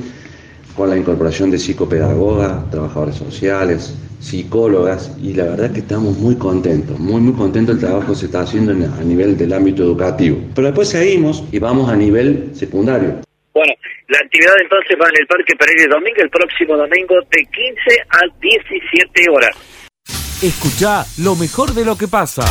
con 0.79 0.89
la 0.89 0.95
incorporación 0.95 1.51
de 1.51 1.59
psicopedagogas, 1.59 2.71
trabajadores 2.71 3.15
sociales, 3.15 3.93
psicólogas 4.21 5.13
y 5.21 5.33
la 5.33 5.43
verdad 5.43 5.73
que 5.73 5.81
estamos 5.81 6.17
muy 6.17 6.37
contentos, 6.37 6.97
muy 6.97 7.19
muy 7.19 7.33
contentos 7.33 7.75
el 7.75 7.81
trabajo 7.81 8.13
que 8.13 8.15
se 8.15 8.27
está 8.27 8.39
haciendo 8.43 8.71
a 8.71 9.03
nivel 9.03 9.37
del 9.37 9.51
ámbito 9.51 9.83
educativo. 9.83 10.37
Pero 10.55 10.67
después 10.67 10.87
seguimos 10.87 11.43
y 11.51 11.59
vamos 11.59 11.89
a 11.89 11.97
nivel 11.97 12.51
secundario. 12.53 13.19
Bueno, 13.53 13.73
la 14.07 14.19
actividad 14.19 14.53
entonces 14.61 14.95
va 15.01 15.09
en 15.09 15.19
el 15.19 15.27
Parque 15.27 15.53
Pereira 15.59 15.95
Domingo 15.95 16.21
el 16.21 16.29
próximo 16.29 16.77
domingo 16.77 17.15
de 17.29 17.43
15 17.43 17.81
a 18.11 18.19
17 18.39 19.29
horas. 19.35 19.51
Escucha 20.41 21.03
lo 21.21 21.35
mejor 21.35 21.73
de 21.73 21.83
lo 21.83 21.97
que 21.97 22.07
pasa. 22.07 22.43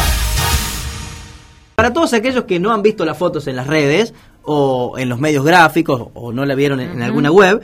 Para 1.76 1.94
todos 1.94 2.12
aquellos 2.12 2.44
que 2.44 2.60
no 2.60 2.74
han 2.74 2.82
visto 2.82 3.06
las 3.06 3.16
fotos 3.16 3.46
en 3.46 3.56
las 3.56 3.66
redes 3.66 4.12
o 4.42 4.98
en 4.98 5.08
los 5.08 5.18
medios 5.18 5.46
gráficos 5.46 6.08
o 6.12 6.30
no 6.30 6.44
la 6.44 6.54
vieron 6.54 6.80
en 6.80 7.00
alguna 7.00 7.30
web, 7.30 7.62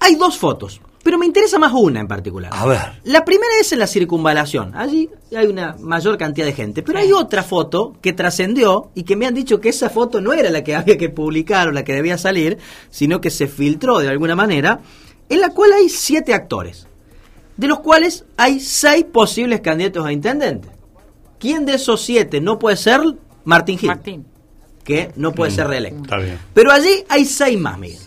hay 0.00 0.14
dos 0.16 0.38
fotos. 0.38 0.80
Pero 1.02 1.16
me 1.16 1.24
interesa 1.26 1.58
más 1.58 1.72
una 1.72 2.00
en 2.00 2.08
particular. 2.08 2.50
A 2.54 2.66
ver. 2.66 3.00
La 3.04 3.24
primera 3.24 3.52
es 3.60 3.72
en 3.72 3.78
la 3.78 3.86
circunvalación. 3.86 4.74
Allí 4.76 5.08
hay 5.34 5.46
una 5.46 5.74
mayor 5.78 6.18
cantidad 6.18 6.44
de 6.44 6.52
gente. 6.52 6.82
Pero 6.82 6.98
hay 6.98 7.12
otra 7.12 7.42
foto 7.42 7.94
que 8.02 8.12
trascendió 8.12 8.90
y 8.94 9.04
que 9.04 9.16
me 9.16 9.24
han 9.26 9.32
dicho 9.32 9.58
que 9.60 9.70
esa 9.70 9.88
foto 9.88 10.20
no 10.20 10.32
era 10.34 10.50
la 10.50 10.62
que 10.64 10.74
había 10.76 10.98
que 10.98 11.08
publicar 11.08 11.68
o 11.68 11.72
la 11.72 11.84
que 11.84 11.94
debía 11.94 12.18
salir, 12.18 12.58
sino 12.90 13.20
que 13.20 13.30
se 13.30 13.46
filtró 13.46 14.00
de 14.00 14.08
alguna 14.08 14.34
manera, 14.34 14.80
en 15.30 15.40
la 15.40 15.50
cual 15.50 15.72
hay 15.72 15.88
siete 15.88 16.34
actores, 16.34 16.86
de 17.56 17.68
los 17.68 17.80
cuales 17.80 18.24
hay 18.36 18.60
seis 18.60 19.04
posibles 19.04 19.60
candidatos 19.60 20.04
a 20.04 20.12
intendente. 20.12 20.68
¿Quién 21.38 21.64
de 21.64 21.74
esos 21.74 22.02
siete 22.02 22.40
no 22.40 22.58
puede 22.58 22.76
ser 22.76 23.00
Martín 23.44 23.78
Gil? 23.78 23.88
Martín. 23.88 24.26
Que 24.84 25.10
no 25.16 25.32
puede 25.32 25.52
Mm, 25.52 25.54
ser 25.54 25.68
reelecto. 25.68 26.02
Está 26.02 26.16
bien. 26.18 26.38
Pero 26.52 26.72
allí 26.72 27.04
hay 27.08 27.24
seis 27.24 27.58
más, 27.58 27.78
Miguel. 27.78 28.00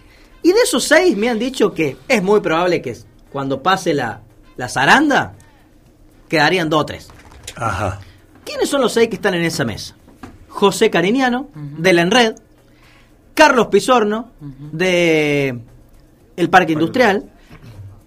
Y 0.43 0.49
de 0.49 0.59
esos 0.63 0.83
seis 0.83 1.15
me 1.17 1.29
han 1.29 1.39
dicho 1.39 1.73
que 1.73 1.97
es 2.07 2.23
muy 2.23 2.39
probable 2.41 2.81
que 2.81 2.97
cuando 3.31 3.61
pase 3.61 3.93
la, 3.93 4.21
la 4.57 4.69
zaranda, 4.69 5.33
quedarían 6.27 6.69
dos 6.69 6.81
o 6.81 6.85
tres. 6.85 7.09
Ajá. 7.55 7.99
¿Quiénes 8.43 8.69
son 8.69 8.81
los 8.81 8.93
seis 8.93 9.07
que 9.09 9.15
están 9.15 9.33
en 9.33 9.43
esa 9.43 9.65
mesa? 9.65 9.95
José 10.47 10.89
Cariñano, 10.89 11.49
de 11.55 11.93
la 11.93 12.01
Enred, 12.01 12.35
Carlos 13.33 13.67
Pisorno, 13.67 14.31
de 14.39 15.59
el 16.35 16.49
Parque 16.49 16.73
Industrial, 16.73 17.29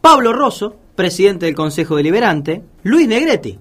Pablo 0.00 0.32
Rosso, 0.32 0.76
presidente 0.94 1.46
del 1.46 1.54
Consejo 1.54 1.96
Deliberante, 1.96 2.62
Luis 2.82 3.08
Negretti, 3.08 3.58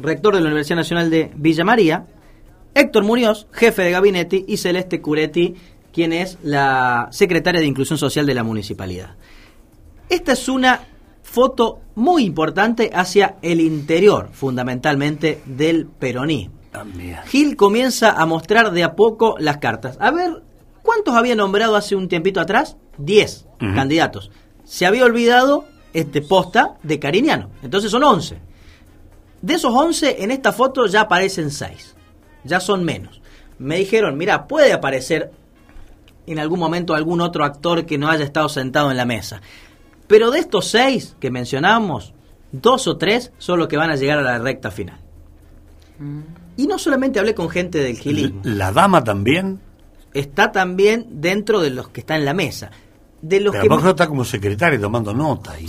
rector 0.00 0.34
de 0.34 0.40
la 0.40 0.46
Universidad 0.46 0.76
Nacional 0.76 1.10
de 1.10 1.32
Villa 1.34 1.64
María, 1.64 2.06
Héctor 2.74 3.04
Muñoz, 3.04 3.46
jefe 3.52 3.82
de 3.82 3.90
gabinete, 3.90 4.44
y 4.46 4.56
Celeste 4.56 5.00
Curetti, 5.00 5.54
quien 5.94 6.12
es 6.12 6.38
la 6.42 7.08
secretaria 7.12 7.60
de 7.60 7.66
Inclusión 7.66 7.98
Social 7.98 8.26
de 8.26 8.34
la 8.34 8.42
municipalidad. 8.42 9.14
Esta 10.08 10.32
es 10.32 10.48
una 10.48 10.80
foto 11.22 11.80
muy 11.94 12.24
importante 12.24 12.90
hacia 12.92 13.36
el 13.42 13.60
interior, 13.60 14.28
fundamentalmente, 14.32 15.40
del 15.46 15.86
peronismo. 15.86 16.54
Gil 17.26 17.56
comienza 17.56 18.10
a 18.10 18.26
mostrar 18.26 18.72
de 18.72 18.82
a 18.82 18.96
poco 18.96 19.36
las 19.38 19.58
cartas. 19.58 19.96
A 20.00 20.10
ver, 20.10 20.42
¿cuántos 20.82 21.14
había 21.14 21.36
nombrado 21.36 21.76
hace 21.76 21.94
un 21.94 22.08
tiempito 22.08 22.40
atrás? 22.40 22.76
Diez 22.98 23.46
candidatos. 23.58 24.32
Se 24.64 24.86
había 24.86 25.04
olvidado 25.04 25.66
este 25.92 26.20
posta 26.20 26.76
de 26.82 26.98
Cariñano. 26.98 27.50
Entonces 27.62 27.92
son 27.92 28.02
once. 28.02 28.38
De 29.40 29.54
esos 29.54 29.72
once, 29.72 30.22
en 30.24 30.32
esta 30.32 30.52
foto 30.52 30.86
ya 30.86 31.02
aparecen 31.02 31.52
seis. 31.52 31.94
Ya 32.42 32.58
son 32.58 32.82
menos. 32.82 33.22
Me 33.58 33.76
dijeron, 33.76 34.18
mira, 34.18 34.48
puede 34.48 34.72
aparecer 34.72 35.30
en 36.26 36.38
algún 36.38 36.58
momento 36.58 36.94
algún 36.94 37.20
otro 37.20 37.44
actor 37.44 37.84
que 37.86 37.98
no 37.98 38.08
haya 38.08 38.24
estado 38.24 38.48
sentado 38.48 38.90
en 38.90 38.96
la 38.96 39.04
mesa. 39.04 39.40
Pero 40.06 40.30
de 40.30 40.38
estos 40.40 40.66
seis 40.68 41.16
que 41.20 41.30
mencionamos, 41.30 42.12
dos 42.52 42.86
o 42.86 42.96
tres 42.96 43.32
son 43.38 43.58
los 43.58 43.68
que 43.68 43.76
van 43.76 43.90
a 43.90 43.96
llegar 43.96 44.18
a 44.18 44.22
la 44.22 44.38
recta 44.38 44.70
final. 44.70 44.98
Y 46.56 46.66
no 46.66 46.78
solamente 46.78 47.18
hablé 47.18 47.34
con 47.34 47.48
gente 47.48 47.78
del 47.78 47.96
gilismo. 47.98 48.40
¿La 48.44 48.72
dama 48.72 49.02
también? 49.04 49.60
Está 50.12 50.52
también 50.52 51.06
dentro 51.10 51.60
de 51.60 51.70
los 51.70 51.88
que 51.88 52.00
están 52.00 52.18
en 52.20 52.24
la 52.24 52.34
mesa. 52.34 52.70
de 53.22 53.40
los 53.40 53.54
Pero 53.56 53.80
que... 53.80 53.88
está 53.90 54.06
como 54.06 54.24
secretario 54.24 54.80
tomando 54.80 55.12
nota. 55.14 55.58
Y... 55.58 55.66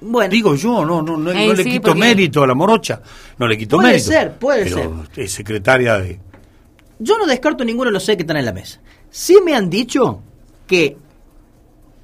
Bueno, 0.00 0.30
Digo 0.30 0.54
yo, 0.54 0.84
no, 0.84 1.02
no, 1.02 1.16
no, 1.16 1.32
no 1.34 1.52
le 1.52 1.62
sí, 1.62 1.70
quito 1.72 1.88
porque- 1.88 2.00
mérito 2.00 2.42
a 2.42 2.46
la 2.46 2.54
morocha, 2.54 3.00
no 3.36 3.46
le 3.48 3.58
quito 3.58 3.76
Puede 3.76 3.88
mérito. 3.94 4.10
ser, 4.10 4.32
puede 4.38 4.64
pero 4.64 5.04
Es 5.16 5.32
secretaria 5.32 5.98
de... 5.98 6.20
Yo 7.00 7.18
no 7.18 7.26
descarto 7.26 7.64
ninguno 7.64 7.90
de 7.90 7.94
los 7.94 8.04
seis 8.04 8.16
que 8.16 8.22
están 8.22 8.36
en 8.38 8.44
la 8.44 8.52
mesa. 8.52 8.80
Sí 9.10 9.38
me 9.44 9.54
han 9.54 9.70
dicho 9.70 10.20
que 10.66 10.96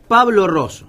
Pablo 0.08 0.46
Rosso, 0.46 0.86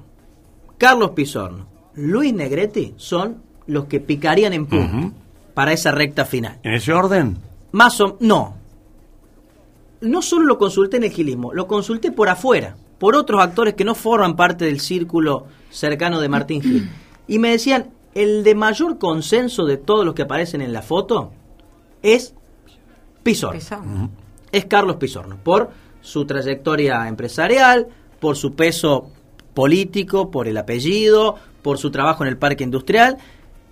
Carlos 0.77 1.11
Pizorno, 1.11 1.67
Luis 1.95 2.33
Negretti 2.33 2.93
son 2.97 3.41
los 3.67 3.85
que 3.85 3.99
picarían 3.99 4.53
en 4.53 4.65
punta 4.65 5.11
para 5.53 5.73
esa 5.73 5.91
recta 5.91 6.25
final. 6.25 6.59
¿En 6.63 6.73
ese 6.73 6.93
orden? 6.93 7.37
Más 7.71 7.99
o 8.01 8.17
no. 8.19 8.55
No 10.01 10.21
solo 10.21 10.45
lo 10.45 10.57
consulté 10.57 10.97
en 10.97 11.05
el 11.05 11.11
gilismo, 11.11 11.53
lo 11.53 11.67
consulté 11.67 12.11
por 12.11 12.29
afuera, 12.29 12.75
por 12.99 13.15
otros 13.15 13.41
actores 13.41 13.73
que 13.73 13.85
no 13.85 13.95
forman 13.95 14.35
parte 14.35 14.65
del 14.65 14.79
círculo 14.79 15.47
cercano 15.69 16.19
de 16.19 16.29
Martín 16.29 16.61
Gil. 16.61 16.89
Y 17.27 17.39
me 17.39 17.49
decían, 17.49 17.89
el 18.13 18.43
de 18.43 18.53
mayor 18.53 18.99
consenso 18.99 19.65
de 19.65 19.77
todos 19.77 20.05
los 20.05 20.13
que 20.13 20.21
aparecen 20.21 20.61
en 20.61 20.73
la 20.73 20.83
foto 20.83 21.31
es 22.03 22.35
Pizorno. 23.23 24.11
Es 24.51 24.65
Carlos 24.65 24.97
Pizorno, 24.97 25.37
por 25.43 25.71
su 26.05 26.25
trayectoria 26.25 27.07
empresarial, 27.07 27.87
por 28.19 28.37
su 28.37 28.53
peso 28.53 29.09
político, 29.53 30.29
por 30.29 30.47
el 30.47 30.57
apellido, 30.57 31.35
por 31.61 31.79
su 31.79 31.89
trabajo 31.89 32.23
en 32.23 32.29
el 32.29 32.37
parque 32.37 32.63
industrial 32.63 33.17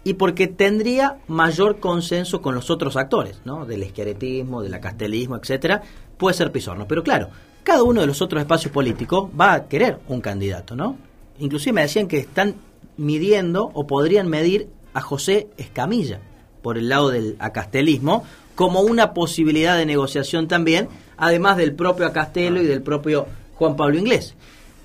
y 0.03 0.15
porque 0.15 0.47
tendría 0.47 1.19
mayor 1.27 1.79
consenso 1.79 2.41
con 2.41 2.55
los 2.55 2.69
otros 2.69 2.97
actores, 2.97 3.39
¿no? 3.45 3.65
Del 3.65 3.83
esqueretismo, 3.83 4.63
del 4.63 4.73
acastelismo, 4.73 5.37
etcétera, 5.37 5.81
puede 6.17 6.35
ser 6.35 6.51
Pizorno. 6.51 6.87
Pero 6.87 7.03
claro, 7.03 7.29
cada 7.63 7.83
uno 7.83 8.01
de 8.01 8.07
los 8.07 8.21
otros 8.21 8.41
espacios 8.41 8.73
políticos 8.73 9.29
va 9.39 9.53
a 9.53 9.67
querer 9.67 9.99
un 10.07 10.19
candidato, 10.19 10.75
¿no? 10.75 10.97
Inclusive 11.39 11.73
me 11.73 11.81
decían 11.81 12.07
que 12.07 12.17
están 12.17 12.55
midiendo 12.97 13.69
o 13.73 13.85
podrían 13.85 14.27
medir 14.27 14.69
a 14.93 15.01
José 15.01 15.47
Escamilla 15.57 16.19
por 16.61 16.77
el 16.77 16.89
lado 16.89 17.09
del 17.09 17.35
acastelismo 17.39 18.23
como 18.55 18.81
una 18.81 19.13
posibilidad 19.13 19.77
de 19.77 19.85
negociación 19.85 20.47
también, 20.47 20.87
además 21.17 21.57
del 21.57 21.73
propio 21.73 22.05
Acastelo 22.05 22.61
y 22.61 22.65
del 22.65 22.81
propio 22.81 23.25
Juan 23.55 23.75
Pablo 23.75 23.97
Inglés. 23.97 24.35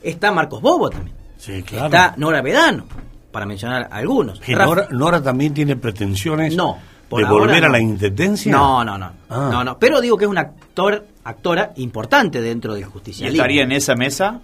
Está 0.03 0.31
Marcos 0.33 0.61
Bobo 0.62 0.91
también. 0.91 1.16
Sí, 1.37 1.62
claro. 1.62 1.87
Está 1.87 2.14
Nora 2.16 2.43
Vedano, 2.43 2.85
para 3.31 3.47
mencionar 3.47 3.89
algunos. 3.91 4.41
¿Y 4.47 4.53
Nora, 4.53 4.89
Nora 4.91 5.23
también 5.23 5.55
tiene 5.55 5.77
pretensiones 5.77 6.57
No, 6.57 6.79
por 7.09 7.21
de 7.21 7.27
ahora 7.27 7.45
volver 7.47 7.64
a 7.64 7.66
no. 7.69 7.73
la 7.73 7.81
intendencia? 7.81 8.51
No, 8.53 8.85
no, 8.85 8.97
no. 8.99 9.12
Ah. 9.29 9.49
No, 9.53 9.64
no. 9.64 9.79
Pero 9.79 10.01
digo 10.01 10.16
que 10.16 10.25
es 10.25 10.31
una 10.31 10.41
actor, 10.43 11.07
actora 11.25 11.73
importante 11.77 12.41
dentro 12.41 12.75
del 12.75 12.83
¿Y 12.83 12.87
justicialismo. 12.87 13.37
estaría 13.37 13.62
en 13.62 13.73
esa 13.73 13.95
mesa? 13.95 14.41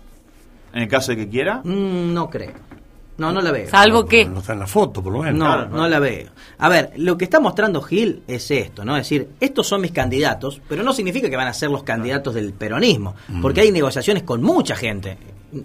En 0.73 0.83
el 0.83 0.89
caso 0.89 1.13
de 1.13 1.19
que 1.19 1.29
quiera. 1.29 1.61
Mm, 1.65 2.13
no 2.13 2.29
creo. 2.29 2.53
No, 3.17 3.31
no 3.33 3.41
la 3.41 3.53
veo. 3.53 3.71
Salvo 3.71 4.05
que... 4.07 4.25
No 4.25 4.41
está 4.41 4.55
en 4.55 4.59
la 4.59 4.67
foto, 4.67 5.03
por 5.03 5.13
lo 5.13 5.21
menos. 5.23 5.39
No, 5.39 5.45
Claro, 5.45 5.69
no 5.71 5.89
la 5.89 5.99
veo. 6.01 6.31
A 6.59 6.69
ver, 6.69 6.93
lo 6.97 7.17
que 7.17 7.25
está 7.25 7.39
mostrando 7.39 7.81
Gil 7.81 8.23
es 8.27 8.51
esto, 8.51 8.85
¿no? 8.85 8.97
Es 8.97 9.05
decir, 9.05 9.29
estos 9.39 9.69
son 9.69 9.81
mis 9.83 9.93
candidatos, 9.93 10.61
pero 10.69 10.83
no 10.83 10.93
significa 10.93 11.31
que 11.31 11.37
van 11.37 11.47
a 11.47 11.53
ser 11.53 11.71
los 11.71 11.85
candidatos 11.85 12.35
del 12.35 12.53
peronismo, 12.53 13.15
Mm. 13.29 13.41
porque 13.41 13.61
hay 13.61 13.71
negociaciones 13.71 14.25
con 14.25 14.43
mucha 14.43 14.75
gente. 14.75 15.17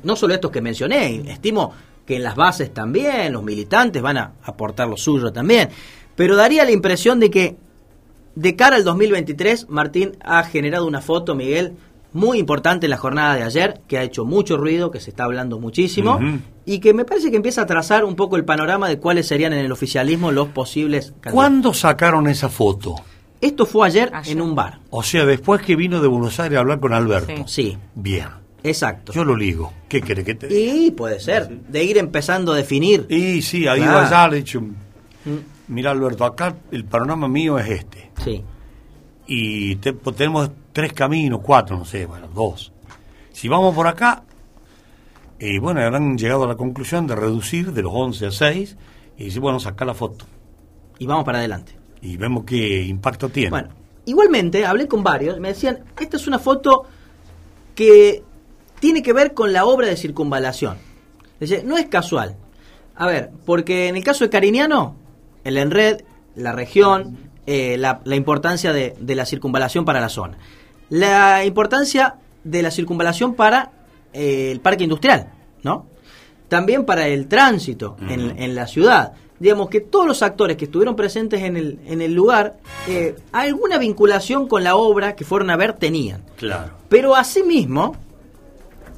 No 0.04 0.16
solo 0.16 0.36
estos 0.36 0.52
que 0.52 0.62
mencioné, 0.62 1.24
estimo 1.32 1.74
que 2.06 2.18
en 2.18 2.24
las 2.24 2.36
bases 2.36 2.72
también, 2.74 3.34
los 3.34 3.41
militantes 3.43 4.02
van 4.02 4.18
a 4.18 4.32
aportar 4.43 4.88
lo 4.88 4.97
suyo 4.97 5.32
también. 5.34 5.70
Pero 6.16 6.36
daría 6.36 6.66
la 6.66 6.72
impresión 6.72 7.20
de 7.20 7.30
que 7.32 7.58
de 8.36 8.56
cara 8.56 8.76
al 8.76 8.84
2023, 8.84 9.70
Martín 9.70 10.18
ha 10.22 10.43
generado 10.43 10.86
una 10.86 11.02
foto, 11.02 11.34
Miguel, 11.36 11.74
muy 12.14 12.39
importante 12.39 12.86
en 12.88 12.89
la 12.91 12.97
jornada 12.97 13.36
de 13.36 13.43
ayer, 13.43 13.82
que 13.88 13.97
ha 13.97 14.03
hecho 14.03 14.26
mucho 14.26 14.57
ruido, 14.57 14.89
que 14.91 14.99
se 14.99 15.10
está 15.12 15.26
hablando 15.26 15.60
muchísimo, 15.60 16.20
y 16.66 16.80
que 16.80 16.93
me 16.93 17.05
parece 17.05 17.30
que 17.30 17.38
empieza 17.38 17.62
a 17.62 17.66
trazar 17.66 18.03
un 18.05 18.16
poco 18.16 18.36
el 18.36 18.45
panorama 18.45 18.89
de 18.89 18.97
cuáles 18.99 19.28
serían 19.28 19.53
en 19.53 19.60
el 19.66 19.72
oficialismo 19.72 20.32
los 20.32 20.47
posibles 20.49 21.07
candidatos. 21.07 21.34
¿Cuándo 21.34 21.74
sacaron 21.74 22.28
esa 22.28 22.49
foto? 22.49 22.95
Esto 23.41 23.66
fue 23.66 23.88
ayer, 23.88 24.12
en 24.26 24.41
un 24.41 24.53
bar. 24.55 24.80
O 24.89 25.01
sea, 25.03 25.26
después 25.26 25.62
que 25.62 25.76
vino 25.76 26.01
de 26.01 26.07
Buenos 26.07 26.39
Aires 26.39 26.57
a 26.57 26.62
hablar 26.62 26.80
con 26.80 26.93
Alberto. 26.93 27.32
Sí. 27.47 27.78
Bien. 27.95 28.28
Exacto. 28.64 29.14
Yo 29.14 29.24
lo 29.24 29.38
ligo. 29.38 29.72
¿Qué 29.88 30.01
quiere 30.01 30.26
que 30.26 30.36
te 30.36 30.47
diga? 30.47 30.74
Y 30.76 30.91
puede 30.91 31.20
ser, 31.22 31.47
de 31.47 31.84
ir 31.84 31.97
empezando 31.97 32.51
a 32.51 32.57
definir. 32.57 33.05
Y 33.10 33.41
sí, 33.41 33.66
ha 33.68 33.78
ido 33.78 33.97
allá, 33.97 34.28
le 34.28 34.38
he 34.38 34.39
dicho, 34.39 34.62
mira 35.70 35.91
Alberto, 35.91 36.26
acá 36.26 36.55
el 36.72 36.84
panorama 36.84 37.28
mío 37.30 37.57
es 37.60 37.70
este. 37.70 38.12
Sí. 38.24 38.43
Y 39.28 39.76
te- 39.78 39.93
tenemos 39.93 40.49
tres 40.80 40.93
caminos, 40.93 41.41
cuatro, 41.43 41.77
no 41.77 41.84
sé, 41.84 42.05
bueno, 42.05 42.30
dos. 42.34 42.71
Si 43.34 43.49
vamos 43.49 43.75
por 43.75 43.86
acá, 43.86 44.23
eh, 45.38 45.59
bueno, 45.59 45.82
habrán 45.82 46.17
llegado 46.17 46.45
a 46.45 46.47
la 46.47 46.55
conclusión 46.55 47.05
de 47.05 47.17
reducir 47.17 47.73
de 47.73 47.82
los 47.82 47.91
11 47.93 48.27
a 48.27 48.32
6 48.32 48.77
y 49.17 49.25
dice, 49.25 49.39
bueno, 49.41 49.59
saca 49.59 49.84
la 49.84 49.93
foto. 49.93 50.23
Y 50.97 51.05
vamos 51.05 51.25
para 51.25 51.39
adelante. 51.39 51.77
Y 52.01 52.15
vemos 52.15 52.45
qué 52.45 52.84
impacto 52.84 53.27
tiene. 53.27 53.49
Bueno, 53.49 53.71
igualmente 54.05 54.65
hablé 54.65 54.88
con 54.88 55.03
varios, 55.03 55.38
me 55.41 55.49
decían, 55.49 55.84
esta 55.99 56.15
es 56.15 56.27
una 56.27 56.39
foto 56.39 56.86
que 57.75 58.23
tiene 58.80 59.03
que 59.03 59.11
ver 59.11 59.34
con 59.34 59.51
la 59.51 59.65
obra 59.65 59.88
de 59.88 59.97
circunvalación. 59.97 60.77
Dice, 61.41 61.61
no 61.65 61.77
es 61.77 61.88
casual. 61.88 62.38
A 62.95 63.05
ver, 63.05 63.32
porque 63.45 63.89
en 63.89 63.97
el 63.97 64.03
caso 64.05 64.23
de 64.23 64.30
Cariñano, 64.30 64.95
el 65.43 65.57
Enred, 65.57 66.03
la 66.36 66.53
región, 66.53 67.17
eh, 67.45 67.75
la, 67.77 67.99
la 68.05 68.15
importancia 68.15 68.71
de, 68.71 68.95
de 68.97 69.15
la 69.15 69.25
circunvalación 69.25 69.84
para 69.84 69.99
la 69.99 70.07
zona. 70.07 70.38
La 70.89 71.45
importancia 71.45 72.15
de 72.43 72.61
la 72.61 72.71
circunvalación 72.71 73.35
para 73.35 73.71
eh, 74.13 74.49
el 74.51 74.59
parque 74.59 74.85
industrial, 74.85 75.31
¿no? 75.63 75.85
También 76.47 76.85
para 76.85 77.07
el 77.07 77.27
tránsito 77.27 77.95
en, 78.09 78.41
en 78.41 78.55
la 78.55 78.65
ciudad. 78.65 79.13
Digamos 79.39 79.69
que 79.69 79.81
todos 79.81 80.07
los 80.07 80.21
actores 80.21 80.57
que 80.57 80.65
estuvieron 80.65 80.95
presentes 80.95 81.43
en 81.43 81.55
el, 81.55 81.79
en 81.85 82.01
el 82.01 82.13
lugar, 82.13 82.57
eh, 82.87 83.15
alguna 83.31 83.77
vinculación 83.77 84.47
con 84.47 84.63
la 84.63 84.75
obra 84.75 85.15
que 85.15 85.23
fueron 85.23 85.49
a 85.49 85.55
ver 85.55 85.73
tenían. 85.73 86.23
Claro. 86.35 86.73
Pero 86.89 87.15
asimismo, 87.15 87.95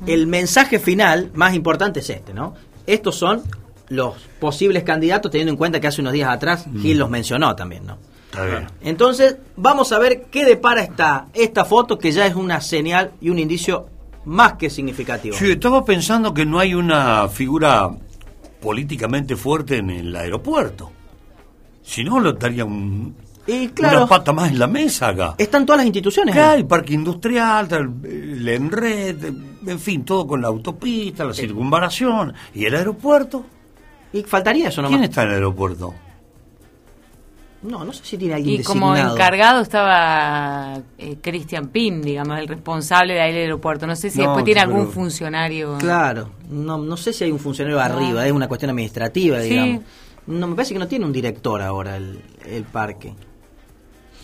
el 0.08 0.28
mensaje 0.28 0.80
final 0.80 1.30
más 1.34 1.54
importante 1.54 2.00
es 2.00 2.10
este, 2.10 2.34
¿no? 2.34 2.56
Estos 2.88 3.16
son 3.16 3.44
los 3.90 4.16
posibles 4.40 4.84
candidatos, 4.84 5.30
teniendo 5.30 5.52
en 5.52 5.58
cuenta 5.58 5.80
que 5.80 5.88
hace 5.88 6.02
unos 6.02 6.14
días 6.14 6.30
atrás 6.30 6.66
Gil 6.82 6.98
los 6.98 7.10
mencionó 7.10 7.56
también, 7.56 7.86
¿no? 7.86 7.98
Está 8.32 8.46
bien. 8.46 8.68
Entonces, 8.82 9.36
vamos 9.58 9.92
a 9.92 10.00
ver 10.00 10.24
qué 10.32 10.46
depara 10.46 10.82
esta, 10.82 11.28
esta 11.34 11.66
foto, 11.66 12.00
que 12.00 12.14
ya 12.14 12.26
es 12.26 12.34
una 12.34 12.62
señal 12.62 13.12
y 13.20 13.30
un 13.30 13.40
indicio 13.40 13.88
más 14.24 14.54
que 14.54 14.70
significativo. 14.70 15.36
Sí, 15.36 15.52
estaba 15.52 15.84
pensando 15.84 16.34
que 16.34 16.46
no 16.46 16.58
hay 16.58 16.74
una 16.74 17.28
figura 17.28 17.92
políticamente 18.62 19.36
fuerte 19.36 19.78
en 19.78 19.90
el 19.90 20.16
aeropuerto. 20.16 20.92
Si 21.84 22.06
no, 22.06 22.22
lo 22.22 22.32
estaría 22.32 22.64
un, 22.64 23.14
Y 23.48 23.68
claro, 23.70 23.98
una 23.98 24.08
pata 24.08 24.32
más 24.32 24.50
en 24.50 24.60
la 24.60 24.68
mesa 24.68 25.10
acá. 25.10 25.36
están 25.38 25.66
todas 25.66 25.80
las 25.80 25.88
instituciones. 25.88 26.34
Acá 26.34 26.52
ahí. 26.52 26.58
hay 26.60 26.64
parque 26.64 26.94
industrial, 26.94 27.68
el, 27.70 28.38
el 28.38 28.48
Enred, 28.48 29.26
en 29.68 29.80
fin, 29.80 30.06
todo 30.06 30.26
con 30.26 30.42
la 30.42 30.48
autopista, 30.48 31.26
la 31.26 31.34
circunvalación. 31.34 32.34
¿Y 32.54 32.64
el 32.64 32.76
aeropuerto? 32.76 33.44
Y 34.14 34.24
faltaría 34.24 34.70
eso 34.70 34.82
nomás. 34.82 35.00
¿Quién 35.00 35.10
está 35.10 35.24
en 35.24 35.30
el 35.30 35.34
aeropuerto? 35.36 35.94
No, 37.64 37.84
no 37.86 37.94
sé 37.94 38.04
si 38.04 38.18
tiene 38.18 38.34
alguien 38.34 38.62
Y 38.62 38.64
como 38.64 38.96
encargado 38.96 39.62
estaba 39.62 40.80
eh, 40.98 41.18
Christian 41.22 41.68
Pin, 41.68 42.02
digamos, 42.02 42.40
el 42.40 42.48
responsable 42.48 43.14
de 43.14 43.22
ahí 43.22 43.34
del 43.34 43.44
aeropuerto. 43.44 43.86
No 43.86 43.96
sé 43.96 44.10
si 44.10 44.18
No, 44.20 44.26
después 44.26 44.46
tiene 44.46 44.62
algún 44.62 44.92
funcionario. 44.92 45.78
Claro, 45.78 46.32
no, 46.50 46.78
no 46.80 46.98
sé 46.98 47.14
si 47.14 47.24
hay 47.26 47.32
un 47.32 47.38
funcionario 47.40 47.78
No. 47.78 47.84
arriba, 47.84 48.26
es 48.26 48.32
una 48.32 48.48
cuestión 48.48 48.72
administrativa, 48.72 49.40
Sí. 49.42 49.50
digamos. 49.50 49.82
No, 50.28 50.48
me 50.48 50.56
parece 50.56 50.74
que 50.74 50.80
no 50.80 50.88
tiene 50.88 51.06
un 51.06 51.12
director 51.14 51.62
ahora 51.62 51.98
el, 51.98 52.20
el 52.46 52.64
parque. 52.64 53.14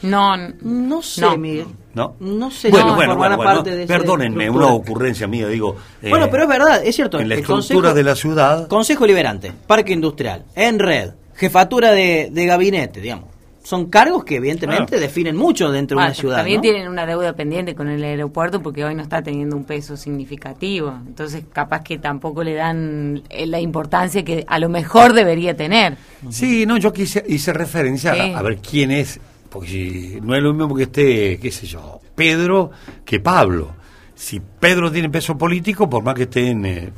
No, 0.04 0.36
no 0.62 1.02
sé, 1.02 1.22
no. 1.22 1.38
Miguel. 1.38 1.66
¿No? 1.96 2.16
No 2.20 2.52
sé 2.52 2.70
bueno, 2.70 2.90
si 2.90 2.96
bueno, 2.96 3.12
formará 3.14 3.36
bueno, 3.36 3.38
bueno, 3.38 3.54
parte 3.64 3.76
de 3.76 3.88
Perdónenme, 3.88 4.44
estructura. 4.46 4.68
una 4.68 4.76
ocurrencia 4.76 5.28
mía, 5.28 5.48
digo. 5.48 5.76
eh, 6.04 6.10
Bueno, 6.10 6.28
pero 6.30 6.44
es 6.44 6.50
verdad, 6.50 6.86
es 6.86 6.96
cierto. 6.96 7.20
En 7.20 7.28
la 7.30 7.36
estructura 7.36 7.90
Consejo- 7.90 7.94
de 7.96 8.04
la 8.04 8.16
ciudad. 8.16 8.68
Consejo 8.68 9.08
Liberante, 9.08 9.52
Parque 9.66 9.94
Industrial, 9.94 10.46
Enred, 10.56 11.14
Jefatura 11.38 11.92
de, 11.92 12.30
de 12.32 12.46
Gabinete, 12.46 13.00
digamos. 13.00 13.30
Son 13.64 13.88
cargos 13.90 14.24
que 14.24 14.38
evidentemente 14.38 14.98
definen 14.98 15.36
mucho 15.36 15.70
dentro 15.72 15.98
de 16.00 16.06
una 16.06 16.14
ciudad. 16.14 16.38
También 16.38 16.58
¿no? 16.60 16.62
tienen 16.62 16.88
una 16.88 17.06
deuda 17.06 17.34
pendiente 17.34 17.76
con 17.76 17.90
el 17.90 18.02
aeropuerto 18.02 18.62
porque 18.62 18.86
hoy 18.86 18.96
no 18.96 19.04
está 19.04 19.22
teniendo 19.22 19.58
un 19.58 19.66
peso 19.66 19.98
significativo. 19.98 20.98
Entonces, 21.06 21.44
capaz 21.52 21.84
que 21.84 21.98
tampoco 21.98 22.46
le 22.46 22.54
dan 22.54 23.24
eh, 23.30 23.46
la 23.46 23.60
importancia 23.60 24.24
que 24.24 24.46
a 24.48 24.58
lo 24.60 24.70
mejor 24.70 25.12
debería 25.12 25.56
tener. 25.58 25.98
Sí, 26.30 26.66
no, 26.66 26.78
yo 26.78 26.94
quise, 26.94 27.26
hice 27.28 27.52
referencia 27.52 28.14
Sí. 28.14 28.20
a, 28.34 28.40
a 28.40 28.42
ver 28.42 28.58
quién 28.60 28.90
es, 28.90 29.20
porque 29.50 29.68
si 29.68 30.20
no 30.22 30.34
es 30.34 30.42
lo 30.42 30.54
mismo 30.54 30.74
que 30.74 30.84
esté, 30.84 31.38
qué 31.38 31.52
sé 31.52 31.68
yo, 31.68 32.00
Pedro 32.16 32.72
que 33.04 33.20
Pablo. 33.20 33.74
Si 34.16 34.40
Pedro 34.40 34.90
tiene 34.92 35.10
peso 35.10 35.38
político, 35.38 35.90
por 35.90 36.04
más 36.04 36.16
que 36.16 36.24
esté 36.24 36.48
en, 36.52 36.66
eh, 36.66 36.90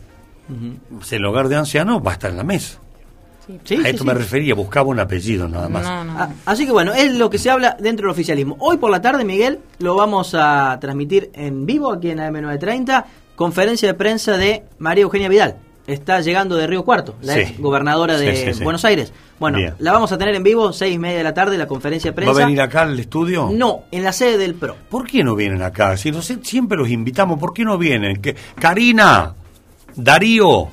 en 0.50 0.80
el 1.12 1.26
hogar 1.26 1.48
de 1.50 1.56
ancianos, 1.56 2.00
va 2.06 2.12
a 2.12 2.14
estar 2.14 2.30
en 2.30 2.38
la 2.38 2.44
mesa. 2.44 2.80
Sí, 3.64 3.76
a 3.76 3.78
sí, 3.82 3.84
esto 3.86 4.04
sí. 4.04 4.08
me 4.08 4.14
refería, 4.14 4.54
buscaba 4.54 4.88
un 4.89 5.00
apellido 5.00 5.47
nada 5.47 5.68
más. 5.70 5.84
Ah, 5.86 6.30
así 6.45 6.66
que 6.66 6.72
bueno, 6.72 6.93
es 6.93 7.14
lo 7.16 7.30
que 7.30 7.39
se 7.39 7.50
habla 7.50 7.76
dentro 7.80 8.06
del 8.08 8.12
oficialismo. 8.12 8.56
Hoy 8.60 8.78
por 8.78 8.91
la 8.91 9.02
tarde, 9.02 9.26
Miguel, 9.26 9.60
lo 9.80 9.95
vamos 9.95 10.36
a 10.36 10.78
transmitir 10.80 11.32
en 11.34 11.66
vivo 11.66 11.91
aquí 11.91 12.12
en 12.12 12.20
AM930 12.20 13.06
conferencia 13.36 13.88
de 13.88 13.93
prensa 13.95 14.38
de 14.38 14.64
María 14.78 15.04
Eugenia 15.04 15.30
Vidal. 15.30 15.56
Está 15.88 16.22
llegando 16.22 16.56
de 16.56 16.68
Río 16.68 16.84
Cuarto, 16.84 17.16
la 17.24 17.34
Sí. 17.34 17.39
ex 17.39 17.60
gobernadora 17.60 18.18
de 18.18 18.36
Sí, 18.36 18.45
sí, 18.45 18.54
sí. 18.60 18.64
Buenos 18.64 18.86
Aires. 18.86 19.12
Bueno, 19.39 19.58
Bien. 19.58 19.74
la 19.80 19.93
vamos 19.93 20.12
a 20.12 20.18
tener 20.20 20.36
en 20.36 20.43
vivo, 20.43 20.72
seis 20.72 20.93
y 20.93 21.00
media 21.00 21.18
de 21.18 21.24
la 21.24 21.34
tarde, 21.34 21.58
la 21.58 21.66
conferencia 21.66 22.12
de 22.12 22.16
prensa. 22.16 22.34
¿Va 22.34 22.43
a 22.43 22.45
venir 22.45 22.62
acá 22.62 22.82
al 22.84 23.00
estudio? 23.00 23.50
No, 23.52 23.86
en 23.89 24.04
la 24.04 24.12
sede 24.12 24.38
del 24.38 24.54
PRO. 24.54 24.76
¿Por 24.89 25.08
qué 25.08 25.24
no 25.24 25.36
vienen 25.36 25.64
acá? 25.64 25.97
Si 25.97 26.12
no 26.12 26.22
sé, 26.22 26.38
siempre 26.43 26.78
los 26.78 26.89
invitamos, 26.89 27.39
¿por 27.39 27.54
qué 27.54 27.64
no 27.64 27.80
vienen? 27.80 28.22
Que, 28.22 28.36
Karina, 28.60 29.34
Darío, 29.95 30.68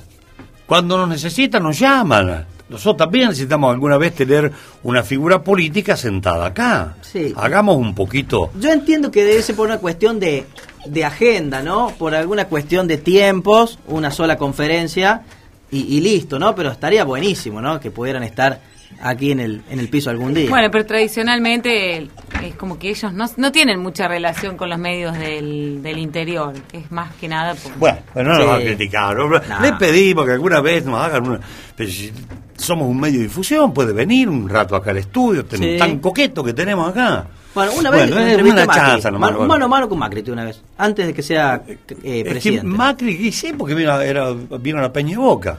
cuando 0.66 0.98
nos 0.98 1.08
necesitan 1.08 1.62
nos 1.62 1.78
llaman. 1.78 2.44
Nosotros 2.68 2.96
también 2.96 3.28
necesitamos 3.28 3.72
alguna 3.72 3.96
vez 3.96 4.14
tener 4.14 4.50
una 4.82 5.02
figura 5.02 5.42
política 5.42 5.96
sentada 5.96 6.46
acá. 6.46 6.96
Sí. 7.00 7.32
Hagamos 7.36 7.76
un 7.76 7.94
poquito. 7.94 8.50
Yo 8.58 8.72
entiendo 8.72 9.10
que 9.10 9.24
debe 9.24 9.42
ser 9.42 9.54
por 9.54 9.66
una 9.66 9.78
cuestión 9.78 10.18
de, 10.18 10.46
de 10.84 11.04
agenda, 11.04 11.62
¿no? 11.62 11.92
Por 11.96 12.14
alguna 12.14 12.46
cuestión 12.46 12.88
de 12.88 12.98
tiempos, 12.98 13.78
una 13.86 14.10
sola 14.10 14.36
conferencia 14.36 15.22
y, 15.70 15.96
y 15.96 16.00
listo, 16.00 16.38
¿no? 16.38 16.54
Pero 16.54 16.70
estaría 16.70 17.04
buenísimo, 17.04 17.60
¿no? 17.60 17.78
Que 17.78 17.90
pudieran 17.90 18.24
estar 18.24 18.60
aquí 19.00 19.30
en 19.32 19.40
el, 19.40 19.62
en 19.70 19.78
el 19.80 19.88
piso 19.88 20.10
algún 20.10 20.32
día. 20.34 20.48
Bueno, 20.50 20.70
pero 20.70 20.84
tradicionalmente 20.86 22.08
es 22.42 22.54
como 22.56 22.78
que 22.78 22.90
ellos 22.90 23.12
no, 23.12 23.26
no 23.36 23.52
tienen 23.52 23.80
mucha 23.80 24.08
relación 24.08 24.56
con 24.56 24.68
los 24.70 24.78
medios 24.78 25.16
del, 25.18 25.82
del 25.82 25.98
interior. 25.98 26.54
Es 26.72 26.90
más 26.90 27.14
que 27.16 27.28
nada 27.28 27.54
por... 27.54 27.76
Bueno, 27.78 27.98
pero 28.14 28.28
no 28.30 28.34
nos 28.36 28.42
Sí. 28.44 28.48
va 28.48 28.56
a 28.56 28.60
criticar. 28.60 29.16
¿no? 29.16 29.28
Le 29.62 29.72
pedimos 29.78 30.24
que 30.26 30.32
alguna 30.32 30.60
vez 30.60 30.84
nos 30.84 31.00
hagan 31.00 31.26
una... 31.28 31.40
pero 31.76 31.90
si 31.90 32.12
somos 32.56 32.88
un 32.88 32.98
medio 32.98 33.18
de 33.18 33.24
difusión, 33.24 33.72
puede 33.74 33.92
venir 33.92 34.28
un 34.28 34.48
rato 34.48 34.76
acá 34.76 34.90
al 34.90 34.98
estudio, 34.98 35.44
ten- 35.44 35.60
Sí. 35.60 35.76
tan 35.78 35.98
coqueto 35.98 36.42
que 36.42 36.52
tenemos 36.54 36.88
acá. 36.88 37.26
Bueno, 37.54 37.72
una 37.78 37.90
vez 37.90 38.10
Bueno, 38.10 38.26
es 38.26 38.42
una 38.42 38.62
a 38.62 38.66
Macri. 38.66 38.80
chance 38.82 39.10
nomás, 39.10 39.20
mano, 39.30 39.36
bueno. 39.38 39.48
mano 39.54 39.64
a 39.64 39.68
mano 39.68 39.88
con 39.88 39.98
Macri 39.98 40.22
tuve 40.22 40.34
una 40.34 40.44
vez, 40.44 40.62
antes 40.76 41.06
de 41.06 41.14
que 41.14 41.22
sea 41.22 41.62
eh, 41.66 41.78
Es 41.88 41.88
que 42.24 42.24
presidente. 42.30 42.66
Macri, 42.66 43.12
y 43.28 43.32
sí, 43.32 43.54
porque 43.56 43.74
vino, 43.74 43.92
a- 43.92 44.04
era, 44.04 44.30
vino 44.60 44.78
a 44.78 44.82
la 44.82 44.92
Peña 44.92 45.12
de 45.12 45.16
Boca. 45.18 45.58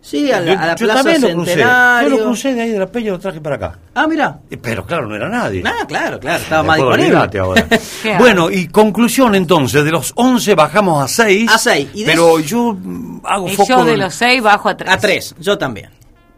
Sí, 0.00 0.30
a 0.32 0.40
la, 0.40 0.52
a 0.52 0.66
la 0.68 0.76
Yo 0.76 0.86
Plaza 0.86 1.02
también 1.02 1.20
lo 1.22 1.28
crucé. 1.34 1.50
Centenario. 1.50 2.08
Yo 2.08 2.16
lo 2.16 2.24
crucé 2.24 2.54
de 2.54 2.62
ahí 2.62 2.70
de 2.70 2.78
la 2.78 2.86
Peña 2.86 3.06
y 3.08 3.10
lo 3.10 3.18
traje 3.18 3.40
para 3.40 3.56
acá. 3.56 3.78
Ah, 3.94 4.06
mira. 4.06 4.38
Pero 4.62 4.86
claro, 4.86 5.06
no 5.06 5.14
era 5.16 5.28
nadie. 5.28 5.62
Ah, 5.66 5.84
claro, 5.86 6.18
claro, 6.20 6.42
estaba 6.42 6.62
más 6.62 6.76
disponible. 6.76 7.38
ahora. 7.40 7.66
bueno, 8.18 8.50
y 8.50 8.68
conclusión 8.68 9.34
entonces, 9.34 9.84
de 9.84 9.90
los 9.90 10.12
11 10.14 10.54
bajamos 10.54 11.02
a 11.04 11.08
6. 11.08 11.50
A 11.52 11.58
seis, 11.58 11.88
y 11.94 12.04
de 12.04 12.06
Pero 12.06 12.38
yo 12.40 12.76
hago 13.24 13.48
Y 13.48 13.54
foco... 13.56 13.68
yo 13.68 13.84
de 13.84 13.94
en- 13.94 14.00
los 14.00 14.14
seis 14.14 14.40
bajo 14.42 14.68
a 14.68 14.76
tres. 14.76 14.90
A 14.92 14.98
tres, 14.98 15.34
yo 15.40 15.58
también. 15.58 15.90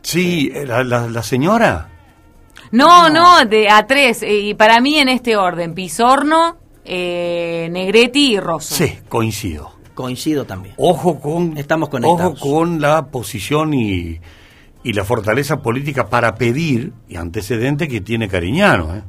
Sí, 0.02 0.50
eh, 0.54 0.64
la, 0.66 0.82
la- 0.82 1.06
la 1.06 1.22
señora. 1.22 1.88
No, 2.72 3.08
no, 3.10 3.44
de 3.44 3.68
a 3.68 3.86
tres. 3.86 4.22
eh, 4.22 4.32
Y 4.40 4.54
para 4.54 4.80
mí 4.80 4.96
en 4.98 5.08
este 5.10 5.36
orden, 5.36 5.74
Pisorno, 5.74 6.56
eh, 6.84 7.68
Negretti 7.70 8.32
y 8.34 8.40
Rosso. 8.40 8.74
Sí, 8.74 8.98
coincido. 9.08 9.72
Coincido 10.00 10.44
también. 10.44 10.74
Ojo 10.78 11.20
con, 11.20 11.56
Estamos 11.56 11.88
ojo 11.88 11.98
conectados. 12.00 12.40
con 12.40 12.80
la 12.80 13.06
posición 13.06 13.74
y, 13.74 14.18
y 14.82 14.92
la 14.92 15.04
fortaleza 15.04 15.60
política 15.62 16.08
para 16.08 16.34
pedir 16.34 16.92
y 17.08 17.16
antecedente 17.16 17.88
que 17.88 18.00
tiene 18.00 18.28
Cariñano. 18.28 18.94
¿eh? 18.96 19.02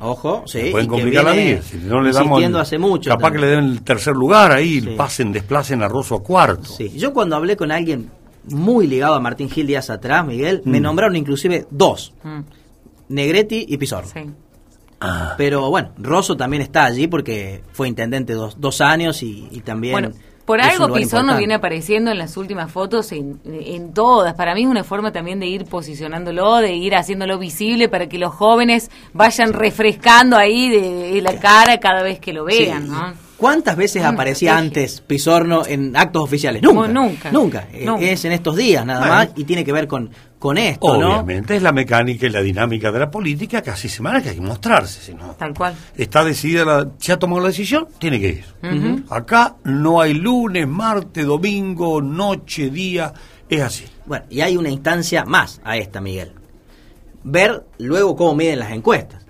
Ojo, 0.00 0.44
sí. 0.46 0.62
Le 0.62 0.70
pueden 0.70 0.86
y 0.86 0.88
que 0.88 0.94
complicar 0.94 1.24
la 1.24 1.32
vida. 1.32 1.62
Si 1.62 1.76
no 1.78 2.00
le 2.00 2.12
damos 2.12 2.42
el- 2.42 2.54
hace 2.56 2.78
mucho. 2.78 3.10
Capaz 3.10 3.32
que 3.32 3.38
le 3.38 3.46
den 3.48 3.64
el 3.64 3.82
tercer 3.82 4.14
lugar 4.14 4.52
ahí, 4.52 4.80
pasen, 4.96 5.32
desplacen 5.32 5.82
a 5.82 5.88
Rosso 5.88 6.14
a 6.14 6.22
cuarto. 6.22 6.64
Sí, 6.64 6.90
yo 6.96 7.12
cuando 7.12 7.34
hablé 7.34 7.56
con 7.56 7.72
alguien 7.72 8.08
muy 8.44 8.86
ligado 8.86 9.14
a 9.14 9.20
Martín 9.20 9.50
Gil 9.50 9.66
días 9.66 9.90
atrás, 9.90 10.24
Miguel, 10.24 10.62
me 10.64 10.78
Mm. 10.78 10.82
nombraron 10.84 11.16
inclusive 11.16 11.66
dos, 11.70 12.14
Mm, 12.22 12.40
Negretti 13.08 13.66
y 13.68 13.76
Pizarro. 13.76 14.06
sí. 14.06 14.20
Ah. 15.00 15.34
Pero 15.36 15.70
bueno, 15.70 15.90
Rosso 15.98 16.36
también 16.36 16.62
está 16.62 16.84
allí 16.84 17.06
porque 17.06 17.62
fue 17.72 17.88
intendente 17.88 18.32
dos, 18.32 18.60
dos 18.60 18.80
años 18.80 19.22
y, 19.22 19.48
y 19.50 19.60
también... 19.60 19.92
Bueno, 19.92 20.10
por 20.44 20.60
algo 20.62 20.88
importante. 20.98 21.36
viene 21.38 21.54
apareciendo 21.54 22.10
en 22.10 22.16
las 22.16 22.36
últimas 22.38 22.72
fotos 22.72 23.12
en, 23.12 23.38
en 23.44 23.92
todas. 23.92 24.32
Para 24.34 24.54
mí 24.54 24.62
es 24.62 24.66
una 24.66 24.82
forma 24.82 25.12
también 25.12 25.38
de 25.40 25.46
ir 25.46 25.66
posicionándolo, 25.66 26.56
de 26.56 26.72
ir 26.74 26.94
haciéndolo 26.96 27.38
visible 27.38 27.90
para 27.90 28.08
que 28.08 28.18
los 28.18 28.34
jóvenes 28.34 28.90
vayan 29.12 29.52
refrescando 29.52 30.38
ahí 30.38 30.70
de, 30.70 31.12
de 31.12 31.20
la 31.20 31.38
cara 31.38 31.78
cada 31.80 32.02
vez 32.02 32.18
que 32.18 32.32
lo 32.32 32.44
vean, 32.44 32.84
Sí. 32.84 32.88
¿no? 32.90 33.27
¿Cuántas 33.38 33.76
veces 33.76 34.04
aparecía 34.04 34.50
es- 34.52 34.58
antes 34.58 35.00
Pisorno 35.00 35.64
en 35.64 35.96
actos 35.96 36.24
oficiales? 36.24 36.60
Nunca. 36.60 36.74
Bueno, 36.80 37.02
nunca. 37.04 37.30
Nunca. 37.30 37.68
Eh, 37.72 37.84
Nunca. 37.86 38.02
Es 38.04 38.24
en 38.24 38.32
estos 38.32 38.56
días 38.56 38.84
nada 38.84 38.98
Bueno. 39.00 39.14
más 39.14 39.28
y 39.36 39.44
tiene 39.44 39.64
que 39.64 39.72
ver 39.72 39.86
con, 39.86 40.10
con 40.40 40.58
esto, 40.58 40.98
¿no? 40.98 41.20
Obviamente, 41.20 41.54
es 41.56 41.62
la 41.62 41.70
mecánica 41.72 42.26
y 42.26 42.30
la 42.30 42.42
dinámica 42.42 42.90
de 42.90 42.98
la 42.98 43.10
política 43.10 43.62
que 43.62 43.70
así 43.70 43.88
se 43.88 44.02
maneja, 44.02 44.24
que 44.24 44.28
hay 44.30 44.34
que 44.34 44.40
mostrarse, 44.42 45.00
si 45.00 45.14
no. 45.14 45.28
Tal 45.38 45.54
cual. 45.54 45.72
Está 45.96 46.24
decidida, 46.24 46.64
la, 46.64 46.88
se 46.98 47.12
ha 47.12 47.18
tomado 47.18 47.40
la 47.40 47.48
decisión, 47.48 47.86
tiene 47.98 48.18
que 48.20 48.28
ir. 48.28 48.44
Acá 49.08 49.54
no 49.62 50.00
hay 50.00 50.14
lunes, 50.14 50.66
martes, 50.66 51.24
domingo, 51.24 52.02
noche, 52.02 52.70
día, 52.70 53.12
es 53.48 53.62
así. 53.62 53.84
Bueno, 54.04 54.24
y 54.30 54.40
hay 54.40 54.56
una 54.56 54.68
instancia 54.70 55.24
más 55.24 55.60
a 55.62 55.76
esta, 55.76 56.00
Miguel. 56.00 56.32
Ver 57.22 57.64
luego 57.78 58.16
cómo 58.16 58.34
miden 58.34 58.58
las 58.58 58.72
encuestas. 58.72 59.24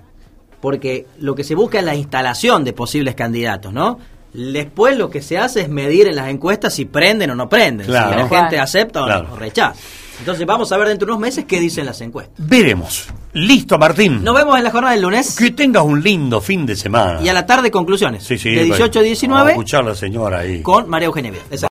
Porque 0.60 1.06
lo 1.20 1.34
que 1.34 1.44
se 1.44 1.54
busca 1.54 1.78
es 1.78 1.84
la 1.84 1.94
instalación 1.94 2.64
de 2.64 2.72
posibles 2.72 3.14
candidatos, 3.14 3.72
¿no? 3.72 3.98
Después 4.32 4.96
lo 4.96 5.08
que 5.08 5.22
se 5.22 5.38
hace 5.38 5.62
es 5.62 5.68
medir 5.68 6.06
en 6.08 6.16
las 6.16 6.28
encuestas 6.28 6.74
si 6.74 6.84
prenden 6.84 7.30
o 7.30 7.34
no 7.34 7.48
prenden, 7.48 7.86
Claro. 7.86 8.10
si 8.10 8.16
la 8.16 8.28
Claro. 8.28 8.42
gente 8.44 8.60
acepta 8.60 9.02
o, 9.02 9.06
Claro. 9.06 9.28
o 9.32 9.36
rechaza. 9.36 9.80
Entonces 10.18 10.44
vamos 10.46 10.70
a 10.72 10.76
ver 10.76 10.88
dentro 10.88 11.06
de 11.06 11.12
unos 11.12 11.20
meses 11.20 11.44
qué 11.44 11.60
dicen 11.60 11.86
las 11.86 12.00
encuestas. 12.00 12.34
Veremos. 12.44 13.06
Listo, 13.34 13.78
Martín. 13.78 14.24
Nos 14.24 14.34
vemos 14.34 14.58
en 14.58 14.64
la 14.64 14.70
jornada 14.72 14.92
del 14.94 15.02
lunes 15.02 15.36
Que 15.36 15.52
tengas 15.52 15.84
un 15.84 16.02
lindo 16.02 16.40
fin 16.40 16.66
de 16.66 16.74
semana. 16.74 17.20
y 17.22 17.28
a 17.28 17.32
la 17.32 17.46
tarde 17.46 17.70
conclusiones. 17.70 18.24
Sí, 18.24 18.36
sí, 18.36 18.50
de 18.50 18.64
18 18.64 18.82
a 18.82 18.86
Vamos 18.86 18.96
a 18.96 19.02
19 19.02 19.50
escuchar 19.52 19.80
a 19.84 19.88
la 19.90 19.94
señora 19.94 20.38
ahí. 20.40 20.60
con 20.62 20.88
María 20.88 21.06
Eugenia. 21.06 21.32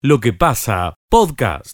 Lo 0.02 0.20
que 0.20 0.32
pasa, 0.32 0.94
podcast. 1.10 1.72